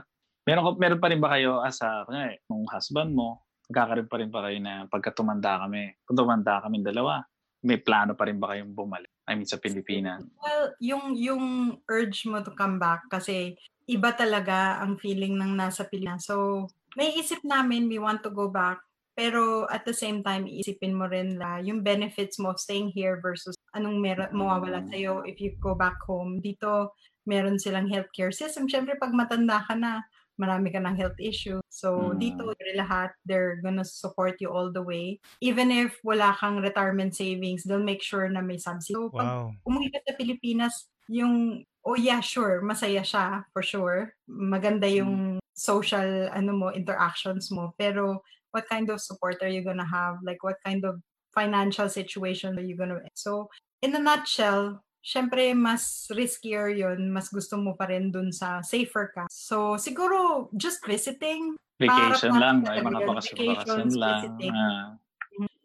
meron 0.46 0.64
ko 0.64 0.70
meron 0.78 1.02
pa 1.02 1.10
rin 1.10 1.20
ba 1.20 1.34
kayo 1.34 1.60
as 1.60 1.82
a 1.82 2.06
kunyari, 2.06 2.38
nung 2.46 2.64
husband 2.70 3.10
mo, 3.10 3.42
magkakaroon 3.66 4.08
pa 4.08 4.16
rin 4.22 4.30
ba 4.30 4.46
kayo 4.46 4.58
na 4.62 4.86
pagka 4.86 5.10
tumanda 5.10 5.58
kami, 5.66 5.98
kung 6.06 6.16
tumanda 6.16 6.62
kami 6.62 6.86
dalawa, 6.86 7.26
may 7.66 7.82
plano 7.82 8.14
pa 8.14 8.30
rin 8.30 8.38
ba 8.38 8.54
kayong 8.54 8.70
bumalik? 8.70 9.10
I 9.26 9.34
mean 9.34 9.48
sa 9.50 9.58
Pilipinas. 9.58 10.22
Well, 10.38 10.78
yung, 10.78 11.18
yung 11.18 11.44
urge 11.90 12.30
mo 12.30 12.38
to 12.46 12.54
come 12.54 12.78
back 12.78 13.10
kasi 13.10 13.58
iba 13.90 14.14
talaga 14.14 14.78
ang 14.78 15.02
feeling 15.02 15.34
ng 15.34 15.58
nasa 15.58 15.82
Pilipinas. 15.82 16.30
So, 16.30 16.66
may 16.94 17.18
isip 17.18 17.42
namin 17.42 17.90
we 17.90 17.98
want 17.98 18.22
to 18.22 18.30
go 18.30 18.46
back 18.46 18.85
pero 19.16 19.64
at 19.72 19.88
the 19.88 19.96
same 19.96 20.20
time, 20.22 20.44
iisipin 20.44 20.92
mo 20.92 21.08
rin 21.08 21.40
na 21.40 21.58
yung 21.58 21.80
benefits 21.80 22.36
mo 22.38 22.52
of 22.52 22.60
staying 22.60 22.92
here 22.92 23.18
versus 23.24 23.56
anong 23.72 23.98
meron, 24.04 24.28
mawawala 24.36 24.84
sa'yo 24.92 25.24
if 25.24 25.40
you 25.40 25.56
go 25.58 25.72
back 25.74 25.96
home. 26.04 26.38
Dito, 26.44 26.92
meron 27.24 27.56
silang 27.58 27.88
healthcare 27.88 28.30
system. 28.30 28.68
Siyempre, 28.68 29.00
pag 29.00 29.16
matanda 29.16 29.64
ka 29.64 29.72
na, 29.74 30.04
marami 30.36 30.68
ka 30.68 30.76
ng 30.84 30.94
health 31.00 31.16
issue. 31.16 31.64
So, 31.72 32.12
Mm. 32.12 32.20
dito, 32.20 32.52
lahat, 32.76 33.16
they're 33.24 33.56
gonna 33.64 33.88
support 33.88 34.36
you 34.38 34.52
all 34.52 34.68
the 34.68 34.84
way. 34.84 35.16
Even 35.40 35.72
if 35.72 35.96
wala 36.04 36.36
kang 36.36 36.60
retirement 36.60 37.16
savings, 37.16 37.64
they'll 37.64 37.80
make 37.82 38.04
sure 38.04 38.28
na 38.28 38.44
may 38.44 38.60
subsidy. 38.60 38.92
So, 39.00 39.08
pag 39.16 39.32
Wow. 39.32 39.56
umuwi 39.64 39.88
ka 39.96 40.04
sa 40.04 40.12
Pilipinas, 40.12 40.92
yung, 41.08 41.64
oh 41.88 41.96
yeah, 41.96 42.20
sure, 42.20 42.60
masaya 42.60 43.00
siya, 43.00 43.48
for 43.56 43.64
sure. 43.64 44.12
Maganda 44.28 44.84
yung 44.84 45.40
social, 45.56 46.28
ano 46.36 46.52
mo, 46.52 46.68
interactions 46.68 47.48
mo. 47.48 47.72
Pero, 47.80 48.20
what 48.56 48.64
kind 48.72 48.88
of 48.88 49.04
support 49.04 49.36
are 49.44 49.52
you 49.52 49.60
gonna 49.60 49.84
have? 49.84 50.16
Like, 50.24 50.40
what 50.40 50.56
kind 50.64 50.80
of 50.88 51.04
financial 51.36 51.92
situation 51.92 52.56
are 52.56 52.64
you 52.64 52.72
gonna... 52.72 53.04
So, 53.12 53.52
in 53.84 53.92
a 53.92 54.00
nutshell, 54.00 54.80
syempre, 55.04 55.52
mas 55.52 56.08
riskier 56.08 56.72
yun. 56.72 57.12
Mas 57.12 57.28
gusto 57.28 57.60
mo 57.60 57.76
pa 57.76 57.92
rin 57.92 58.08
dun 58.08 58.32
sa 58.32 58.64
safer 58.64 59.12
ka. 59.12 59.28
So, 59.28 59.76
siguro, 59.76 60.48
just 60.56 60.80
visiting. 60.88 61.60
Vacation 61.76 62.32
lang, 62.40 62.64
ay 62.64 62.80
mga 62.80 63.04
vacations, 63.04 63.92
lang. 64.00 64.24
visiting. 64.24 64.56
Ah. 64.56 64.96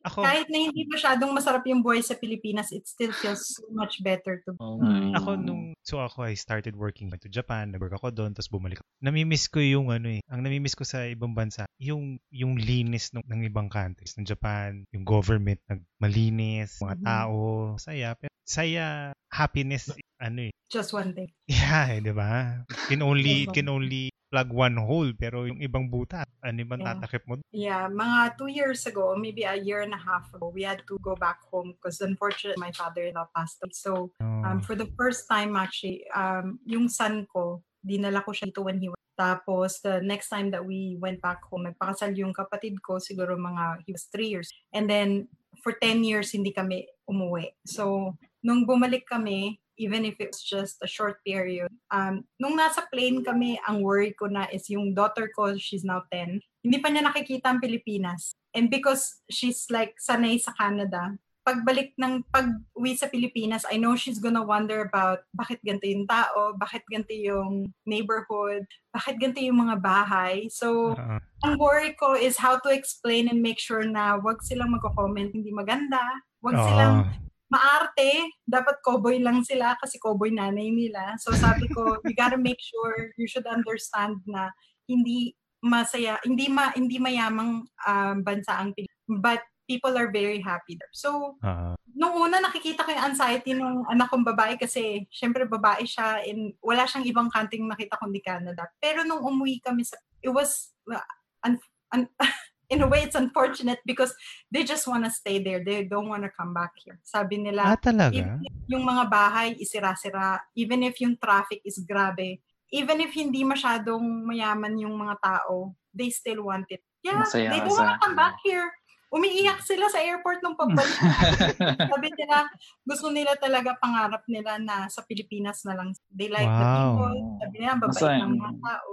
Ako, 0.01 0.25
Kahit 0.25 0.49
na 0.49 0.57
hindi 0.57 0.81
masyadong 0.89 1.29
masarap 1.29 1.61
yung 1.69 1.85
buhay 1.85 2.01
sa 2.01 2.17
Pilipinas, 2.17 2.73
it 2.73 2.89
still 2.89 3.13
feels 3.13 3.53
so 3.53 3.69
much 3.69 4.01
better 4.01 4.41
to 4.45 4.57
Oo 4.57 4.81
Mm. 4.81 5.13
Ako 5.17 5.29
nung 5.37 5.73
so 5.85 5.97
ako 6.01 6.25
I 6.25 6.33
started 6.37 6.73
working 6.77 7.09
to 7.13 7.29
Japan, 7.29 7.69
nag-work 7.73 7.97
ako 7.97 8.09
doon 8.13 8.31
tapos 8.33 8.49
bumalik 8.49 8.81
ako. 8.81 8.87
Namimiss 9.01 9.45
ko 9.49 9.57
yung 9.61 9.89
ano 9.93 10.09
eh. 10.09 10.21
Ang 10.29 10.41
namimiss 10.45 10.73
ko 10.77 10.85
sa 10.85 11.05
ibang 11.05 11.33
bansa, 11.33 11.65
yung 11.77 12.17
yung 12.29 12.57
linis 12.57 13.09
ng, 13.13 13.25
ng 13.25 13.41
ibang 13.49 13.69
countries 13.69 14.13
ng 14.17 14.25
Japan, 14.25 14.85
yung 14.93 15.05
government 15.05 15.61
nag 15.65 15.81
malinis, 15.97 16.77
mga 16.81 16.97
Mhm. 16.97 17.05
tao, 17.05 17.39
saya. 17.77 18.13
Pero 18.17 18.33
saya, 18.45 19.11
happiness 19.33 19.89
ano 20.21 20.49
eh. 20.49 20.53
just 20.69 20.93
one 20.93 21.11
thing. 21.13 21.29
Yeah, 21.51 21.97
eh, 21.97 21.99
'di 21.99 22.13
ba? 22.13 22.61
Can 22.87 23.01
only 23.01 23.49
Yes, 23.49 23.53
can 23.53 23.67
only 23.67 24.10
plug 24.31 24.49
one 24.55 24.79
hole 24.79 25.11
pero 25.11 25.43
yung 25.43 25.59
ibang 25.59 25.91
butas, 25.91 26.25
ano 26.39 26.63
bang 26.63 26.79
Yeah. 26.81 26.95
tatakip 26.95 27.23
mo? 27.27 27.33
Yeah, 27.51 27.91
mga 27.91 28.39
two 28.39 28.47
years 28.47 28.87
ago, 28.87 29.11
maybe 29.19 29.43
a 29.43 29.59
year 29.59 29.83
and 29.83 29.91
a 29.91 29.99
half 29.99 30.31
ago, 30.31 30.47
we 30.47 30.63
had 30.63 30.79
to 30.87 30.95
go 31.03 31.13
back 31.19 31.43
home 31.51 31.75
because 31.75 31.99
unfortunately 31.99 32.55
my 32.57 32.71
father-in-law 32.71 33.27
passed 33.35 33.59
away. 33.59 33.75
So, 33.75 34.15
Oh. 34.23 34.47
um, 34.47 34.63
for 34.63 34.73
the 34.73 34.87
first 34.95 35.27
time 35.27 35.59
actually, 35.59 36.07
um, 36.15 36.63
yung 36.63 36.87
son 36.87 37.27
ko, 37.27 37.59
dinala 37.83 38.23
ko 38.23 38.31
siya 38.31 38.49
dito 38.49 38.63
when 38.63 38.79
he 38.79 38.87
was. 38.87 38.97
Tapos, 39.19 39.83
the 39.83 40.01
next 40.01 40.31
time 40.33 40.49
that 40.49 40.65
we 40.65 40.97
went 40.97 41.21
back 41.21 41.43
home, 41.45 41.67
nagpakasal 41.67 42.15
yung 42.17 42.33
kapatid 42.33 42.79
ko, 42.81 42.97
siguro 42.97 43.37
mga, 43.37 43.83
he 43.85 43.91
was 43.93 44.07
three 44.09 44.31
years. 44.31 44.49
And 44.73 44.89
then, 44.89 45.27
for 45.61 45.77
10 45.77 46.01
years, 46.01 46.33
hindi 46.33 46.49
kami 46.55 46.89
umuwi. 47.05 47.53
So, 47.67 48.15
nung 48.41 48.65
bumalik 48.65 49.05
kami, 49.05 49.61
even 49.81 50.05
if 50.05 50.13
it's 50.21 50.45
just 50.45 50.77
a 50.85 50.87
short 50.87 51.17
period, 51.25 51.73
um, 51.89 52.21
nung 52.37 52.53
nasa 52.53 52.85
plane 52.93 53.25
kami, 53.25 53.57
ang 53.65 53.81
worry 53.81 54.13
ko 54.13 54.29
na 54.29 54.45
is 54.53 54.69
yung 54.69 54.93
daughter 54.93 55.33
ko, 55.33 55.57
she's 55.57 55.81
now 55.81 56.05
10, 56.13 56.37
hindi 56.61 56.77
pa 56.77 56.93
niya 56.93 57.09
nakikita 57.09 57.49
ang 57.49 57.57
Pilipinas. 57.57 58.37
And 58.53 58.69
because 58.69 59.25
she's 59.33 59.65
like 59.73 59.97
sanay 59.97 60.37
sa 60.37 60.53
Canada, 60.53 61.17
pagbalik 61.41 61.97
ng 61.97 62.21
pag-uwi 62.29 62.93
sa 62.93 63.09
Pilipinas, 63.09 63.65
I 63.65 63.81
know 63.81 63.97
she's 63.97 64.21
gonna 64.21 64.45
wonder 64.45 64.85
about 64.85 65.25
bakit 65.33 65.57
ganito 65.65 65.89
yung 65.89 66.05
tao, 66.05 66.53
bakit 66.53 66.85
ganito 66.85 67.17
yung 67.17 67.73
neighborhood, 67.89 68.69
bakit 68.93 69.17
ganito 69.17 69.41
yung 69.41 69.65
mga 69.65 69.81
bahay. 69.81 70.45
So, 70.53 70.93
Oo. 70.93 71.17
ang 71.17 71.53
worry 71.57 71.97
ko 71.97 72.13
is 72.13 72.37
how 72.37 72.61
to 72.61 72.69
explain 72.69 73.25
and 73.25 73.41
make 73.41 73.57
sure 73.57 73.81
na 73.81 74.21
wag 74.21 74.45
silang 74.45 74.69
magko-comment 74.69 75.33
hindi 75.33 75.49
maganda, 75.49 76.01
wag 76.45 76.61
silang 76.61 76.95
Oo. 77.09 77.30
Maarte, 77.51 78.31
dapat 78.47 78.79
cowboy 78.79 79.19
lang 79.19 79.43
sila 79.43 79.75
kasi 79.75 79.99
cowboy 79.99 80.31
nanay 80.31 80.71
nila. 80.71 81.19
So 81.19 81.35
sabi 81.35 81.67
ko, 81.67 81.83
you 82.07 82.15
gotta 82.15 82.39
make 82.39 82.63
sure 82.63 83.11
you 83.19 83.27
should 83.27 83.45
understand 83.45 84.23
na 84.23 84.55
hindi 84.87 85.35
masaya, 85.61 86.17
hindi 86.23 86.47
ma 86.47 86.71
hindi 86.73 86.97
mayamang 86.97 87.67
um, 87.67 88.15
bansa 88.23 88.55
ang 88.55 88.71
Pilipinas. 88.73 88.99
but 89.19 89.43
people 89.67 89.95
are 89.95 90.11
very 90.11 90.43
happy 90.43 90.75
there. 90.75 90.91
So, 90.91 91.39
Ah, 91.43 91.75
nung 91.95 92.15
una 92.19 92.43
nakikita 92.43 92.83
ko 92.83 92.91
yung 92.91 93.07
anxiety 93.15 93.55
ng 93.55 93.87
anak 93.87 94.11
kong 94.11 94.27
babae 94.27 94.59
kasi 94.59 95.07
syempre 95.07 95.47
babae 95.47 95.87
siya 95.87 96.23
and 96.27 96.55
wala 96.59 96.83
siyang 96.83 97.07
ibang 97.07 97.31
country 97.31 97.63
nakita 97.63 97.95
kundi 97.95 98.19
Canada. 98.19 98.67
Pero 98.83 99.07
nung 99.07 99.23
umuwi 99.23 99.63
kami 99.63 99.87
sa, 99.87 99.95
it 100.19 100.31
was, 100.31 100.75
uh, 100.91 100.99
un, 101.47 101.55
un, 101.95 102.03
in 102.71 102.79
a 102.81 102.87
way 102.87 103.03
it's 103.03 103.19
unfortunate 103.19 103.83
because 103.83 104.15
they 104.47 104.63
just 104.63 104.87
wanna 104.87 105.11
stay 105.11 105.43
there. 105.43 105.59
They 105.59 105.83
don't 105.83 106.07
wanna 106.07 106.31
come 106.31 106.55
back 106.55 106.71
here. 106.79 106.97
Sabi 107.03 107.43
nila, 107.43 107.75
ah, 107.75 107.77
talaga? 107.77 108.15
even 108.15 108.39
if 108.47 108.55
yung 108.71 108.87
mga 108.87 109.03
bahay 109.11 109.49
isira-sira, 109.59 110.39
even 110.55 110.87
if 110.87 110.95
yung 111.03 111.19
traffic 111.19 111.59
is 111.67 111.83
grabe, 111.83 112.39
even 112.71 113.03
if 113.03 113.11
hindi 113.11 113.43
masyadong 113.43 114.23
mayaman 114.23 114.79
yung 114.79 114.95
mga 114.95 115.19
tao, 115.19 115.75
they 115.91 116.07
still 116.07 116.47
want 116.47 116.65
it. 116.71 116.79
Yeah, 117.03 117.27
Masaya 117.27 117.51
they 117.51 117.59
don't 117.59 117.75
sa- 117.75 117.83
wanna 117.83 117.99
come 117.99 118.15
back 118.15 118.39
here. 118.39 118.71
Umiiyak 119.11 119.59
sila 119.67 119.91
sa 119.91 119.99
airport 119.99 120.39
nung 120.39 120.55
pagbalik. 120.55 120.95
Sabi 121.91 122.07
nila, 122.15 122.47
gusto 122.87 123.11
nila 123.11 123.35
talaga 123.35 123.75
pangarap 123.75 124.23
nila 124.31 124.55
na 124.55 124.87
sa 124.87 125.03
Pilipinas 125.03 125.67
na 125.67 125.75
lang. 125.75 125.91
They 126.07 126.31
like 126.31 126.47
the 126.47 126.63
Wow. 126.63 126.75
people. 126.79 127.15
Sabi 127.43 127.55
nila, 127.59 127.75
babait 127.75 128.11
ng 128.23 128.33
mga 128.39 128.53
tao. 128.63 128.89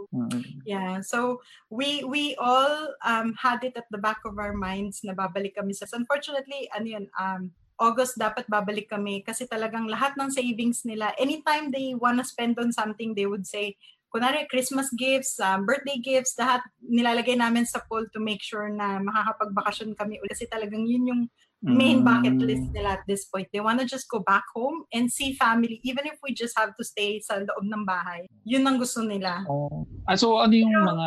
Yeah, 0.67 1.01
so 1.01 1.41
we 1.71 2.03
we 2.05 2.35
all 2.37 2.93
um, 3.07 3.33
had 3.39 3.63
it 3.65 3.79
at 3.79 3.89
the 3.89 4.01
back 4.03 4.21
of 4.27 4.37
our 4.37 4.53
minds 4.53 5.01
na 5.07 5.15
babalik 5.17 5.57
kami 5.57 5.73
sa 5.73 5.89
unfortunately 5.95 6.69
ano 6.77 6.87
yun 6.87 7.07
um 7.17 7.55
August 7.79 8.19
dapat 8.19 8.45
babalik 8.51 8.91
kami 8.91 9.23
kasi 9.23 9.47
talagang 9.47 9.87
lahat 9.87 10.19
ng 10.19 10.29
savings 10.35 10.83
nila 10.83 11.15
anytime 11.17 11.71
they 11.71 11.95
wanna 11.95 12.27
spend 12.27 12.59
on 12.59 12.75
something 12.75 13.15
they 13.15 13.25
would 13.25 13.47
say 13.47 13.79
kunwari 14.09 14.49
Christmas 14.49 14.89
gifts, 14.97 15.37
um, 15.41 15.69
birthday 15.69 16.01
gifts, 16.01 16.35
lahat 16.37 16.65
nilalagay 16.81 17.37
namin 17.37 17.69
sa 17.69 17.85
pool 17.85 18.09
to 18.13 18.21
make 18.21 18.41
sure 18.41 18.69
na 18.69 18.99
makakapagbakasyon 19.01 19.93
kami 19.95 20.17
ulit 20.19 20.33
kasi 20.33 20.49
talagang 20.49 20.89
yun 20.89 21.05
yung 21.09 21.23
main 21.59 22.07
bucket 22.07 22.39
Mm. 22.39 22.47
list 22.47 22.67
nila 22.71 23.03
at 23.03 23.05
this 23.11 23.27
point. 23.27 23.51
They 23.51 23.59
wanna 23.59 23.83
just 23.83 24.07
go 24.07 24.23
back 24.23 24.47
home 24.55 24.87
and 24.95 25.11
see 25.11 25.35
family 25.35 25.83
even 25.83 26.07
if 26.07 26.17
we 26.23 26.31
just 26.31 26.55
have 26.55 26.71
to 26.79 26.85
stay 26.87 27.19
sa 27.19 27.43
loob 27.43 27.67
ng 27.67 27.83
bahay. 27.83 28.31
Yun 28.47 28.63
ang 28.63 28.79
gusto 28.79 29.03
nila. 29.03 29.43
Oh. 29.51 29.83
Ah, 30.07 30.15
so 30.15 30.39
ano 30.39 30.55
yung 30.55 30.71
mga... 30.71 31.07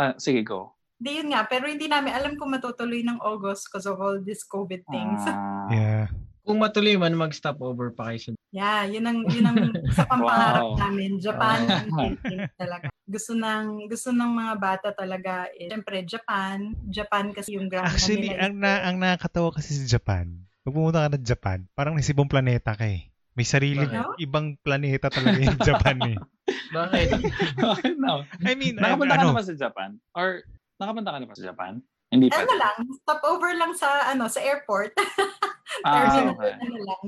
Ah, 0.00 0.16
sige, 0.16 0.40
go. 0.40 0.72
Di 0.96 1.20
yun 1.20 1.34
nga, 1.34 1.44
pero 1.44 1.68
hindi 1.68 1.92
namin 1.92 2.14
alam 2.16 2.40
kung 2.40 2.54
matutuloy 2.54 3.04
ng 3.04 3.20
August 3.20 3.68
because 3.68 3.84
of 3.84 4.00
all 4.00 4.16
these 4.16 4.40
COVID 4.48 4.80
things. 4.88 5.20
Ah, 5.28 5.68
Yeah. 5.68 6.08
Kung 6.42 6.58
matuloy 6.58 6.98
man, 6.98 7.14
mag-stop 7.14 7.62
over 7.62 7.94
pa 7.94 8.10
kayo 8.10 8.34
yeah, 8.52 8.84
yun 8.84 9.06
ang, 9.06 9.24
yun 9.30 9.46
ang 9.48 9.56
sa 9.94 10.04
pampangarap 10.04 10.62
Wow. 10.74 10.78
namin. 10.78 11.10
Japan, 11.22 11.58
talaga. 12.60 12.86
Gusto 13.08 13.32
ng, 13.32 13.88
gusto 13.88 14.10
ng 14.12 14.30
mga 14.30 14.54
bata 14.60 14.88
talaga, 14.92 15.48
eh, 15.56 15.70
syempre 15.72 16.04
Japan. 16.04 16.74
Japan 16.90 17.32
kasi 17.32 17.56
yung 17.56 17.70
grandma 17.70 17.88
Actually, 17.94 18.34
ang, 18.34 18.58
na, 18.60 18.84
ang 18.84 18.98
nakakatawa 19.00 19.54
kasi 19.54 19.72
sa 19.72 19.86
Japan, 19.88 20.28
pag 20.62 20.74
pumunta 20.74 21.06
ka 21.06 21.14
ng 21.14 21.26
Japan, 21.26 21.58
parang 21.72 21.94
nasa 21.96 22.12
ibang 22.12 22.28
planeta 22.30 22.76
ka 22.76 22.86
eh. 22.86 23.08
May 23.32 23.48
sarili, 23.48 23.88
Bakit? 23.88 24.20
ibang 24.20 24.60
planeta 24.60 25.08
talaga 25.08 25.40
yung 25.40 25.60
Japan 25.68 25.96
eh. 26.04 26.16
Bakit? 26.74 27.08
no. 27.96 28.26
I 28.44 28.52
mean, 28.52 28.76
Nakapunta 28.76 29.16
ka 29.16 29.24
ano, 29.24 29.32
na 29.32 29.38
ba 29.40 29.46
sa 29.48 29.56
Japan? 29.56 29.90
Or 30.12 30.44
nakapunta 30.76 31.16
ka 31.16 31.18
na 31.22 31.26
ba 31.30 31.36
sa 31.38 31.46
Japan? 31.48 31.72
Hindi 32.12 32.28
pa. 32.28 32.44
ano 32.44 32.52
lang, 32.60 32.76
stop 33.00 33.24
over 33.24 33.56
lang 33.56 33.72
sa 33.72 34.12
ano 34.12 34.28
sa 34.28 34.44
airport. 34.44 34.92
Ah, 35.82 36.30
okay. 36.30 36.52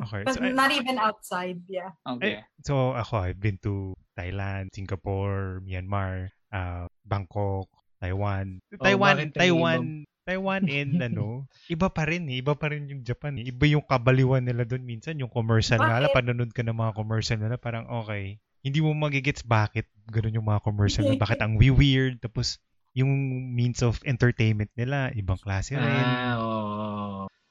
Okay, 0.03 0.23
But 0.25 0.35
so 0.35 0.43
I- 0.43 0.57
not 0.57 0.73
even 0.73 0.97
outside, 0.97 1.61
yeah. 1.69 1.93
Okay. 2.07 2.41
so 2.65 2.97
ako, 2.97 3.29
I've 3.29 3.41
been 3.41 3.61
to 3.62 3.93
Thailand, 4.17 4.73
Singapore, 4.73 5.61
Myanmar, 5.62 6.33
uh, 6.51 6.87
Bangkok, 7.05 7.69
Taiwan. 8.01 8.61
Oh, 8.75 8.85
Taiwan, 8.85 9.33
Taiwan, 9.33 9.83
Taiwan 10.25 10.62
and 10.69 10.97
ano, 11.12 11.45
iba 11.69 11.89
pa 11.93 12.09
rin 12.09 12.25
eh. 12.33 12.41
Iba 12.41 12.57
pa 12.57 12.73
rin 12.73 12.89
yung 12.89 13.05
Japan 13.05 13.37
eh. 13.37 13.49
Iba 13.49 13.69
yung 13.69 13.85
kabaliwan 13.85 14.45
nila 14.45 14.65
doon 14.65 14.85
minsan. 14.85 15.21
Yung 15.21 15.29
commercial 15.33 15.77
nga 15.79 16.01
lang, 16.01 16.09
Bakit? 16.09 16.17
panonood 16.17 16.51
ka 16.57 16.65
ng 16.65 16.77
mga 16.77 16.93
commercial 16.97 17.37
nila, 17.37 17.57
parang 17.61 17.85
okay. 17.91 18.41
Hindi 18.65 18.81
mo 18.81 18.97
magigets 18.97 19.45
bakit 19.45 19.85
ganun 20.09 20.41
yung 20.41 20.49
mga 20.49 20.65
commercial 20.65 21.05
nila. 21.05 21.21
Bakit 21.21 21.41
ang 21.45 21.61
weird. 21.61 22.17
Tapos, 22.25 22.57
yung 22.95 23.11
means 23.53 23.83
of 23.83 23.99
entertainment 24.07 24.71
nila, 24.79 25.11
ibang 25.12 25.37
klase 25.37 25.75
rin. 25.77 25.83
ah, 25.85 26.39
oo. 26.41 26.64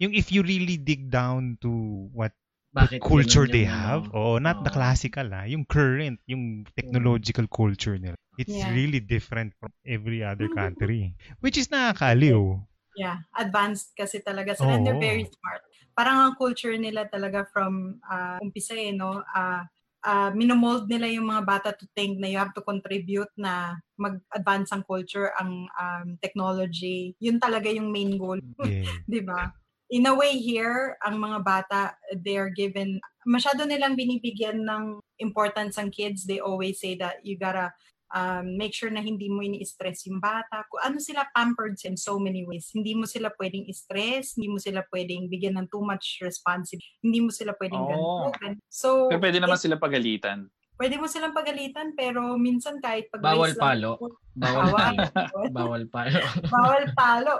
Yung 0.04 0.12
if 0.12 0.36
you 0.36 0.43
really 0.43 0.76
dig 0.76 1.08
down 1.08 1.56
to 1.64 1.72
what 2.12 2.36
Bakit 2.76 2.99
culture 2.99 3.47
they 3.47 3.64
yung 3.64 3.72
have. 3.72 4.04
ano? 4.04 4.12
Oh, 4.12 4.36
not 4.36 4.60
the 4.60 4.68
Oo. 4.68 4.76
classical 4.76 5.32
ah. 5.32 5.47
Yung 5.47 5.64
current, 5.64 6.20
yung 6.28 6.68
technological 6.76 7.47
culture 7.47 7.95
nila. 7.95 8.20
It's 8.36 8.60
Yeah. 8.60 8.68
really 8.68 8.99
different 8.99 9.56
from 9.64 9.72
every 9.88 10.20
other 10.26 10.49
Mhm. 10.49 10.51
country. 10.51 11.16
Which 11.39 11.56
is 11.56 11.72
nakakaliw. 11.72 12.60
Yeah, 12.93 13.26
advanced 13.38 13.97
kasi 13.97 14.22
talaga 14.22 14.54
sila. 14.54 14.78
And 14.78 14.86
they're 14.86 14.97
very 14.99 15.26
smart. 15.26 15.62
Parang 15.97 16.18
ang 16.30 16.36
culture 16.38 16.78
nila 16.78 17.10
talaga 17.10 17.45
from 17.49 17.97
uh, 18.06 18.38
umpisa 18.43 18.78
eh, 18.78 18.93
no? 18.93 19.24
Uh, 19.34 19.66
uh, 20.06 20.30
minomold 20.38 20.86
nila 20.86 21.10
yung 21.10 21.26
mga 21.30 21.41
bata 21.45 21.70
to 21.74 21.89
think 21.97 22.22
na 22.22 22.30
you 22.30 22.38
have 22.38 22.54
to 22.54 22.62
contribute 22.62 23.30
na 23.34 23.78
mag-advance 23.97 24.70
ang 24.74 24.86
culture, 24.86 25.34
ang 25.41 25.66
um, 25.74 26.08
technology. 26.22 27.18
Yun 27.18 27.41
talaga 27.41 27.70
yung 27.74 27.89
main 27.89 28.14
goal. 28.18 28.38
Yeah. 28.62 28.86
di 29.10 29.22
ba? 29.26 29.49
In 29.94 30.10
a 30.10 30.16
way 30.18 30.41
here, 30.41 30.98
ang 31.06 31.22
mga 31.22 31.46
bata, 31.46 31.94
they 32.18 32.34
are 32.34 32.50
given, 32.50 32.98
masyado 33.30 33.62
nilang 33.62 33.94
binibigyan 33.94 34.66
ng 34.66 34.98
importance 35.22 35.78
ang 35.78 35.94
kids. 35.94 36.26
They 36.26 36.41
always 36.41 36.82
say 36.82 36.98
that 36.98 37.22
you 37.22 37.38
gotta 37.38 37.70
um, 38.10 38.58
make 38.58 38.74
sure 38.74 38.89
na 38.89 39.06
hindi 39.06 39.30
mo 39.30 39.46
ini-stress 39.46 40.10
yung 40.10 40.18
bata. 40.18 40.66
Kung 40.66 40.82
ano 40.82 40.98
sila 40.98 41.30
pampered 41.38 41.78
in 41.86 41.94
so 41.94 42.18
many 42.18 42.41
ways. 42.41 42.74
Hindi 42.74 42.98
mo 42.98 43.06
sila 43.06 43.30
pwedeng 43.38 43.70
stress, 43.70 44.34
hindi 44.34 44.50
mo 44.50 44.58
sila 44.58 44.82
pwedeng 44.89 45.30
bigyan 45.30 45.62
ng 45.62 45.68
too 45.70 45.86
much 45.86 46.22
responsibility, 46.26 46.89
hindi 47.06 47.20
mo 47.22 47.30
sila 47.30 47.54
pwedeng 47.58 47.86
Oo. 47.86 48.34
ganun. 48.34 48.58
So, 48.74 49.14
Pero 49.14 49.22
pwede 49.22 49.38
naman 49.38 49.62
it- 49.62 49.66
sila 49.66 49.78
pagalitan. 49.78 50.50
Pwede 50.78 50.95
mo 50.97 51.05
silang 51.07 51.36
pagalitan, 51.36 51.93
pero 51.93 52.36
minsan 52.38 52.82
kahit 52.82 53.09
pag 53.13 53.21
Bawal 53.21 53.53
palo. 53.55 53.99
Bawal 54.34 54.74
Bawal. 54.74 54.95
palo. 55.13 55.39
Bawal 55.53 55.84
palo. 55.89 56.21
Bawal 56.53 56.84
palo. 56.97 57.36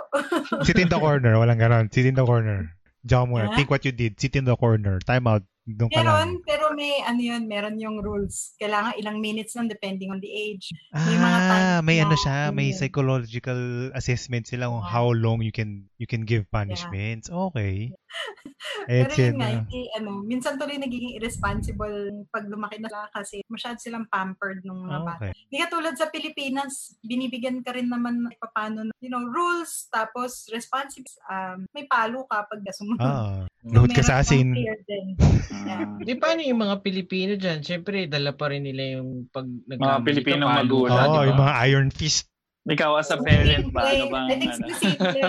Sit 0.62 0.78
in 0.78 0.88
the 0.88 0.98
corner. 0.98 1.34
Walang 1.36 1.58
ganon. 1.58 1.86
Sit 1.90 2.06
in 2.06 2.14
the 2.14 2.24
corner. 2.24 2.74
Muna. 3.04 3.52
Ah? 3.52 3.56
Think 3.56 3.68
what 3.68 3.84
you 3.84 3.92
did. 3.92 4.16
Sit 4.16 4.36
in 4.36 4.48
the 4.48 4.56
corner. 4.56 4.98
Time 5.04 5.28
out. 5.28 5.44
Doon 5.64 5.88
ka 5.88 6.04
lang. 6.04 6.04
Meron, 6.04 6.30
pero 6.44 6.64
may 6.76 7.00
ano 7.00 7.16
yun, 7.16 7.48
meron 7.48 7.80
yung 7.80 7.96
rules. 8.04 8.52
Kailangan 8.60 9.00
ilang 9.00 9.16
minutes 9.16 9.56
lang 9.56 9.64
depending 9.64 10.12
on 10.12 10.20
the 10.20 10.28
age. 10.28 10.68
May 10.92 11.16
mga 11.16 11.38
Ah, 11.40 11.48
times 11.48 11.84
may 11.88 11.98
ano 12.04 12.14
siya, 12.20 12.36
may 12.52 12.68
yun. 12.68 12.76
psychological 12.76 13.60
assessment 13.96 14.44
sila 14.44 14.68
kung 14.68 14.84
Yeah. 14.84 14.92
how 14.92 15.08
long 15.08 15.40
you 15.40 15.48
can 15.48 15.88
you 15.96 16.04
can 16.04 16.28
give 16.28 16.44
punishments. 16.52 17.32
Okay. 17.32 17.88
Pero 18.84 19.10
yun 19.16 19.40
nga, 19.40 19.48
hindi, 19.50 19.88
ano, 19.96 20.20
minsan 20.20 20.60
tuloy 20.60 20.76
nagiging 20.76 21.16
irresponsible 21.16 22.12
pag 22.28 22.44
lumaki 22.46 22.78
na 22.78 23.08
kasi 23.10 23.40
masyado 23.48 23.80
silang 23.80 24.04
pampered 24.08 24.60
ng 24.62 24.78
mga 24.84 24.98
bata. 25.02 25.24
Okay. 25.24 25.32
Hindi 25.48 25.56
katulad 25.64 25.94
sa 25.96 26.12
Pilipinas, 26.12 26.92
binibigyan 27.00 27.64
ka 27.64 27.72
rin 27.72 27.88
naman 27.88 28.20
ng 28.28 28.36
paano, 28.52 28.92
you 29.00 29.08
know, 29.08 29.24
rules, 29.24 29.88
tapos 29.88 30.44
responsible. 30.52 31.08
Um, 31.26 31.64
may 31.72 31.88
palo 31.88 32.28
ka 32.28 32.44
pag 32.44 32.60
sumunod. 32.76 33.00
Ah, 33.00 33.48
So, 33.64 33.88
ka 33.88 34.04
sa 34.04 34.20
asin. 34.20 34.52
Mm. 35.62 36.02
Di 36.02 36.14
paano 36.18 36.40
yung 36.42 36.60
mga 36.60 36.76
Pilipino 36.82 37.32
dyan? 37.38 37.62
Siyempre, 37.62 38.10
dala 38.10 38.34
pa 38.34 38.50
rin 38.50 38.66
nila 38.66 38.98
yung 38.98 39.30
pag 39.30 39.46
nagkamali 39.46 40.06
Pilipinong 40.10 40.50
ka, 40.50 40.56
palo 40.58 40.66
magulang, 40.66 41.08
Oo, 41.08 41.14
ba? 41.14 41.28
yung 41.28 41.40
mga 41.40 41.54
iron 41.70 41.88
fist. 41.94 42.26
Ikaw 42.64 42.90
as 42.96 43.12
a 43.12 43.20
parent 43.20 43.68
ba? 43.70 43.80
Ano 43.84 44.04
bang 44.08 44.28
ano? 44.40 44.66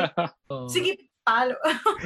Sige, 0.73 0.95
palo. 1.25 1.57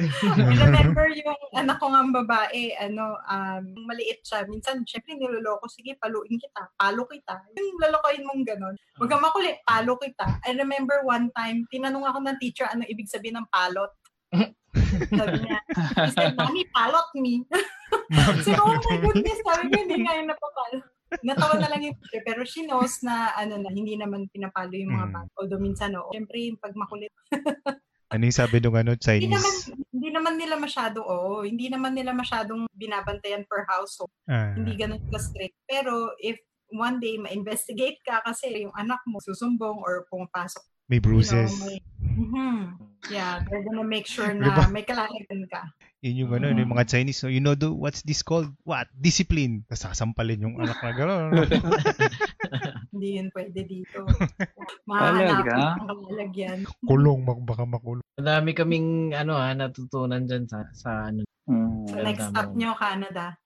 Remember 0.64 1.06
yung 1.12 1.38
anak 1.54 1.76
ko 1.78 1.92
nga 1.92 2.02
babae, 2.24 2.74
ano, 2.80 3.14
um, 3.28 3.62
maliit 3.84 4.24
siya. 4.24 4.48
Minsan, 4.48 4.82
syempre, 4.88 5.14
niloloko, 5.14 5.68
sige, 5.68 5.94
paluin 6.00 6.40
kita, 6.40 6.72
palo 6.74 7.04
kita. 7.04 7.36
Yung 7.54 7.78
lalokoyin 7.78 8.26
mong 8.26 8.42
ganon. 8.48 8.74
Huwag 8.96 9.12
kang 9.12 9.22
makulit, 9.22 9.60
palo 9.62 10.00
kita. 10.00 10.40
I 10.42 10.56
remember 10.56 11.04
one 11.04 11.28
time, 11.36 11.68
tinanong 11.68 12.08
ako 12.08 12.18
ng 12.24 12.40
teacher, 12.40 12.66
ano 12.66 12.82
ibig 12.88 13.12
sabihin 13.12 13.38
ng 13.38 13.48
palot. 13.52 13.92
Sabi 15.10 15.36
niya, 15.42 15.58
he 15.98 16.10
said, 16.14 16.34
Mommy, 16.38 16.62
palot 16.70 17.08
me. 17.14 17.42
Ko, 18.46 18.62
oh 18.64 18.78
my 18.78 18.96
goodness, 19.02 19.38
sabi 19.42 19.66
ko, 19.66 19.74
hindi 19.82 20.02
nga 20.02 20.14
yung 20.14 20.30
napapalo. 20.30 20.78
Natawa 21.26 21.58
na 21.58 21.70
lang 21.70 21.82
yung 21.82 21.96
teacher, 21.98 22.22
pero 22.22 22.46
she 22.46 22.62
knows 22.62 23.02
na, 23.02 23.34
ano 23.34 23.58
na, 23.58 23.70
hindi 23.70 23.98
naman 23.98 24.30
pinapalo 24.30 24.70
yung 24.70 24.94
mga 24.94 25.08
Mm. 25.10 25.14
bata. 25.14 25.30
Although 25.38 25.58
minsan, 25.58 25.90
oo. 25.98 26.10
Siyempre, 26.14 26.38
yung 26.46 26.58
pag 26.58 26.74
makulit, 26.78 27.10
Ano 28.10 28.26
yung 28.26 28.34
sabi 28.34 28.58
nung 28.58 28.74
ano, 28.74 28.98
hindi 28.98 29.30
naman, 29.30 29.54
Chinese? 29.54 29.70
hindi 29.94 30.08
naman 30.10 30.34
nila 30.34 30.54
masyado, 30.58 30.98
oo, 31.02 31.46
hindi 31.46 31.70
naman 31.70 31.94
nila 31.94 32.10
masyadong 32.10 32.66
binabantayan 32.74 33.46
per 33.46 33.62
household. 33.70 34.10
Ah, 34.26 34.50
Hindi 34.54 34.74
ganun 34.74 34.98
ka-strict. 35.10 35.54
Pero 35.62 36.10
if 36.18 36.34
one 36.74 36.98
day 36.98 37.18
ma-investigate 37.18 38.02
ka 38.02 38.18
kasi 38.26 38.50
yung 38.50 38.74
anak 38.74 38.98
mo 39.06 39.22
susumbong 39.22 39.78
or 39.82 40.06
pumapasok, 40.10 40.62
may 40.90 40.98
you 40.98 41.00
know, 41.00 41.06
bruises. 41.06 41.52
may, 41.62 41.78
Mhm. 42.00 42.74
yeah, 43.08 43.38
they're 43.46 43.62
gonna 43.62 43.86
make 43.86 44.04
sure 44.04 44.26
na 44.34 44.50
ba? 44.50 44.66
may 44.68 44.82
kalalagan 44.82 45.46
ka. 45.46 45.70
Yun 46.00 46.16
yung 46.16 46.32
ano, 46.32 46.48
Mm. 46.48 46.58
yung 46.58 46.72
mga 46.72 46.88
Chinese, 46.88 47.20
no? 47.20 47.28
you 47.28 47.38
know, 47.38 47.52
do, 47.52 47.70
what's 47.70 48.00
this 48.02 48.20
called? 48.20 48.48
What? 48.64 48.88
Discipline. 48.90 49.68
Tapos 49.68 49.84
sasampalin 49.86 50.40
yung 50.40 50.56
anak 50.56 50.80
na 50.80 50.96
gano'n. 50.96 51.28
Hindi 52.92 53.20
yun 53.20 53.28
pwede 53.30 53.60
dito. 53.62 54.08
Mahahanapan 54.88 55.60
ang 55.60 55.86
kalalagyan. 55.86 56.58
Kulong, 56.82 57.20
mak- 57.22 57.44
baka 57.44 57.64
makulong. 57.68 58.04
Madami 58.16 58.50
kaming 58.52 58.88
ano 59.12 59.36
ha, 59.36 59.52
natutunan 59.52 60.24
dyan 60.24 60.48
sa, 60.48 60.64
sa 60.72 60.90
ano. 61.12 61.20
Mm. 61.44 61.84
So, 61.86 61.94
next 62.00 62.24
stop 62.32 62.48
mo. 62.48 62.56
nyo, 62.56 62.70
Canada. 62.74 63.36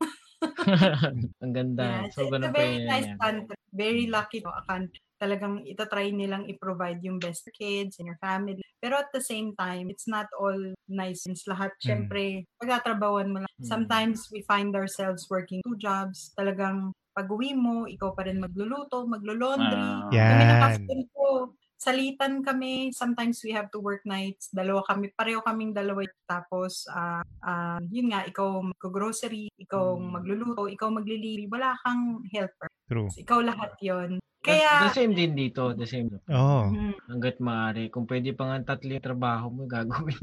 Ang 1.43 1.53
ganda. 1.53 1.83
Yeah, 1.83 2.15
so, 2.15 2.29
it's 2.29 2.39
a 2.39 2.53
very 2.53 2.79
nice 2.85 3.11
country. 3.19 3.57
Very 3.75 4.05
lucky 4.07 4.39
to 4.39 4.51
a 4.51 4.63
country. 4.63 5.03
Talagang 5.25 5.65
itatry 5.65 6.13
nilang 6.13 6.45
i-provide 6.45 7.01
yung 7.01 7.17
best 7.17 7.49
for 7.49 7.53
kids 7.57 7.97
and 7.97 8.13
your 8.13 8.21
family. 8.21 8.61
Pero 8.77 9.01
at 9.01 9.09
the 9.17 9.25
same 9.25 9.57
time, 9.57 9.89
it's 9.89 10.05
not 10.05 10.29
all 10.37 10.61
nice. 10.85 11.25
Since 11.25 11.49
lahat, 11.49 11.73
Mm. 11.81 11.85
syempre, 11.89 12.23
pagtatrabawan 12.61 13.33
mo 13.33 13.41
lang. 13.41 13.55
Mm. 13.57 13.65
Sometimes 13.65 14.29
we 14.29 14.45
find 14.45 14.77
ourselves 14.77 15.25
working 15.33 15.65
two 15.65 15.81
jobs. 15.81 16.37
Talagang 16.37 16.93
pag 17.17 17.33
uwi 17.33 17.57
mo, 17.57 17.89
ikaw 17.89 18.13
pa 18.13 18.29
rin 18.29 18.37
magluluto, 18.37 19.09
maglo-laundry. 19.09 19.89
Kami 20.13 20.43
na 20.45 20.57
Yan. 20.61 20.63
husband 20.69 21.03
ko, 21.17 21.57
salitan 21.81 22.45
kami. 22.45 22.93
Sometimes 22.93 23.41
we 23.41 23.57
have 23.57 23.73
to 23.73 23.81
work 23.81 24.05
nights. 24.05 24.53
Dalawa 24.53 24.85
kami, 24.85 25.09
pareho 25.17 25.41
kaming 25.41 25.73
dalawa. 25.73 26.05
Tapos, 26.29 26.85
ah 26.93 27.25
ah, 27.41 27.81
yun 27.89 28.13
nga, 28.13 28.29
ikaw 28.29 28.61
mag-grocery, 28.61 29.49
ikaw 29.57 29.97
Mm. 29.97 30.11
magluluto, 30.21 30.69
ikaw 30.69 30.93
maglilibre. 30.93 31.49
Wala 31.49 31.73
kang 31.81 32.21
helper. 32.29 32.69
True. 32.85 33.09
Ikaw 33.09 33.39
lahat 33.41 33.73
yon 33.81 34.21
Kaya, 34.45 34.85
the 34.85 34.93
same 34.93 35.13
din 35.13 35.33
dito. 35.33 35.73
The 35.73 35.85
same. 35.85 36.13
Oo. 36.29 36.61
mm, 36.69 36.93
Hanggat 37.09 37.41
maaari. 37.41 37.89
Kung 37.89 38.05
pwede 38.05 38.31
pa 38.31 38.45
nga 38.47 38.77
tatlo 38.77 38.93
yung 38.93 39.01
trabaho 39.03 39.49
mo, 39.49 39.65
gagawin. 39.65 40.21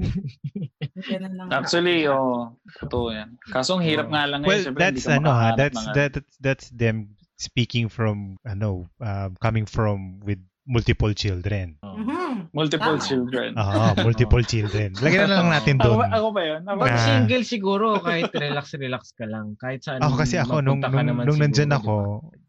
Actually, 1.49 2.05
oh, 2.05 2.53
totoo 2.78 3.11
yan. 3.11 3.36
Kaso 3.43 3.76
ang 3.76 3.84
hirap 3.84 4.07
Oo. 4.07 4.13
nga 4.13 4.24
lang 4.28 4.39
ngayon. 4.41 4.49
Well, 4.69 4.78
that's 4.78 5.05
ano 5.05 5.30
ha, 5.30 5.53
that's 5.53 5.80
ano. 5.80 5.93
that, 5.93 6.11
that's 6.13 6.36
that's 6.38 6.67
them 6.69 7.17
speaking 7.36 7.89
from 7.89 8.38
ano, 8.43 8.86
um, 8.99 9.34
coming 9.39 9.65
from 9.65 10.22
with 10.22 10.38
multiple 10.63 11.11
children. 11.11 11.82
Oo. 11.82 11.97
Mhm. 11.97 12.22
multiple 12.51 12.99
Tama. 12.99 13.07
children. 13.07 13.49
Ah, 13.55 13.95
multiple 13.97 14.43
children. 14.43 14.91
Lagyan 14.97 15.26
na 15.26 15.39
lang 15.39 15.49
natin 15.51 15.76
Ako, 15.78 15.86
doon. 15.88 15.97
ba- 15.99 16.11
ako 16.13 16.28
ba 16.32 16.41
yun? 16.43 16.61
Ako 16.63 16.78
Pag 16.80 16.91
Ah. 16.91 16.99
single 17.01 17.43
siguro, 17.43 17.86
kahit 17.97 18.28
relax-relax 18.30 19.03
ka 19.15 19.26
lang. 19.26 19.55
Kahit 19.55 19.82
saan. 19.82 19.99
Ako 19.99 20.15
kasi 20.15 20.36
ako, 20.36 20.59
nung, 20.59 20.80
nung, 20.80 20.91
nung 20.91 21.32
siguro, 21.32 21.39
nandyan 21.39 21.72
di 21.72 21.78
ako? 21.78 21.95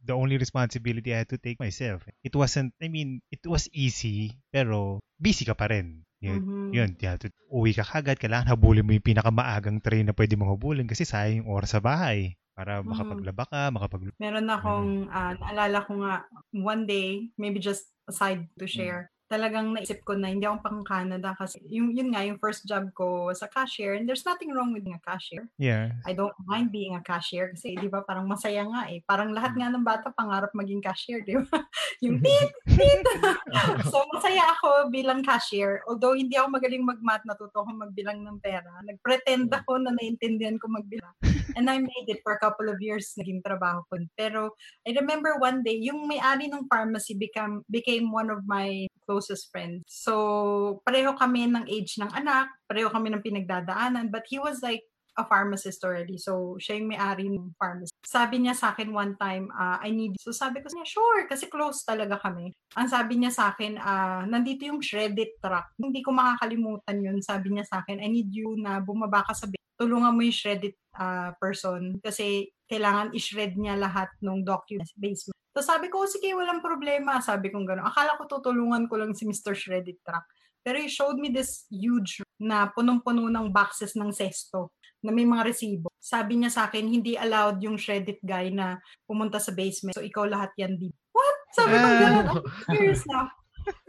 The 0.03 0.13
only 0.13 0.35
responsibility 0.37 1.15
I 1.15 1.23
had 1.23 1.31
to 1.31 1.39
take 1.39 1.63
myself. 1.63 2.03
It 2.27 2.35
wasn't, 2.35 2.75
I 2.83 2.91
mean, 2.91 3.23
it 3.31 3.43
was 3.47 3.71
easy, 3.71 4.35
pero 4.51 4.99
busy 5.17 5.47
ka 5.47 5.55
pa 5.55 5.71
rin. 5.71 6.03
Yun, 6.23 6.39
Mhm. 6.39 6.71
yun 6.71 6.91
you 7.03 7.09
have 7.11 7.19
to, 7.23 7.31
uwi 7.51 7.75
ka 7.75 7.83
kagad, 7.83 8.19
kailangan 8.19 8.47
habulin 8.55 8.87
mo 8.87 8.95
yung 8.95 9.03
pinakamaagang 9.03 9.83
train 9.83 10.07
na 10.07 10.15
pwede 10.15 10.39
mong 10.39 10.55
habulin 10.55 10.87
kasi 10.87 11.03
sayang 11.03 11.43
yung 11.43 11.51
oras 11.51 11.75
sa 11.75 11.83
bahay 11.83 12.39
para 12.55 12.79
Mhm. 12.79 12.95
makapaglaba 12.95 13.45
ka, 13.51 13.61
makapag... 13.75 14.15
Meron 14.23 14.47
akong, 14.47 15.11
ah, 15.11 15.35
naalala 15.35 15.83
ko 15.83 15.93
nga, 15.99 16.15
one 16.55 16.87
day, 16.87 17.27
maybe 17.35 17.59
just 17.59 17.91
aside 18.07 18.47
to 18.55 18.71
share, 18.71 19.11
talagang 19.33 19.73
naisip 19.73 20.05
ko 20.05 20.13
na 20.13 20.29
hindi 20.29 20.45
ako 20.45 20.61
pang 20.61 20.81
Canada 20.85 21.33
kasi 21.33 21.57
yung, 21.73 21.97
yun 21.97 22.13
nga, 22.13 22.21
yung 22.21 22.37
first 22.37 22.69
job 22.69 22.93
ko 22.93 23.33
was 23.33 23.41
a 23.41 23.49
cashier 23.49 23.97
and 23.97 24.05
there's 24.05 24.29
nothing 24.29 24.53
wrong 24.53 24.77
with 24.77 24.85
being 24.85 25.01
a 25.01 25.01
cashier. 25.01 25.49
Yeah. 25.57 25.97
I 26.05 26.13
don't 26.13 26.37
mind 26.45 26.69
being 26.69 26.93
a 26.93 27.01
cashier 27.01 27.49
kasi 27.57 27.73
di 27.81 27.89
ba 27.89 28.05
parang 28.05 28.29
masaya 28.29 28.61
nga 28.69 28.93
eh. 28.93 29.01
Parang 29.09 29.33
lahat 29.33 29.57
nga 29.57 29.73
ng 29.73 29.81
bata 29.81 30.13
pangarap 30.13 30.53
maging 30.53 30.85
cashier, 30.85 31.25
di 31.25 31.41
ba? 31.41 31.49
yung 32.05 32.21
tit, 32.21 32.53
tit. 32.77 33.01
so 33.89 34.05
masaya 34.13 34.53
ako 34.53 34.93
bilang 34.93 35.25
cashier. 35.25 35.81
Although 35.89 36.13
hindi 36.13 36.37
ako 36.37 36.61
magaling 36.61 36.85
mag-math, 36.85 37.25
natuto 37.25 37.65
ako 37.65 37.73
magbilang 37.73 38.21
ng 38.21 38.37
pera. 38.45 38.85
Nag-pretend 38.85 39.49
ako 39.49 39.81
na 39.81 39.97
naintindihan 39.97 40.61
ko 40.61 40.69
magbilang. 40.69 41.17
And 41.57 41.69
I 41.69 41.81
made 41.81 42.09
it 42.09 42.21
for 42.25 42.33
a 42.37 42.41
couple 42.41 42.69
of 42.69 42.81
years 42.81 43.13
naging 43.17 43.45
trabaho 43.45 43.85
ko. 43.89 44.01
Pero 44.17 44.57
I 44.89 44.97
remember 44.97 45.37
one 45.41 45.61
day, 45.65 45.77
yung 45.81 46.09
may-ari 46.09 46.49
ng 46.49 46.69
pharmacy 46.69 47.17
become, 47.17 47.65
became 47.69 48.09
one 48.13 48.33
of 48.33 48.45
my 48.49 48.89
closest 49.13 49.53
friends. 49.53 49.85
So, 49.93 50.81
pareho 50.89 51.13
kami 51.13 51.53
ng 51.53 51.69
age 51.69 52.01
ng 52.01 52.09
anak, 52.17 52.49
pareho 52.65 52.89
kami 52.89 53.13
ng 53.13 53.21
pinagdadaanan, 53.21 54.09
but 54.09 54.25
he 54.33 54.41
was 54.41 54.65
like 54.65 54.81
a 55.21 55.25
pharmacist 55.29 55.85
already. 55.85 56.17
So, 56.17 56.57
siya 56.57 56.81
yung 56.81 56.89
may-ari 56.97 57.29
ng 57.29 57.53
pharmacy. 57.61 57.93
Sabi 58.01 58.41
niya 58.41 58.57
sa 58.57 58.73
akin 58.73 58.97
one 58.97 59.13
time, 59.21 59.53
ah, 59.53 59.77
I 59.85 59.93
need, 59.93 60.17
so 60.17 60.33
sabi 60.33 60.65
ko 60.65 60.73
niya, 60.73 60.89
sure, 60.89 61.29
kasi 61.29 61.53
close 61.53 61.85
talaga 61.85 62.17
kami. 62.17 62.57
Ang 62.81 62.89
sabi 62.89 63.21
niya 63.21 63.29
sa 63.29 63.53
akin, 63.53 63.77
ah, 63.77 64.25
nandito 64.25 64.65
yung 64.65 64.81
shredded 64.81 65.37
truck. 65.37 65.69
Hindi 65.77 66.01
ko 66.01 66.17
makakalimutan 66.17 67.05
yun. 67.05 67.21
Sabi 67.21 67.53
niya 67.53 67.69
sa 67.69 67.85
akin, 67.85 68.01
I 68.01 68.09
need 68.09 68.33
you 68.33 68.57
na 68.57 68.81
bumaba 68.81 69.21
ka 69.29 69.37
sa 69.37 69.45
base. 69.45 69.61
Tulungan 69.77 70.17
mo 70.17 70.25
yung 70.25 70.33
shredded 70.33 70.73
ah, 70.97 71.37
person 71.37 72.01
kasi 72.01 72.49
kailangan 72.73 73.13
i-shred 73.13 73.61
niya 73.61 73.77
lahat 73.77 74.09
ng 74.25 74.41
documents 74.49 74.97
basement. 74.97 75.37
So 75.53 75.61
sabi 75.61 75.93
ko, 75.93 76.09
sige, 76.09 76.33
walang 76.33 76.65
problema. 76.65 77.21
Sabi 77.21 77.53
ko 77.53 77.61
gano'n. 77.61 77.85
Akala 77.85 78.17
ko 78.17 78.25
tutulungan 78.25 78.89
ko 78.89 78.97
lang 78.97 79.13
si 79.13 79.29
Mr. 79.29 79.53
Shredded 79.53 80.01
Truck. 80.01 80.25
Pero 80.65 80.81
he 80.81 80.89
showed 80.89 81.21
me 81.21 81.29
this 81.29 81.69
huge 81.69 82.25
na 82.41 82.73
punong-puno 82.73 83.29
ng 83.29 83.53
boxes 83.53 83.93
ng 83.93 84.09
sesto 84.15 84.73
na 85.05 85.13
may 85.13 85.29
mga 85.29 85.53
resibo. 85.53 85.93
Sabi 85.99 86.41
niya 86.41 86.49
sa 86.55 86.71
akin, 86.71 86.89
hindi 86.89 87.19
allowed 87.19 87.61
yung 87.61 87.77
shredded 87.77 88.23
guy 88.23 88.49
na 88.49 88.79
pumunta 89.05 89.43
sa 89.43 89.53
basement. 89.53 89.99
So 89.99 90.07
ikaw 90.07 90.25
lahat 90.25 90.55
yan 90.57 90.79
dito. 90.79 90.97
What? 91.13 91.37
Sabi 91.53 91.75
ko 91.77 91.89
gano'n. 92.01 92.27
Serious 92.71 93.03
na. 93.11 93.29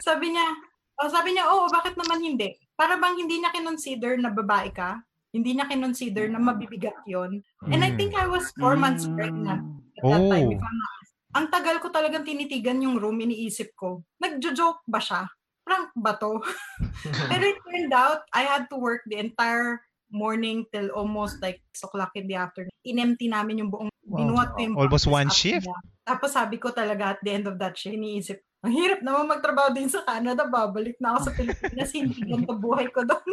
Sabi 0.01 0.36
niya, 0.36 0.45
oh, 0.99 1.09
sabi 1.09 1.29
niya, 1.31 1.45
oo, 1.47 1.69
bakit 1.71 1.95
naman 1.95 2.19
hindi? 2.19 2.57
Para 2.73 2.97
bang 2.99 3.15
hindi 3.15 3.39
niya 3.39 3.53
kinonsider 3.53 4.19
na 4.19 4.34
babae 4.34 4.73
ka? 4.73 4.99
Hindi 5.34 5.57
niya 5.57 5.65
kinonsider 5.65 6.29
na 6.29 6.38
mabibigat 6.38 7.01
yon. 7.09 7.41
And 7.73 7.81
I 7.81 7.89
Mm. 7.89 7.97
think 7.97 8.13
I 8.13 8.29
was 8.29 8.53
four 8.61 8.77
months 8.77 9.09
pregnant 9.17 9.65
at 9.97 10.05
that 10.13 10.29
Oh. 10.29 10.29
time. 10.29 10.53
If 10.53 10.61
I'm 10.61 10.77
not 10.77 10.91
ang 11.34 11.47
tagal 11.49 11.81
ko 11.81 11.89
talagang 11.89 12.29
tinitigan 12.29 12.77
yung 12.86 13.01
room, 13.01 13.17
iniisip 13.17 13.73
ko, 13.73 14.05
nagjo-joke 14.21 14.86
ba 14.86 15.01
siya? 15.01 15.25
Prank 15.65 15.89
ba 15.97 16.13
to? 16.21 16.38
Pero 17.34 17.41
it 17.41 17.57
turned 17.65 17.89
out, 17.89 18.21
I 18.38 18.45
had 18.45 18.69
to 18.69 18.77
work 18.77 19.01
the 19.09 19.17
entire 19.17 19.81
morning 20.13 20.69
till 20.69 20.93
almost 20.93 21.41
like 21.41 21.57
6 21.73 21.89
o'clock 21.89 22.13
in 22.13 22.29
the 22.29 22.38
afternoon. 22.38 22.69
Inempty 22.86 23.34
namin 23.34 23.65
yung 23.65 23.71
buong, 23.73 23.89
Wow. 24.05 24.29
binuhat 24.29 24.53
ko 24.53 24.59
yung 24.61 24.77
Almost 24.77 25.07
one 25.09 25.29
shift? 25.34 25.65
that. 25.65 25.84
Tapos 26.05 26.38
sabi 26.38 26.61
ko 26.61 26.69
talaga 26.69 27.17
at 27.17 27.21
the 27.25 27.34
end 27.34 27.49
of 27.49 27.57
that 27.57 27.73
shift, 27.73 27.97
iniisip, 27.97 28.45
ang 28.64 28.72
hirap 28.72 29.03
naman 29.03 29.28
magtrabaho 29.28 29.76
din 29.76 29.91
sa 29.91 30.07
Canada, 30.07 30.47
babalik 30.47 30.95
na 30.97 31.14
ako 31.14 31.20
sa 31.28 31.36
Pilipinas, 31.36 31.91
hindi 31.97 32.16
ganito 32.24 32.55
buhay 32.55 32.88
ko 32.89 33.03
doon. 33.03 33.32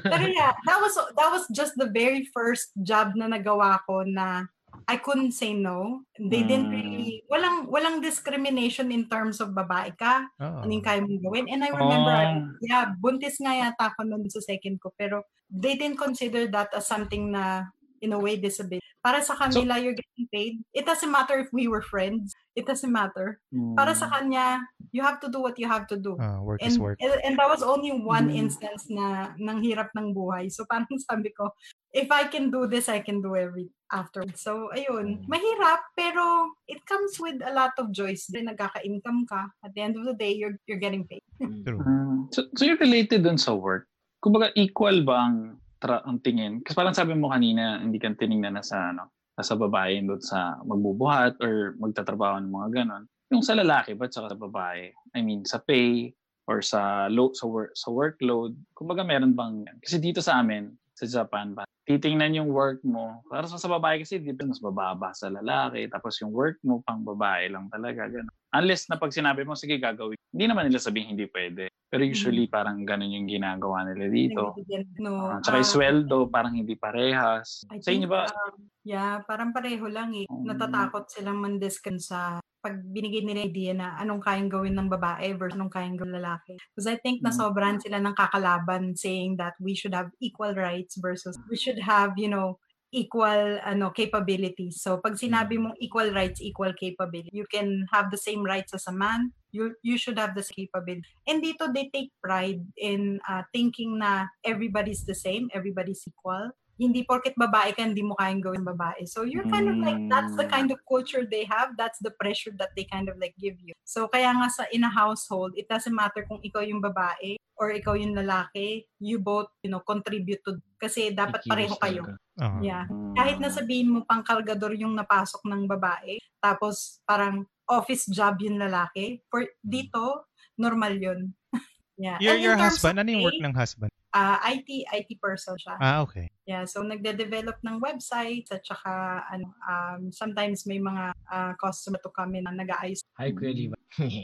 Pero 0.00 0.24
yeah, 0.26 0.56
that 0.64 0.80
was 0.80 0.96
that 0.96 1.28
was 1.28 1.44
just 1.52 1.76
the 1.76 1.86
very 1.86 2.24
first 2.32 2.72
job 2.80 3.12
na 3.12 3.28
nagawa 3.28 3.84
ko 3.84 4.02
na 4.08 4.48
I 4.90 4.98
couldn't 4.98 5.32
say 5.32 5.54
no. 5.54 6.02
They 6.18 6.42
didn't 6.42 6.68
Mm. 6.68 6.74
really, 6.74 7.08
walang 7.30 7.70
walang 7.70 8.02
discrimination 8.02 8.90
in 8.90 9.06
terms 9.06 9.38
of 9.38 9.54
babae 9.54 9.94
ka, 9.94 10.26
Oo. 10.42 10.66
ano 10.66 10.70
yung 10.72 10.82
kaya 10.82 11.00
mong 11.04 11.22
gawin. 11.22 11.46
And 11.46 11.62
I 11.62 11.70
remember, 11.70 12.10
Oh. 12.10 12.58
yeah, 12.60 12.90
buntis 12.98 13.38
nga 13.38 13.54
yata 13.54 13.94
ako 13.94 14.02
noon 14.02 14.26
sa 14.26 14.42
second 14.42 14.82
ko, 14.82 14.90
pero 14.98 15.22
they 15.46 15.78
didn't 15.78 16.00
consider 16.00 16.50
that 16.50 16.74
as 16.74 16.90
something 16.90 17.30
na, 17.30 17.70
in 18.04 18.12
a 18.12 18.20
way, 18.20 18.36
disability. 18.36 18.84
Para 19.00 19.20
sa 19.20 19.36
kanila, 19.36 19.76
you're 19.76 19.92
getting 19.96 20.28
paid. 20.32 20.54
It 20.72 20.84
doesn't 20.84 21.12
matter 21.12 21.36
if 21.36 21.52
we 21.52 21.68
were 21.68 21.84
friends. 21.84 22.32
It 22.56 22.64
doesn't 22.64 22.88
matter. 22.88 23.36
Mm. 23.52 23.76
Para 23.76 23.92
sa 23.92 24.08
kanya, 24.08 24.64
you 24.96 25.04
have 25.04 25.20
to 25.20 25.28
do 25.28 25.44
what 25.44 25.60
you 25.60 25.68
have 25.68 25.84
to 25.92 26.00
do. 26.00 26.16
Ah, 26.16 26.40
work 26.40 26.64
And, 26.64 26.72
is 26.72 26.80
work. 26.80 26.96
and, 27.04 27.12
and 27.20 27.36
that 27.36 27.48
was 27.48 27.60
only 27.60 27.92
one 27.92 28.32
Mm. 28.32 28.48
instance 28.48 28.88
na 28.88 29.36
ng 29.36 29.60
hirap 29.60 29.92
ng 29.92 30.16
buhay. 30.16 30.48
So 30.48 30.64
parang 30.64 30.88
sabi 31.04 31.36
ko, 31.36 31.52
if 31.92 32.08
I 32.08 32.24
can 32.32 32.48
do 32.48 32.64
this, 32.64 32.88
I 32.88 33.04
can 33.04 33.20
do 33.20 33.36
every 33.36 33.68
after. 33.92 34.24
So 34.40 34.72
ayun, 34.72 35.20
Mm. 35.20 35.28
mahirap 35.28 35.84
pero 35.92 36.48
it 36.64 36.80
comes 36.88 37.20
with 37.20 37.44
a 37.44 37.52
lot 37.52 37.76
of 37.76 37.92
joys. 37.92 38.24
Then 38.32 38.48
nagkaka-income 38.48 39.28
ka. 39.28 39.52
At 39.60 39.76
the 39.76 39.84
end 39.84 40.00
of 40.00 40.08
the 40.08 40.16
day, 40.16 40.32
you're 40.32 40.56
you're 40.64 40.80
getting 40.80 41.04
paid. 41.04 41.20
True. 41.68 41.76
Mm. 41.84 42.32
So, 42.32 42.48
so 42.56 42.64
you're 42.64 42.80
related 42.80 43.28
dun 43.28 43.36
sa 43.36 43.52
work. 43.52 43.84
Kumbaga, 44.24 44.48
equal 44.56 45.04
ba 45.04 45.28
ang, 45.28 45.60
tra- 45.84 46.04
ang 46.08 46.24
tingin? 46.24 46.64
Kasi 46.64 46.72
parang 46.72 46.96
sabi 46.96 47.12
mo 47.12 47.28
kanina, 47.28 47.76
hindi 47.84 48.00
ka 48.00 48.16
tinignan 48.16 48.56
na 48.56 48.64
sa, 48.64 48.96
ano, 48.96 49.12
sa 49.36 49.52
babae 49.52 50.00
doon 50.00 50.24
sa 50.24 50.56
magbubuhat 50.64 51.36
or 51.44 51.76
magtatrabaho 51.76 52.40
ng 52.40 52.54
mga 52.54 52.68
ganon. 52.80 53.04
Yung 53.28 53.44
sa 53.44 53.52
lalaki 53.52 53.92
ba 53.92 54.08
sa 54.08 54.24
babae? 54.32 54.88
I 55.12 55.20
mean, 55.20 55.44
sa 55.44 55.60
pay 55.60 56.16
or 56.48 56.64
sa 56.64 57.08
load 57.12 57.36
sa 57.36 57.44
work 57.48 57.72
sa 57.76 57.88
workload. 57.92 58.56
Kumbaga 58.76 59.04
meron 59.04 59.32
bang 59.32 59.64
kasi 59.80 59.96
dito 60.00 60.20
sa 60.20 60.40
amin 60.40 60.70
sa 60.94 61.08
Japan 61.08 61.56
ba 61.56 61.64
titingnan 61.84 62.32
yung 62.40 62.50
work 62.50 62.80
mo 62.80 63.20
para 63.28 63.44
sa, 63.44 63.68
babae 63.68 64.00
kasi 64.00 64.16
di 64.16 64.32
ba 64.32 64.48
mas 64.48 64.60
mababa 64.64 65.12
sa 65.12 65.28
lalaki 65.28 65.84
tapos 65.92 66.16
yung 66.24 66.32
work 66.32 66.56
mo 66.64 66.80
pang 66.80 67.04
babae 67.04 67.52
lang 67.52 67.68
talaga 67.68 68.08
ganun. 68.08 68.32
Unless 68.54 68.86
na 68.86 68.96
pag 68.96 69.10
sinabi 69.10 69.42
mo 69.42 69.58
sige 69.58 69.76
gagawin 69.82 70.18
hindi 70.34 70.44
naman 70.50 70.66
nila 70.66 70.82
sabihin 70.82 71.14
hindi 71.14 71.30
pwede 71.30 71.70
pero 71.94 72.02
usually 72.02 72.50
parang 72.50 72.82
ganun 72.82 73.14
yung 73.14 73.30
ginagawa 73.30 73.86
nila 73.86 74.10
dito. 74.10 74.50
No. 74.98 75.30
Ah, 75.30 75.38
tsaka 75.38 75.62
ah, 75.62 75.66
sweldo 75.66 76.26
parang 76.26 76.58
hindi 76.58 76.74
parehas. 76.74 77.62
I 77.70 77.78
Sa 77.78 77.94
inyo 77.94 78.10
ba 78.10 78.26
um, 78.26 78.66
yeah, 78.82 79.22
parang 79.22 79.54
pareho 79.54 79.86
lang 79.86 80.10
eh. 80.10 80.26
Mm. 80.26 80.42
Natatakot 80.42 81.06
silang 81.06 81.38
mandiskan 81.38 82.02
sa 82.02 82.42
pag 82.58 82.82
binigay 82.82 83.22
nila 83.22 83.46
idea 83.46 83.78
na 83.78 83.94
anong 84.02 84.26
kayang 84.26 84.50
gawin 84.50 84.74
ng 84.74 84.90
babae 84.90 85.38
versus 85.38 85.54
anong 85.54 85.70
kayang 85.70 85.94
gawin 85.94 86.18
ng 86.18 86.18
lalaki. 86.18 86.58
Because 86.74 86.90
I 86.90 86.98
think 86.98 87.22
Mm. 87.22 87.30
nasobrahan 87.30 87.78
sila 87.78 88.02
ng 88.02 88.14
kakalaban 88.18 88.98
saying 88.98 89.38
that 89.38 89.54
we 89.62 89.78
should 89.78 89.94
have 89.94 90.10
equal 90.18 90.50
rights 90.50 90.98
versus 90.98 91.38
we 91.46 91.54
should 91.54 91.78
have, 91.78 92.18
you 92.18 92.26
know, 92.26 92.58
equal 92.94 93.58
ano 93.66 93.90
capabilities. 93.90 94.78
So 94.78 95.02
pag 95.02 95.18
sinabi 95.18 95.58
mong 95.58 95.74
equal 95.82 96.14
rights, 96.14 96.38
equal 96.38 96.72
capability, 96.78 97.34
you 97.34 97.46
can 97.50 97.90
have 97.90 98.14
the 98.14 98.20
same 98.20 98.46
rights 98.46 98.70
as 98.70 98.86
a 98.86 98.94
man. 98.94 99.34
You 99.50 99.74
you 99.82 99.98
should 99.98 100.18
have 100.18 100.38
the 100.38 100.46
same 100.46 100.70
capability. 100.70 101.10
And 101.26 101.42
dito 101.42 101.66
they 101.74 101.90
take 101.90 102.14
pride 102.22 102.62
in 102.78 103.18
uh, 103.26 103.42
thinking 103.50 103.98
na 103.98 104.30
everybody's 104.46 105.02
the 105.02 105.18
same, 105.18 105.50
everybody's 105.50 106.06
equal. 106.06 106.54
Hindi 106.74 107.06
porket 107.06 107.38
babae 107.38 107.70
ka, 107.70 107.86
hindi 107.86 108.02
mo 108.02 108.18
kayang 108.18 108.42
gawin 108.42 108.66
babae. 108.66 109.06
So 109.06 109.22
you're 109.22 109.46
kind 109.46 109.70
of 109.70 109.78
like, 109.78 109.98
that's 110.10 110.34
the 110.34 110.46
Mm. 110.46 110.52
kind 110.52 110.68
of 110.74 110.82
culture 110.90 111.22
they 111.22 111.46
have. 111.46 111.78
That's 111.78 112.02
the 112.02 112.10
pressure 112.18 112.50
that 112.58 112.74
they 112.74 112.82
kind 112.90 113.06
of 113.06 113.14
like 113.22 113.38
give 113.38 113.54
you. 113.62 113.78
So 113.86 114.10
kaya 114.10 114.34
nga 114.34 114.50
sa 114.50 114.66
in 114.74 114.82
a 114.82 114.90
household, 114.90 115.54
it 115.54 115.70
doesn't 115.70 115.94
matter 115.94 116.26
kung 116.26 116.42
ikaw 116.42 116.66
yung 116.66 116.82
babae 116.82 117.38
or 117.54 117.70
ikaw 117.70 117.94
yung 117.94 118.18
lalaki, 118.18 118.90
you 118.98 119.22
both, 119.22 119.46
you 119.62 119.70
know, 119.70 119.78
contribute 119.86 120.42
to, 120.42 120.58
kasi 120.82 121.14
dapat 121.14 121.46
pareho 121.46 121.78
kayo. 121.78 122.02
Oo. 122.42 122.58
Yeah. 122.58 122.90
Kahit 123.14 123.38
na 123.38 123.46
sabihin 123.54 123.94
mo 123.94 124.02
pang 124.02 124.26
kalgador 124.26 124.74
yung 124.74 124.98
napasok 124.98 125.46
ng 125.46 125.70
babae, 125.70 126.18
tapos 126.42 126.98
parang 127.06 127.46
office 127.70 128.10
job 128.10 128.42
yung 128.42 128.58
lalaki, 128.58 129.22
for 129.30 129.46
dito, 129.62 130.26
normal 130.58 130.98
yun. 130.98 131.30
yeah. 132.02 132.18
Your, 132.18 132.34
your 132.34 132.58
terms 132.58 132.82
husband, 132.82 132.98
ano 132.98 133.08
yung 133.14 133.22
work 133.22 133.38
ng 133.38 133.54
husband? 133.54 133.93
Ah, 134.14 134.38
IT, 134.46 134.68
IT 134.86 135.10
person 135.18 135.58
siya. 135.58 135.74
Ah, 135.82 136.06
okay. 136.06 136.30
Yeah, 136.46 136.64
so 136.64 136.86
nagde-develop 136.86 137.58
ng 137.66 137.82
websites 137.82 138.54
at 138.54 138.62
saka 138.62 139.26
ano, 139.28 139.50
um, 139.66 140.14
sometimes 140.14 140.64
may 140.64 140.78
mga 140.78 141.12
ah, 141.28 141.52
customer 141.58 141.98
to 142.00 142.14
kami 142.14 142.40
na 142.40 142.54
nag-aayos. 142.54 143.02
Hi, 143.18 143.34
Kuya 143.34 143.52
Liva. 143.52 143.76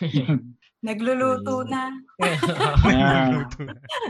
Nagluluto 0.86 1.62
na. 1.62 1.94
Yeah. 2.18 3.46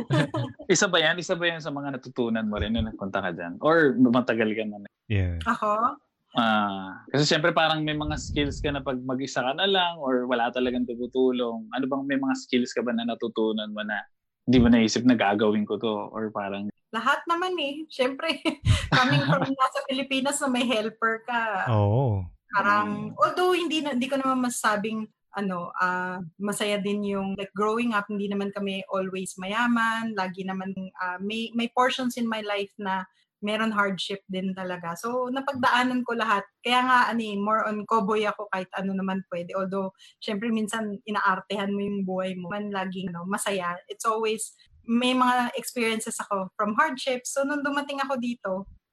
Isa 0.72 0.88
ba 0.88 0.99
yan? 1.01 1.20
Isa 1.20 1.36
ba 1.36 1.45
yan 1.45 1.61
sa 1.61 1.68
mga 1.68 2.01
natutunan 2.01 2.49
mo 2.49 2.57
rin 2.57 2.72
nung 2.72 2.88
nagpunta 2.88 3.20
ka 3.20 3.28
dyan? 3.34 3.61
Or 3.61 3.93
matagal 3.97 4.57
ka 4.57 4.64
na? 4.64 4.88
Yeah. 5.12 5.36
Ako, 5.45 6.01
Ah, 6.32 7.05
kasi 7.12 7.28
syempre 7.28 7.53
parang 7.53 7.84
may 7.84 7.93
mga 7.93 8.16
skills 8.16 8.64
ka 8.64 8.72
na 8.72 8.80
pag 8.80 8.97
mag-isa 9.05 9.45
ka 9.45 9.53
na 9.53 9.68
lang 9.68 10.01
or 10.01 10.24
wala 10.24 10.49
talagang 10.49 10.88
tumutulong. 10.88 11.68
Ano 11.76 11.84
bang 11.84 12.09
may 12.09 12.16
mga 12.16 12.34
skills 12.40 12.72
ka 12.72 12.80
ba 12.80 12.97
na 12.97 13.05
natutunan 13.05 13.68
mo 13.68 13.84
na 13.84 14.01
hindi 14.47 14.59
mo 14.59 14.68
naisip 14.70 15.07
na 15.07 15.14
gagawin 15.14 15.66
ko 15.66 15.78
to 15.78 16.11
or 16.11 16.30
parang 16.34 16.72
lahat 16.93 17.24
naman 17.24 17.57
eh. 17.57 17.88
Siyempre, 17.88 18.36
coming 18.93 19.24
from 19.24 19.49
nasa 19.49 19.80
Pilipinas 19.88 20.38
na 20.45 20.53
may 20.53 20.68
helper 20.68 21.24
ka. 21.24 21.72
Oo. 21.72 22.28
Parang, 22.53 23.16
although 23.16 23.57
hindi, 23.57 23.80
na, 23.80 23.97
hindi 23.97 24.12
ko 24.12 24.20
naman 24.20 24.45
masabing 24.45 25.09
ano, 25.32 25.72
ah 25.80 26.20
masaya 26.36 26.76
din 26.76 27.01
yung 27.09 27.32
like 27.40 27.49
growing 27.57 27.97
up, 27.97 28.05
hindi 28.12 28.28
naman 28.28 28.53
kami 28.53 28.84
always 28.93 29.32
mayaman, 29.40 30.12
lagi 30.12 30.45
naman 30.45 30.76
ah, 31.01 31.16
may 31.16 31.49
may 31.57 31.72
portions 31.72 32.20
in 32.20 32.28
my 32.28 32.45
life 32.45 32.68
na 32.76 33.09
meron 33.43 33.74
hardship 33.74 34.22
din 34.30 34.55
talaga. 34.55 34.95
So 34.95 35.28
napagdaanan 35.28 36.07
ko 36.07 36.14
lahat. 36.14 36.47
Kaya 36.62 36.86
nga 36.86 36.99
ano 37.11 37.20
eh, 37.20 37.36
more 37.36 37.66
on 37.66 37.84
cowboy 37.84 38.22
ako 38.24 38.47
kahit 38.55 38.70
ano 38.78 38.95
naman 38.95 39.26
pwede. 39.28 39.53
Although 39.59 39.93
syempre 40.22 40.49
minsan 40.49 41.03
inaartehan 41.05 41.74
mo 41.74 41.82
yung 41.82 42.07
buhay 42.07 42.38
mo. 42.38 42.49
Man 42.49 42.70
laging 42.70 43.11
ano, 43.11 43.26
masaya. 43.26 43.74
It's 43.90 44.07
always 44.07 44.55
may 44.86 45.14
mga 45.14 45.55
experiences 45.59 46.18
ako 46.22 46.51
from 46.55 46.78
hardships. 46.78 47.34
So 47.34 47.43
nung 47.43 47.62
dumating 47.66 48.03
ako 48.03 48.14
dito, 48.18 48.53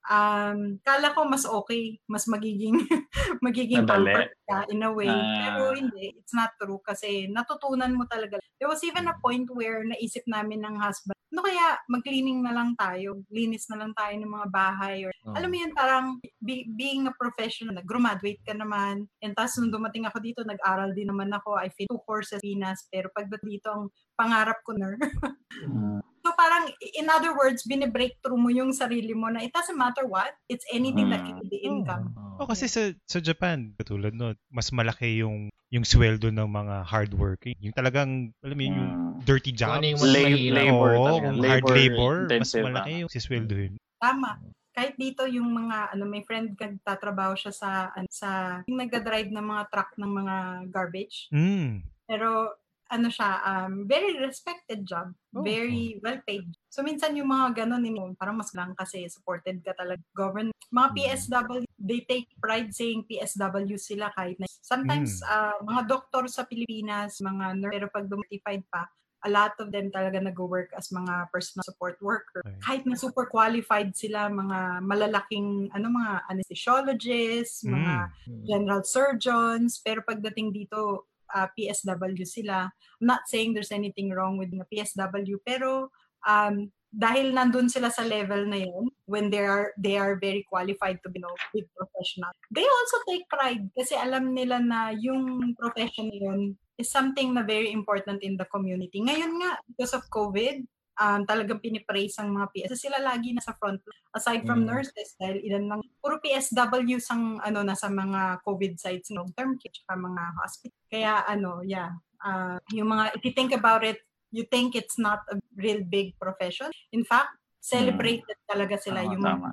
um, 0.09 0.81
kala 0.81 1.11
ko 1.13 1.25
mas 1.27 1.43
okay, 1.43 1.99
mas 2.07 2.25
magiging 2.25 2.77
magiging 3.45 3.83
pampered 3.83 4.31
ka 4.47 4.65
in 4.71 4.85
a 4.85 4.91
way. 4.91 5.09
Ah. 5.09 5.57
Pero 5.57 5.75
hindi, 5.75 6.15
it's 6.15 6.33
not 6.33 6.55
true 6.57 6.79
kasi 6.81 7.27
natutunan 7.27 7.93
mo 7.93 8.07
talaga. 8.07 8.39
There 8.57 8.69
was 8.69 8.81
even 8.85 9.09
a 9.09 9.17
point 9.19 9.49
where 9.51 9.83
naisip 9.83 10.23
namin 10.29 10.63
ng 10.63 10.75
husband, 10.79 11.18
ano 11.39 11.47
kaya 11.47 11.79
mag-cleaning 11.87 12.43
na 12.43 12.51
lang 12.51 12.75
tayo, 12.75 13.23
linis 13.31 13.71
na 13.71 13.79
lang 13.79 13.95
tayo 13.95 14.11
ng 14.11 14.27
mga 14.27 14.47
bahay 14.51 15.07
or 15.07 15.15
Oh. 15.23 15.35
alam 15.35 15.47
mo 15.47 15.55
yun, 15.55 15.71
parang 15.71 16.19
be- 16.43 16.67
being 16.75 17.07
a 17.07 17.13
professional, 17.15 17.75
nag-graduate 17.75 18.43
ka 18.43 18.51
naman. 18.51 19.07
And 19.23 19.31
tapos 19.35 19.55
nung 19.59 19.71
dumating 19.71 20.03
ako 20.03 20.19
dito, 20.19 20.41
nag-aral 20.43 20.91
din 20.91 21.07
naman 21.07 21.31
ako. 21.31 21.55
I 21.55 21.71
finished 21.71 21.95
two 21.95 22.03
courses 22.03 22.43
Pinas, 22.43 22.83
pero 22.91 23.07
pagdating 23.15 23.59
dito, 23.59 23.71
ang 23.71 23.87
pangarap 24.19 24.59
ko 24.67 24.75
na. 24.75 24.99
so 26.29 26.37
parang, 26.37 26.69
in 26.93 27.09
other 27.09 27.33
words, 27.33 27.65
binibreakthrough 27.65 28.37
mo 28.37 28.53
yung 28.53 28.69
sarili 28.69 29.17
mo 29.17 29.33
na 29.33 29.41
it 29.41 29.49
doesn't 29.49 29.77
matter 29.77 30.05
what, 30.05 30.37
it's 30.45 30.65
anything 30.69 31.09
that 31.09 31.25
can 31.25 31.41
be 31.49 31.57
income. 31.65 32.13
Oh. 32.13 32.45
Oh, 32.45 32.47
kasi 32.47 32.69
sa 32.69 32.93
sa 33.09 33.17
Japan, 33.19 33.73
katulad 33.75 34.13
no, 34.13 34.37
mas 34.53 34.69
malaki 34.69 35.25
yung 35.25 35.49
yung 35.69 35.85
sweldo 35.85 36.29
ng 36.33 36.49
mga 36.49 36.81
hardworking. 36.85 37.53
Yung 37.61 37.75
talagang, 37.77 38.33
alam 38.41 38.55
mo 38.57 38.63
yun, 38.63 38.75
yung 38.77 38.89
mm. 38.89 39.21
dirty 39.21 39.53
Kung 39.53 39.59
jobs. 39.61 39.77
ano 39.77 39.85
yung 39.85 40.03
labor 40.49 40.91
Oo, 40.97 41.05
talaga. 41.05 41.25
kung 41.29 41.37
hard 41.45 41.65
Labor 41.65 41.75
labor, 41.77 42.15
mas 42.17 42.29
intensive, 42.29 42.65
malaki 42.65 42.89
ah. 42.89 42.99
yung 43.05 43.11
sisweldohin. 43.11 43.73
Tama. 44.01 44.29
Kahit 44.73 44.93
dito 44.97 45.27
yung 45.29 45.49
mga 45.51 45.77
ano 45.93 46.03
may 46.07 46.23
friend 46.25 46.57
nagtatrabaho 46.57 47.37
siya 47.37 47.53
sa 47.53 47.69
ano, 47.93 48.07
sa 48.09 48.61
yung 48.65 48.79
nagda-drive 48.81 49.29
ng 49.29 49.45
mga 49.45 49.63
truck 49.69 49.91
ng 49.99 50.11
mga 50.13 50.35
garbage. 50.73 51.29
Mm. 51.29 51.85
Pero 52.09 52.57
ano 52.89 53.07
siya, 53.07 53.39
um, 53.45 53.85
very 53.85 54.17
respected 54.17 54.81
job. 54.83 55.13
Oh, 55.31 55.45
Very 55.45 56.01
well 56.01 56.17
paid. 56.25 56.49
So 56.73 56.81
minsan 56.81 57.13
yung 57.13 57.29
mga 57.29 57.63
ganun, 57.65 57.85
yung 57.85 58.17
parang 58.17 58.35
mas 58.35 58.49
lang 58.57 58.73
kasi 58.73 59.05
supported 59.07 59.61
ka 59.61 59.77
talaga. 59.77 60.01
Government. 60.17 60.51
Mga 60.73 60.87
Mm. 60.89 60.95
PSW, 60.97 61.63
they 61.77 62.01
take 62.05 62.25
pride 62.41 62.73
saying 62.73 63.05
PSW 63.05 63.77
sila 63.77 64.09
kahit 64.13 64.41
na. 64.41 64.49
Sometimes, 64.49 65.21
Mm. 65.21 65.29
ah, 65.29 65.57
mga 65.61 65.81
doktor 65.85 66.25
sa 66.25 66.45
Pilipinas, 66.45 67.21
mga 67.21 67.45
nurse, 67.57 67.73
pero 67.73 67.85
pag 67.89 68.05
dumatified 68.05 68.65
pa, 68.69 68.89
a 69.19 69.29
lot 69.29 69.51
of 69.59 69.67
them 69.75 69.91
talaga 69.91 70.15
nag-work 70.23 70.71
as 70.79 70.95
mga 70.95 71.27
personal 71.27 71.65
support 71.67 71.99
worker. 71.99 72.39
Okay. 72.39 72.55
Kahit 72.63 72.83
na 72.87 72.95
super 72.95 73.27
qualified 73.27 73.91
sila, 73.91 74.31
mga 74.31 74.79
malalaking, 74.79 75.67
ano, 75.75 75.91
mga 75.91 76.23
anesthesiologists, 76.31 77.67
mga 77.67 77.93
Mm. 78.31 78.43
general 78.47 78.81
surgeons, 78.87 79.83
pero 79.83 79.99
pagdating 80.07 80.55
dito, 80.55 81.08
ah, 81.33 81.49
PSW 81.53 82.25
sila. 82.25 82.69
I'm 82.99 83.07
not 83.07 83.27
saying 83.27 83.53
there's 83.53 83.73
anything 83.73 84.11
wrong 84.11 84.37
with 84.37 84.51
the 84.51 84.65
PSW, 84.67 85.39
pero 85.45 85.89
um, 86.25 86.71
dahil 86.89 87.37
nandun 87.37 87.69
sila 87.69 87.93
sa 87.93 88.01
level 88.01 88.49
na 88.49 88.65
yun, 88.65 88.89
when 89.05 89.29
they 89.29 89.45
are 89.45 89.77
they 89.77 89.93
are 89.93 90.17
very 90.17 90.41
qualified 90.49 90.97
to 91.05 91.09
be 91.13 91.21
you 91.21 91.25
know, 91.25 91.33
professional, 91.77 92.33
they 92.49 92.65
also 92.65 92.97
take 93.05 93.29
pride 93.29 93.69
kasi 93.77 93.93
alam 93.93 94.33
nila 94.33 94.57
na 94.57 94.89
yung 94.97 95.53
profession 95.53 96.09
na 96.09 96.17
yun 96.17 96.41
is 96.81 96.89
something 96.89 97.35
na 97.35 97.45
very 97.45 97.69
important 97.69 98.23
in 98.25 98.39
the 98.39 98.47
community. 98.49 99.03
Ngayon 99.03 99.37
nga, 99.37 99.59
because 99.69 99.93
of 99.93 100.07
COVID, 100.09 100.65
um, 100.99 101.23
talagang 101.23 101.63
pinipraise 101.63 102.19
ang 102.19 102.35
mga 102.35 102.51
PS. 102.51 102.75
Sila 102.75 102.99
lagi 102.99 103.31
nasa 103.31 103.55
front 103.55 103.79
aside 104.11 104.43
from 104.43 104.67
Mm. 104.67 104.75
nurses 104.75 105.15
dahil 105.15 105.39
ilan 105.47 105.65
lang 105.71 105.81
puro 106.03 106.19
PSW 106.19 106.99
sang 106.99 107.39
ano 107.39 107.63
nasa 107.63 107.87
mga 107.87 108.43
COVID 108.43 108.75
sites 108.75 109.09
long 109.15 109.31
term 109.33 109.55
care 109.55 109.71
tsaka 109.71 109.95
mga 109.95 110.23
hospital 110.37 110.79
kaya 110.89 111.13
ano 111.25 111.61
yeah 111.63 111.93
uh, 112.25 112.57
yung 112.75 112.89
mga 112.91 113.15
if 113.15 113.21
you 113.23 113.33
think 113.33 113.53
about 113.55 113.85
it 113.85 114.01
you 114.33 114.45
think 114.45 114.73
it's 114.77 114.97
not 114.97 115.21
a 115.33 115.37
real 115.57 115.81
big 115.85 116.13
profession 116.17 116.69
in 116.93 117.01
fact 117.05 117.33
celebrated 117.59 118.39
talaga 118.47 118.79
sila 118.79 119.03
Tama, 119.03 119.11
yung 119.13 119.23
tama. 119.25 119.47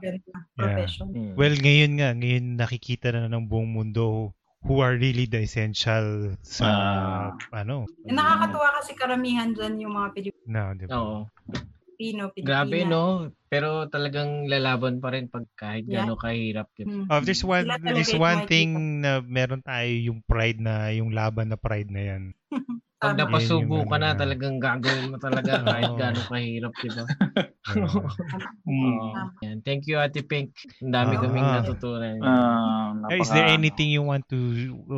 profession 0.55 1.07
Mm. 1.11 1.35
Well, 1.35 1.57
ngayon 1.59 1.93
nga, 1.99 2.09
ngayon 2.15 2.47
nakikita 2.55 3.11
na 3.13 3.27
ng 3.29 3.45
buong 3.51 3.67
mundo 3.67 4.36
who 4.67 4.83
are 4.83 4.99
really 4.99 5.31
the 5.31 5.47
essential 5.47 6.35
sa 6.43 6.67
Ah. 6.67 7.31
ano, 7.55 7.87
And 8.03 8.19
nakakatuwa 8.19 8.69
kasi 8.83 8.93
karamihan 8.99 9.55
dyan 9.55 9.79
yung 9.79 9.95
mga 9.95 10.09
na, 10.47 10.75
di 10.75 10.85
ba? 10.87 10.95
Oo. 10.99 11.19
Pilipino, 11.97 12.29
Pilipina. 12.29 12.45
Grabe, 12.45 12.79
no? 12.85 13.05
Pero 13.49 13.89
talagang 13.89 14.45
lalaban 14.51 15.01
pa 15.01 15.15
rin 15.15 15.31
pag 15.33 15.47
kahit 15.57 15.89
Yeah. 15.89 16.05
gano'ng 16.05 16.21
kahirap. 16.21 16.69
Diba? 16.77 16.93
Hmm. 16.93 17.07
Oh, 17.09 17.21
there's 17.25 17.41
one 17.41 17.65
there's 17.81 18.13
one 18.13 18.45
thing 18.45 19.01
na 19.01 19.23
meron 19.25 19.63
tayo 19.65 19.89
yung 19.89 20.21
pride 20.27 20.61
na 20.61 20.93
yung 20.93 21.15
laban 21.15 21.49
na 21.49 21.57
pride 21.57 21.89
na 21.89 22.03
yan. 22.03 22.23
Pag 22.97 23.13
Tama. 23.13 23.29
napasubo 23.29 23.85
ka 23.85 23.97
na, 24.01 24.17
talagang 24.17 24.57
gagawin 24.57 25.13
mo 25.13 25.21
talaga 25.21 25.61
kahit 25.69 25.93
gano'ng 25.95 26.29
kahirap, 26.29 26.73
diba? 26.81 27.05
Mm. 28.67 28.99
Oo. 28.99 29.27
Yan. 29.43 29.59
Thank 29.63 29.87
you, 29.87 29.99
Ate 29.99 30.23
Pink. 30.23 30.55
Ang 30.81 30.95
dami 30.95 31.15
Ah. 31.15 31.21
kaming 31.21 31.49
natutunan. 31.51 32.17
Ah, 32.23 32.95
Eh, 33.11 33.19
Is 33.19 33.29
there 33.29 33.43
napaka- 33.43 33.59
anything 33.59 33.89
you 33.91 34.03
want 34.03 34.23
to 34.31 34.39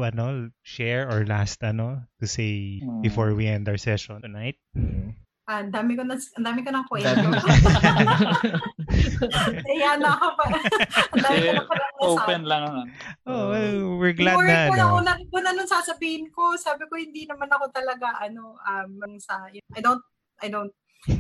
ano 0.05 0.49
share 0.63 1.09
or 1.09 1.25
last 1.25 1.61
ano 1.61 2.05
to 2.21 2.29
say 2.29 2.81
Hmm. 2.81 3.01
before 3.01 3.33
we 3.33 3.49
end 3.49 3.65
our 3.69 3.81
session 3.81 4.21
tonight? 4.21 4.57
Mm. 4.73 5.17
Ah, 5.49 5.65
ang 5.65 5.73
dami 5.73 5.97
ko 5.97 6.05
na, 6.05 6.13
ang 6.13 6.45
dami 6.45 6.61
ko 6.61 6.69
ng 6.69 6.85
kwento. 6.85 7.25
na- 7.25 7.41
Kaya 9.65 9.97
na 9.97 10.13
ako 10.13 10.27
pa. 10.37 10.45
Ang 11.09 11.25
dami 11.25 11.41
ko 11.57 11.73
na. 11.73 11.87
Open 12.05 12.43
lang. 12.45 12.63
ah. 12.69 12.85
Oh, 13.25 13.57
well, 13.57 13.97
we're 13.97 14.13
glad 14.13 14.37
Worried 14.37 14.53
na 14.53 14.69
ko 14.69 14.73
ano. 14.77 14.85
ako 14.85 14.99
na, 15.01 15.13
kung 15.33 15.47
ano 15.49 15.61
sasabihin 15.65 16.29
ko. 16.37 16.53
Sabi 16.61 16.85
ko, 16.85 17.01
hindi 17.01 17.25
naman 17.25 17.49
ako 17.49 17.65
talaga, 17.73 18.13
ano, 18.21 18.61
um, 18.61 18.93
sa, 19.17 19.49
I 19.49 19.81
don't, 19.81 20.05
I 20.45 20.53
don't, 20.53 20.69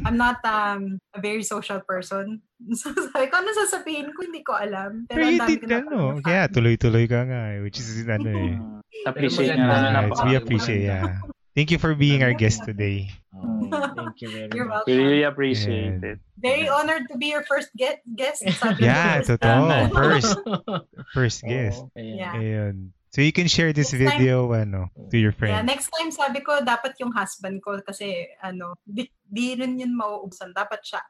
I'm 0.05 0.21
not 0.21 0.45
um, 0.45 1.01
a 1.17 1.21
very 1.25 1.41
social 1.41 1.81
person. 1.81 2.45
So 2.77 2.93
sabi 2.93 3.33
ko, 3.33 3.41
ano 3.41 3.49
sasabihin 3.55 4.13
ko, 4.13 4.29
hindi 4.29 4.45
ko 4.45 4.53
alam. 4.53 5.09
Pero, 5.09 5.15
Pero 5.15 5.25
ang 5.25 5.33
you 5.33 5.41
dami 5.41 5.53
did, 5.57 5.73
ano, 5.73 5.99
kaya 6.21 6.53
tuloy-tuloy 6.53 7.09
ka 7.09 7.25
nga 7.25 7.57
eh, 7.57 7.65
which 7.65 7.81
is, 7.81 8.05
ano 8.05 8.29
eh. 8.29 8.53
Appreciate 9.09 9.57
na 9.57 10.05
Yes, 10.05 10.21
we 10.21 10.37
appreciate, 10.37 10.85
yeah. 10.85 11.17
Thank 11.57 11.71
you 11.71 11.79
for 11.79 11.95
being 11.95 12.23
our 12.23 12.33
guest 12.33 12.63
today. 12.65 13.11
Oh, 13.35 13.67
thank 13.99 14.21
you 14.23 14.31
very 14.31 14.49
You're 14.55 14.67
much. 14.71 14.87
We 14.87 14.95
welcome. 14.95 15.07
really 15.11 15.23
appreciate 15.27 15.99
Yeah. 16.03 16.11
it. 16.15 16.19
Very 16.39 16.69
honored 16.69 17.09
to 17.11 17.19
be 17.19 17.27
your 17.35 17.43
first 17.43 17.71
get, 17.75 18.01
guest. 18.15 18.47
Yeah, 18.79 19.23
totoo. 19.27 19.91
First, 19.91 20.39
first 21.17 21.39
guest. 21.43 21.83
Oo, 21.83 21.91
ayan. 21.99 22.15
Yeah. 22.15 22.35
Ayun. 22.39 22.77
So 23.11 23.25
you 23.25 23.33
can 23.33 23.49
share 23.51 23.73
this 23.73 23.91
Next 23.91 23.99
time- 24.07 24.21
video 24.21 24.53
ano 24.53 24.93
to 25.11 25.17
your 25.19 25.33
Yeah, 25.35 25.65
friends. 25.65 25.67
next 25.67 25.89
time 25.91 26.13
sabi 26.15 26.45
ko, 26.45 26.61
dapat 26.63 26.95
yung 27.03 27.11
husband 27.11 27.59
ko 27.65 27.81
kasi 27.83 28.29
ano, 28.39 28.79
di, 28.87 29.09
di 29.27 29.57
rin 29.59 29.81
yun 29.81 29.97
mauubsan. 29.99 30.55
Dapat 30.55 30.85
siya. 30.87 31.03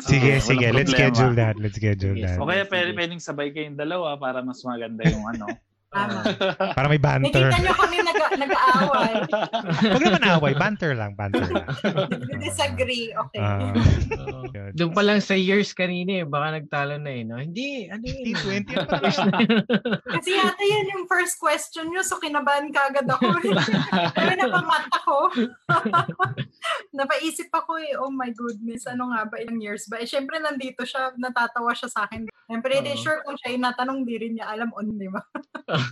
Sige, 0.00 0.36
Ah, 0.36 0.42
sige. 0.42 0.66
Let's 0.72 0.92
problema. 0.92 1.12
schedule 1.12 1.32
that. 1.36 1.54
Let's 1.60 1.76
schedule 1.76 2.16
Yes. 2.16 2.34
that. 2.34 2.40
O 2.40 2.48
kaya 2.48 2.64
pwedeng 2.66 3.20
sabay 3.20 3.52
kayong 3.52 3.76
dalawa 3.76 4.16
para 4.16 4.40
mas 4.40 4.64
maganda 4.64 5.04
yung 5.06 5.24
ano. 5.28 5.46
Tama. 5.94 6.20
Para 6.76 6.86
may 6.90 6.98
banter. 6.98 7.30
Nakita 7.30 7.58
nyo 7.62 7.72
kami 7.78 7.96
nag, 8.02 8.18
nag-aaway. 8.34 9.14
Huwag 9.94 10.02
naman 10.02 10.22
away. 10.26 10.52
Banter 10.58 10.92
lang. 10.98 11.14
Banter 11.14 11.46
lang. 11.46 11.66
Disagree. 12.42 13.14
Okay. 13.14 13.38
Yun. 13.38 14.70
Doon 14.78 14.90
pa 14.90 15.02
lang 15.06 15.22
sa 15.22 15.38
years 15.38 15.70
kanina 15.70 16.22
eh, 16.22 16.26
baka 16.26 16.58
nagtalo 16.58 16.98
na 16.98 17.10
eh, 17.14 17.22
no? 17.22 17.38
Hindi, 17.38 17.86
ano 17.86 18.02
yun? 18.02 18.18
Hindi, 18.26 18.32
20 18.34 18.74
yan 18.74 18.86
pa 18.90 18.98
Years 18.98 19.20
na 19.22 19.38
yun. 19.38 19.58
Kasi 20.02 20.30
yata 20.34 20.64
yan 20.66 20.92
yung 20.98 21.04
first 21.06 21.38
question 21.38 21.94
nyo, 21.94 22.02
so 22.02 22.18
kinabahan 22.18 22.74
ka 22.74 22.90
agad 22.90 23.06
ako. 23.06 23.38
Pero 24.18 24.32
napamat 24.34 24.84
ako. 24.98 25.16
Napaisip 26.90 27.54
ako 27.54 27.78
eh, 27.78 27.94
oh 27.94 28.10
my 28.10 28.34
goodness, 28.34 28.90
ano 28.90 29.14
nga 29.14 29.30
ba, 29.30 29.38
ilang 29.38 29.62
years 29.62 29.86
ba? 29.86 30.02
Eh, 30.02 30.08
syempre 30.10 30.42
nandito 30.42 30.82
siya, 30.82 31.14
natatawa 31.14 31.70
siya 31.70 31.86
sa 31.86 32.10
akin. 32.10 32.26
I'm 32.50 32.60
pretty 32.60 32.92
Oo. 32.92 33.00
sure 33.00 33.18
kung 33.24 33.38
siya 33.40 33.56
yung 33.56 33.64
natanong, 33.64 34.04
di 34.04 34.16
rin 34.20 34.36
niya 34.36 34.50
alam 34.50 34.74
on, 34.74 34.98
di 34.98 35.08
ba? 35.08 35.22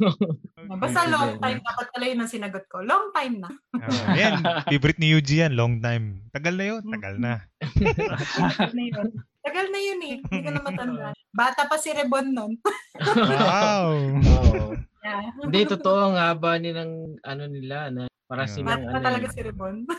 Basta 0.82 1.04
Okay, 1.04 1.12
long 1.12 1.32
time, 1.42 1.58
dapat 1.60 1.86
pala 1.92 2.04
yun 2.06 2.22
ang 2.22 2.30
sinagot 2.30 2.64
ko. 2.70 2.80
Long 2.82 3.10
time 3.10 3.34
na. 3.42 3.50
Ah, 3.76 4.14
yan. 4.14 4.34
Favorite 4.70 5.00
ni 5.02 5.12
Yuji 5.12 5.42
yan. 5.42 5.52
Long 5.58 5.82
time. 5.82 6.24
Tagal 6.30 6.54
na 6.54 6.64
yun. 6.64 6.82
Tagal 6.86 7.14
na. 7.18 7.32
Tagal 7.60 8.72
na 8.72 8.84
yun. 8.86 9.08
Tagal 9.42 9.66
na 9.74 9.80
yun 9.82 10.00
eh. 10.06 10.16
Hindi 10.22 10.40
ko 10.46 10.50
na 10.54 10.62
matanda. 10.62 11.10
Bata 11.34 11.66
pa 11.66 11.76
si 11.76 11.90
Rebon 11.90 12.30
nun. 12.30 12.52
Wow. 13.02 13.90
Yeah. 15.02 15.34
Hindi, 15.34 15.66
totoo 15.66 15.98
ang 15.98 16.14
haba 16.14 16.62
nilang 16.62 17.18
ano 17.26 17.50
nila 17.50 17.90
na 17.90 18.06
para 18.32 18.48
Yeah. 18.48 18.54
silang 18.56 18.80
pa 18.80 18.96
ano, 18.96 19.04
talaga 19.04 19.26
eh, 19.28 19.34
si 19.36 19.40
Rebon. 19.44 19.76
a- 19.84 19.92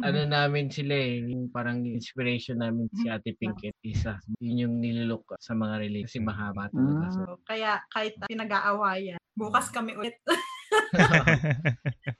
ano 0.08 0.20
namin 0.24 0.66
sila 0.72 0.94
eh, 0.96 1.28
yung 1.28 1.52
parang 1.52 1.84
inspiration 1.84 2.56
namin 2.56 2.88
si 2.88 3.04
Ate 3.12 3.36
Pinkett 3.36 3.76
isa. 3.84 4.16
Yun 4.40 4.64
yung 4.64 4.74
nililook 4.80 5.36
sa 5.36 5.52
mga 5.52 5.84
relate 5.84 6.08
kasi 6.08 6.24
mahaba 6.24 6.72
talaga. 6.72 7.04
So, 7.12 7.20
So, 7.28 7.36
kaya 7.44 7.84
kahit 7.92 8.16
pinag-aawayan, 8.24 9.20
bukas 9.36 9.68
kami 9.68 9.92
ulit. 9.92 10.16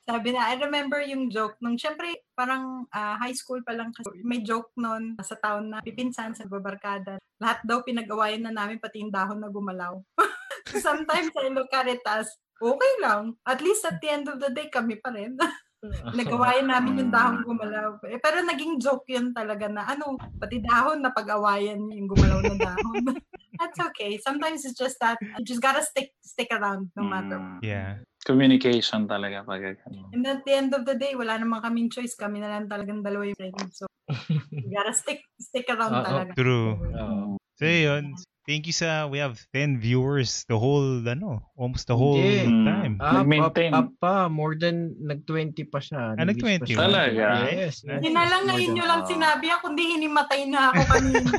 Sabi 0.07 0.29
na, 0.31 0.53
I 0.53 0.61
remember 0.61 1.01
yung 1.01 1.33
joke 1.33 1.57
nung, 1.59 1.81
syempre, 1.81 2.29
parang 2.37 2.85
ah, 2.93 3.17
high 3.17 3.35
school 3.35 3.65
pa 3.65 3.73
lang 3.73 3.91
kasi 3.91 4.23
may 4.23 4.45
joke 4.45 4.71
nun 4.77 5.17
sa 5.19 5.41
town 5.41 5.73
na 5.73 5.81
pipinsan 5.81 6.37
sa 6.37 6.45
babarkada. 6.45 7.17
Lahat 7.41 7.65
daw 7.65 7.81
pinag-awayan 7.81 8.45
na 8.45 8.53
namin, 8.53 8.77
pati 8.77 9.01
yung 9.01 9.11
dahon 9.11 9.41
na 9.41 9.49
gumalaw. 9.49 9.99
Sometimes 10.85 11.33
I 11.33 11.49
look 11.49 11.73
at 11.73 11.89
it 11.89 12.03
as, 12.05 12.29
okay 12.61 12.93
lang. 13.03 13.37
At 13.45 13.61
least 13.61 13.85
at 13.85 14.01
the 14.01 14.09
end 14.11 14.27
of 14.29 14.41
the 14.41 14.51
day, 14.53 14.69
kami 14.73 14.97
pa 15.01 15.13
rin. 15.13 15.37
Nag-awayan 16.19 16.67
namin 16.67 16.99
yung 16.99 17.13
dahon 17.13 17.45
gumalaw. 17.45 18.01
Eh, 18.09 18.19
pero 18.19 18.43
naging 18.43 18.81
joke 18.81 19.07
yun 19.07 19.31
talaga 19.31 19.71
na, 19.71 19.87
ano, 19.87 20.19
pati 20.41 20.59
dahon 20.59 21.05
na 21.05 21.13
pag-awayan 21.13 21.79
yung 21.93 22.09
gumalaw 22.11 22.43
na 22.43 22.57
dahon. 22.57 23.05
That's 23.61 23.81
okay. 23.93 24.19
Sometimes 24.21 24.65
it's 24.65 24.77
just 24.77 24.99
that, 25.01 25.21
you 25.21 25.45
just 25.45 25.65
gotta 25.65 25.81
stick 25.81 26.13
stick 26.21 26.53
around 26.53 26.93
no 26.93 27.09
matter 27.09 27.41
what. 27.41 27.61
Mm. 27.61 27.65
Yeah. 27.65 27.91
Communication 28.27 29.07
talaga 29.07 29.47
pag 29.47 29.79
And 30.11 30.27
at 30.27 30.43
the 30.43 30.55
end 30.59 30.75
of 30.75 30.83
the 30.83 30.99
day, 30.99 31.15
wala 31.15 31.39
namang 31.39 31.63
kaming 31.63 31.89
choice. 31.95 32.19
Kami 32.19 32.43
na 32.43 32.51
lang 32.51 32.67
talagang 32.67 33.07
dalawa 33.07 33.23
yung 33.23 33.39
friends. 33.39 33.79
So, 33.79 33.87
you 34.51 34.69
gotta 34.75 34.93
stick 34.93 35.23
stick 35.39 35.71
around 35.71 35.95
Oo. 35.95 36.05
talaga. 36.05 36.31
True. 36.35 36.75
Oo. 36.75 37.39
So 37.57 37.65
yun. 37.65 38.15
Thank 38.47 38.71
you 38.71 38.77
sa, 38.77 39.11
we 39.11 39.19
have 39.19 39.43
10 39.51 39.83
viewers 39.83 40.47
the 40.47 40.55
whole, 40.55 41.03
ano, 41.03 41.43
almost 41.59 41.91
the 41.91 41.99
whole 41.99 42.15
Hindi. 42.15 42.47
time. 42.63 42.95
Ah, 43.03 43.19
Nag-maintain. 43.19 43.75
pa, 43.75 43.83
pa, 43.99 44.15
more 44.31 44.55
than 44.55 44.95
nag-20 45.03 45.67
pa 45.67 45.83
siya. 45.83 46.15
Ah, 46.15 46.23
Nag-reach 46.23 46.63
nag-20 46.63 46.63
pa 46.63 46.67
siya. 46.71 46.79
Talaga? 46.79 47.25
Yes. 47.43 47.83
yes. 47.83 47.99
Hindi 47.99 48.15
na 48.15 48.23
lang 48.31 48.47
More 48.47 48.55
ngayon 48.55 48.63
than- 48.63 48.77
nyo 48.79 48.85
lang 48.87 49.03
sinabi 49.11 49.45
yan, 49.51 49.59
kundi 49.59 49.83
hinimatay 49.99 50.41
na 50.47 50.61
ako 50.71 50.83
kanina. 50.87 51.31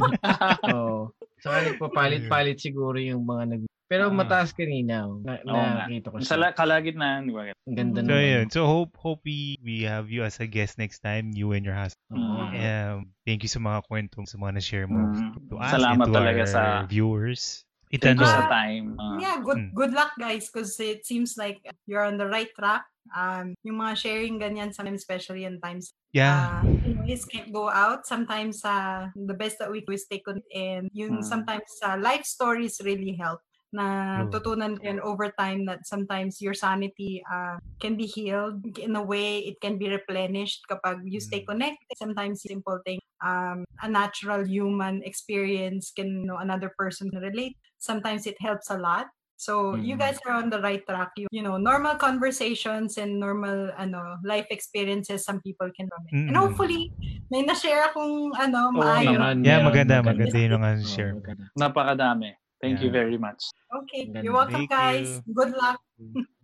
Oo. 0.80 1.12
Saka 1.44 1.56
nagpapalit-palit 1.68 2.56
siguro 2.56 2.96
yung 2.96 3.28
mga 3.28 3.44
nag... 3.52 3.62
Pero 3.86 4.10
Ah. 4.10 4.14
mataas 4.14 4.50
kanina. 4.50 5.06
oh. 5.06 5.22
Na, 5.22 5.38
Oo 5.46 5.54
nga. 5.54 5.86
nakita 5.86 6.10
ko 6.10 6.16
Sa 6.18 6.34
siya. 6.34 6.38
la- 6.42 6.54
kalagitnaan, 6.54 7.30
di 7.30 7.32
ba? 7.32 7.54
Ang 7.54 7.76
ganda 7.78 8.00
So 8.02 8.06
naman. 8.10 8.26
yun. 8.26 8.46
So 8.50 8.60
hope 8.66 8.92
hope 8.98 9.22
we, 9.22 9.54
we 9.62 9.86
have 9.86 10.10
you 10.10 10.26
as 10.26 10.42
a 10.42 10.46
guest 10.46 10.74
next 10.76 11.00
time, 11.00 11.30
you 11.32 11.54
and 11.54 11.62
your 11.62 11.78
husband. 11.78 11.94
Mm. 12.10 12.50
Um, 12.50 12.96
thank 13.22 13.46
you 13.46 13.50
sa 13.50 13.58
mga 13.58 13.86
kwento, 13.86 14.26
sa 14.26 14.36
mga 14.36 14.58
na-share 14.58 14.90
mo 14.90 15.14
Mm. 15.14 15.38
to 15.46 15.54
us 15.56 15.70
Salamat 15.70 16.02
and 16.02 16.10
to 16.10 16.18
talaga 16.18 16.42
our 16.42 16.50
sa- 16.50 16.82
viewers. 16.84 17.62
Thank 17.86 18.18
you 18.18 18.26
Itanong. 18.26 18.26
sa 18.26 18.42
Ah, 18.42 18.50
time. 18.50 18.86
Ah. 18.98 19.16
yeah, 19.22 19.38
good 19.38 19.62
Mm. 19.62 19.70
good 19.70 19.94
luck 19.94 20.10
guys 20.18 20.50
because 20.50 20.74
it 20.82 21.06
seems 21.06 21.38
like 21.38 21.62
you're 21.86 22.02
on 22.02 22.18
the 22.18 22.26
right 22.26 22.50
track. 22.58 22.82
Um, 23.14 23.54
yung 23.62 23.78
mga 23.78 23.94
sharing 23.94 24.42
ganyan 24.42 24.74
sometimes, 24.74 25.06
especially 25.06 25.46
in 25.46 25.62
times 25.62 25.94
Yeah. 26.10 26.58
uh, 26.58 26.66
you 26.82 26.98
know, 26.98 27.06
can't 27.30 27.54
go 27.54 27.70
out. 27.70 28.02
Sometimes 28.02 28.66
uh, 28.66 29.06
the 29.14 29.38
best 29.38 29.62
that 29.62 29.70
we 29.70 29.86
do 29.86 29.94
is 29.94 30.10
take 30.10 30.26
on 30.26 30.42
and 30.50 30.90
yung 30.90 31.22
Mm. 31.22 31.24
sometimes 31.24 31.70
uh, 31.86 31.94
life 31.94 32.26
stories 32.26 32.82
really 32.82 33.14
help 33.14 33.38
na 33.74 33.86
True. 34.22 34.30
tutunan 34.30 34.78
ko 34.78 34.82
yun 34.86 35.00
over 35.02 35.30
time 35.34 35.66
that 35.66 35.82
sometimes 35.86 36.38
your 36.40 36.54
sanity 36.54 37.22
uh, 37.26 37.58
can 37.82 37.96
be 37.98 38.06
healed 38.06 38.62
in 38.78 38.94
a 38.96 39.02
way 39.02 39.42
it 39.44 39.58
can 39.60 39.76
be 39.76 39.90
replenished 39.90 40.62
kapag 40.70 41.02
you 41.04 41.18
stay 41.20 41.42
Mm. 41.42 41.50
connected 41.50 41.86
sometimes 41.98 42.40
simple 42.46 42.78
thing 42.86 42.98
um, 43.20 43.66
a 43.82 43.88
natural 43.90 44.46
human 44.46 45.02
experience 45.04 45.90
can 45.92 46.22
you 46.22 46.26
know 46.28 46.38
another 46.38 46.70
person 46.78 47.10
relate 47.18 47.56
sometimes 47.82 48.24
it 48.26 48.38
helps 48.40 48.70
a 48.70 48.78
lot 48.78 49.10
so 49.36 49.76
you 49.76 49.98
Mm. 49.98 50.00
guys 50.00 50.16
are 50.24 50.32
on 50.40 50.48
the 50.48 50.56
right 50.64 50.86
track 50.88 51.12
you, 51.20 51.28
you 51.28 51.42
know 51.44 51.60
normal 51.60 51.98
conversations 52.00 52.96
and 52.96 53.20
normal 53.20 53.68
ano 53.76 54.16
life 54.24 54.48
experiences 54.48 55.26
some 55.26 55.42
people 55.44 55.68
can 55.76 55.84
from 55.92 56.02
it 56.08 56.14
and 56.32 56.36
hopefully 56.38 56.88
may 57.28 57.42
na-share 57.44 57.90
akong 57.90 58.32
ano 58.38 58.70
Oo 58.72 58.80
maayos. 58.80 59.18
Yeah, 59.42 59.60
maganda, 59.60 60.00
maganda. 60.00 60.06
maganda 60.06 60.38
yun 60.40 60.52
ang 60.56 60.80
Oo, 60.80 60.86
share. 60.86 61.12
Napakadami. 61.58 62.38
Thank 62.60 62.80
you 62.80 62.88
Yeah. 62.88 62.98
very 63.04 63.18
much. 63.18 63.40
okay 63.68 64.08
you're 64.22 64.32
welcome 64.32 64.64
guys 64.70 65.20
you. 65.26 65.34
good 65.34 65.52
luck 65.56 65.80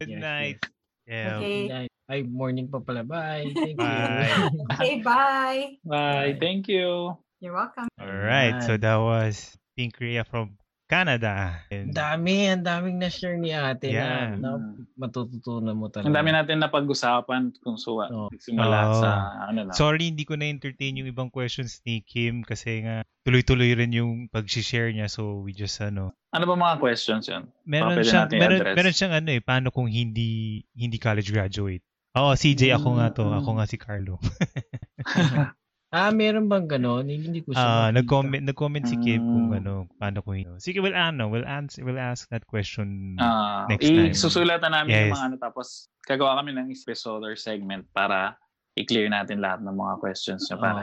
Good 0.00 0.08
Yes, 0.08 0.20
night. 0.20 0.58
Yeah. 1.06 1.38
Okay. 1.38 1.66
Night. 1.68 1.90
Ay, 2.10 2.22
morning 2.26 2.66
pa 2.70 2.78
pala. 2.82 3.02
Bye. 3.06 3.46
Thank 3.54 3.78
Bye. 3.78 4.32
you. 4.34 4.66
okay 4.74 4.94
bye 5.02 5.78
Bye. 5.86 6.34
Thank 6.40 6.66
you. 6.68 7.14
you're 7.40 7.54
welcome 7.54 7.86
All 8.00 8.10
right. 8.10 8.62
So 8.66 8.76
that 8.78 8.96
was 8.98 9.54
Pink 9.76 9.98
Rhea 10.00 10.24
from 10.26 10.58
Canada. 10.92 11.30
Ang 11.72 11.88
And 11.88 11.96
dami, 11.96 12.52
ang 12.52 12.60
daming 12.60 13.00
na-share 13.00 13.40
ni 13.40 13.48
ate 13.50 13.88
Yeah. 13.88 14.36
na, 14.36 14.60
na 14.60 14.76
matututunan 14.94 15.72
mo 15.72 15.88
talaga. 15.88 16.12
Ang 16.12 16.16
dami 16.20 16.30
natin 16.30 16.60
na 16.60 16.68
pag-usapan 16.68 17.56
kung 17.64 17.80
suwa. 17.80 18.12
Oo. 18.12 18.28
Simula 18.36 18.92
Oo. 18.92 19.00
sa 19.00 19.08
ano 19.48 19.64
na. 19.64 19.72
sorry 19.72 20.12
hindi 20.12 20.28
ko 20.28 20.36
na-entertain 20.36 21.00
yung 21.00 21.08
ibang 21.08 21.32
questions 21.32 21.80
ni 21.88 22.04
Kim 22.04 22.44
kasi 22.44 22.84
nga 22.84 23.00
tuloy-tuloy 23.24 23.72
rin 23.72 23.96
yung 23.96 24.28
pag-share 24.28 24.92
niya 24.92 25.08
so 25.08 25.40
we 25.40 25.56
just 25.56 25.80
ano 25.80 26.12
Ano 26.30 26.44
ba 26.44 26.54
mga 26.54 26.76
questions 26.76 27.24
yun? 27.32 27.48
meron 27.64 27.96
pwede 27.96 28.04
siyang 28.04 28.28
meron, 28.28 28.60
meron 28.76 28.92
siyang 28.92 29.14
ano 29.16 29.28
eh 29.32 29.40
paano 29.40 29.72
kung 29.72 29.88
hindi 29.88 30.60
hindi 30.76 30.96
college 31.00 31.32
graduate. 31.32 31.80
Oo, 32.12 32.36
CJ 32.36 32.76
ako 32.76 32.88
nga 33.00 33.08
to. 33.08 33.24
Mm. 33.24 33.40
Ako 33.40 33.50
nga 33.56 33.64
si 33.64 33.76
Carlo. 33.80 34.20
Ah, 35.92 36.08
meron 36.08 36.48
bang 36.48 36.64
ganon? 36.66 37.04
Hindi 37.04 37.44
ko 37.44 37.52
siya 37.52 37.60
Ah, 37.60 37.68
makita. 37.84 37.94
nag-comment 37.94 38.42
nag-comment 38.42 38.84
si 38.86 38.96
Kim 38.96 39.20
kung 39.20 39.46
Mm. 39.46 39.58
ano 39.60 39.72
paano 39.94 40.18
kung 40.18 40.34
hindi. 40.34 40.48
Sige, 40.56 40.80
we'll 40.80 40.96
ano, 40.96 41.28
we'll 41.28 41.44
answer 41.44 41.84
we'll 41.84 42.00
ask 42.00 42.24
that 42.26 42.42
question. 42.46 43.12
Ah, 43.16 43.68
Next 43.68 43.84
time. 43.84 44.08
Isusulatan 44.08 44.72
namin 44.72 44.88
yung 44.90 45.06
Yes. 45.06 45.14
mga 45.14 45.26
ano 45.26 45.36
tapos 45.36 45.66
gagawa 46.02 46.40
kami 46.40 46.50
ng 46.50 46.72
episode 46.72 47.20
or 47.20 47.34
segment 47.34 47.84
para 47.90 48.40
i-clear 48.72 49.04
natin 49.06 49.36
lahat 49.38 49.60
ng 49.60 49.68
mga 49.70 49.94
questions 49.98 50.48
niya 50.48 50.56
para. 50.56 50.80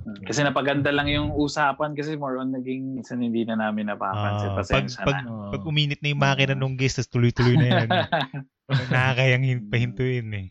Mm. 0.00 0.24
kasi 0.24 0.40
napaganda 0.40 0.88
lang 0.88 1.04
yung 1.06 1.32
usapan 1.34 1.92
kasi 1.92 2.12
more 2.14 2.36
on 2.36 2.48
naging 2.48 2.94
minsan 2.94 3.18
hindi 3.18 3.40
na 3.42 3.56
namin 3.58 3.88
napapansin 3.88 4.48
Ah, 4.48 4.54
pag, 4.54 4.60
pasensya 4.62 5.00
pag, 5.02 5.16
na. 5.18 5.28
Oo. 5.28 5.50
pag 5.50 5.62
uminit 5.64 6.00
na 6.00 6.08
yung 6.08 6.20
makina 6.22 6.52
nung 6.54 6.76
guest, 6.76 7.00
tuloy-tuloy 7.08 7.56
na 7.56 7.66
yan. 7.74 7.88
Nakakayang 8.90 9.44
hin- 9.44 9.66
pahintuin 9.66 10.28
eh. 10.30 10.46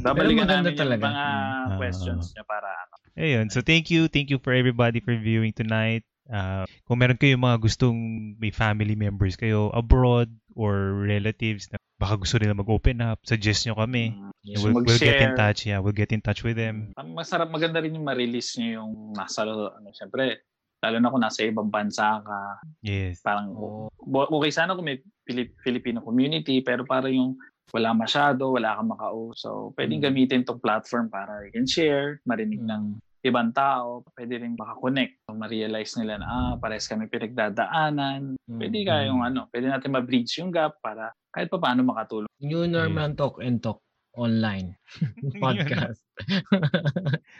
Babalikan 0.00 0.46
namin 0.46 0.72
yung 0.72 0.80
talaga. 0.80 1.02
mga 1.04 1.24
Mm. 1.66 1.76
questions 1.76 2.24
niya 2.32 2.44
para 2.44 2.68
ano. 2.68 2.94
Ayun. 3.14 3.46
So, 3.48 3.60
thank 3.60 3.88
you. 3.88 4.06
Thank 4.06 4.28
you 4.28 4.38
for 4.38 4.50
everybody 4.50 4.98
for 4.98 5.14
viewing 5.14 5.52
tonight. 5.52 6.02
Uh, 6.24 6.64
kung 6.84 6.98
meron 6.98 7.14
kayo 7.14 7.36
mga 7.36 7.60
gustong 7.60 7.94
may 8.38 8.48
family 8.48 8.96
members 8.96 9.36
kayo 9.36 9.68
abroad 9.70 10.32
or 10.56 11.04
relatives 11.04 11.68
na 11.68 11.76
baka 11.94 12.16
gusto 12.16 12.36
nila 12.36 12.56
mag-open 12.56 12.98
up, 13.00 13.20
suggest 13.22 13.64
nyo 13.64 13.76
kami. 13.76 14.10
Mm, 14.10 14.32
Yes. 14.44 14.60
We'll, 14.60 14.76
we'll 14.76 15.00
get 15.00 15.20
in 15.20 15.32
touch, 15.34 15.64
yeah. 15.64 15.80
We'll 15.80 15.96
get 15.96 16.12
in 16.12 16.20
touch 16.20 16.44
with 16.44 16.52
them. 16.54 16.92
Ang 16.96 17.16
masarap, 17.16 17.48
maganda 17.48 17.80
rin 17.80 17.96
yung 17.96 18.04
ma-release 18.04 18.60
nyo 18.60 18.68
yung 18.78 18.92
nasa, 19.10 19.40
ano, 19.40 19.88
syempre, 19.90 20.44
lalo 20.80 21.00
na 21.00 21.08
kung 21.08 21.22
nasa 21.22 21.40
ibang 21.42 21.72
bansa 21.72 22.20
ka, 22.20 22.40
Yes. 22.82 23.24
parang, 23.24 23.56
bo- 23.96 24.28
okay 24.30 24.52
sana 24.52 24.76
kung 24.76 24.84
may 24.84 25.00
Pilip- 25.24 25.56
Filipino 25.58 26.04
community, 26.04 26.60
pero 26.60 26.84
para 26.84 27.08
yung 27.08 27.40
wala 27.72 27.96
masyado, 27.96 28.52
wala 28.52 28.76
kang 28.76 28.90
makauso. 28.92 29.72
Pwedeng 29.74 30.02
Mm. 30.02 30.06
gamitin 30.10 30.40
tong 30.44 30.60
platform 30.60 31.08
para 31.08 31.46
you 31.46 31.52
can 31.54 31.64
share, 31.64 32.20
marinig 32.28 32.60
ng 32.60 32.98
ibang 33.24 33.56
tao, 33.56 34.04
pwede 34.20 34.36
rin 34.44 34.52
makakonect. 34.52 35.16
So, 35.24 35.32
ma-realize 35.32 35.96
nila 35.96 36.20
na, 36.20 36.26
ah, 36.28 36.52
pares 36.60 36.84
kami 36.84 37.08
pinagdadaanan. 37.08 38.36
Mm. 38.44 38.58
Pwede 38.60 38.78
kayong 38.84 39.22
ano, 39.24 39.48
pwede 39.48 39.72
natin 39.72 39.96
ma-bridge 39.96 40.36
yung 40.44 40.52
gap 40.52 40.76
para 40.84 41.08
kahit 41.32 41.48
pa 41.48 41.56
paano 41.56 41.80
makatulong. 41.88 42.28
New 42.44 42.68
normal 42.68 43.16
talk 43.16 43.40
and 43.40 43.64
talk 43.64 43.80
online 44.14 44.76
podcast. 45.42 46.04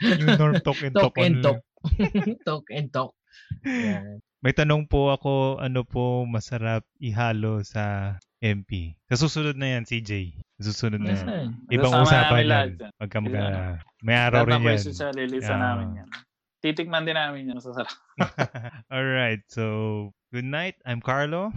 Yung 0.01 0.35
norm 0.35 0.57
talk 0.59 0.81
and 0.83 0.95
talk 0.97 1.13
talk. 1.15 1.21
and 1.21 1.35
online. 1.39 1.43
talk. 1.45 1.59
talk 2.49 2.65
and 2.73 2.87
talk. 2.91 3.11
Yan. 3.63 4.19
May 4.45 4.53
tanong 4.53 4.85
po 4.85 5.09
ako, 5.09 5.57
ano 5.57 5.81
po 5.81 6.21
masarap 6.29 6.85
ihalo 7.01 7.65
sa 7.65 8.13
MP? 8.37 8.93
Sa 9.09 9.17
susunod 9.25 9.57
na 9.57 9.73
yan, 9.73 9.89
CJ. 9.89 10.37
Sa 10.61 10.69
susunod 10.69 11.01
na 11.01 11.17
yan. 11.17 11.25
Nasaan? 11.25 11.47
Ibang 11.73 11.93
Kasama 11.97 12.05
usapan 12.05 12.37
yan. 12.45 12.69
Magka, 13.01 13.17
magka, 13.25 13.41
Isa. 13.41 13.65
may 14.05 14.13
araw 14.13 14.45
rin 14.45 14.61
yan. 14.61 14.77
sa 14.93 15.09
release 15.17 15.49
Yeah. 15.49 15.57
namin 15.57 15.87
yan. 15.97 16.07
Titikman 16.61 17.09
din 17.09 17.17
namin 17.17 17.49
yan. 17.49 17.57
Masasarap. 17.57 17.89
Alright, 18.93 19.41
so 19.49 19.65
good 20.29 20.45
night. 20.45 20.77
I'm 20.85 21.01
Carlo. 21.01 21.49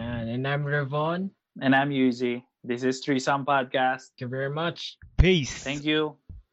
Yan. 0.00 0.32
And 0.32 0.48
I'm 0.48 0.64
Revon. 0.64 1.28
And 1.60 1.76
I'm 1.76 1.92
Yuzi. 1.92 2.40
This 2.64 2.88
is 2.88 3.04
Threesome 3.04 3.44
Podcast. 3.44 4.16
Thank 4.16 4.24
you 4.24 4.28
very 4.32 4.48
much. 4.48 4.96
Peace. 5.20 5.60
Thank 5.60 5.84
you. 5.84 6.16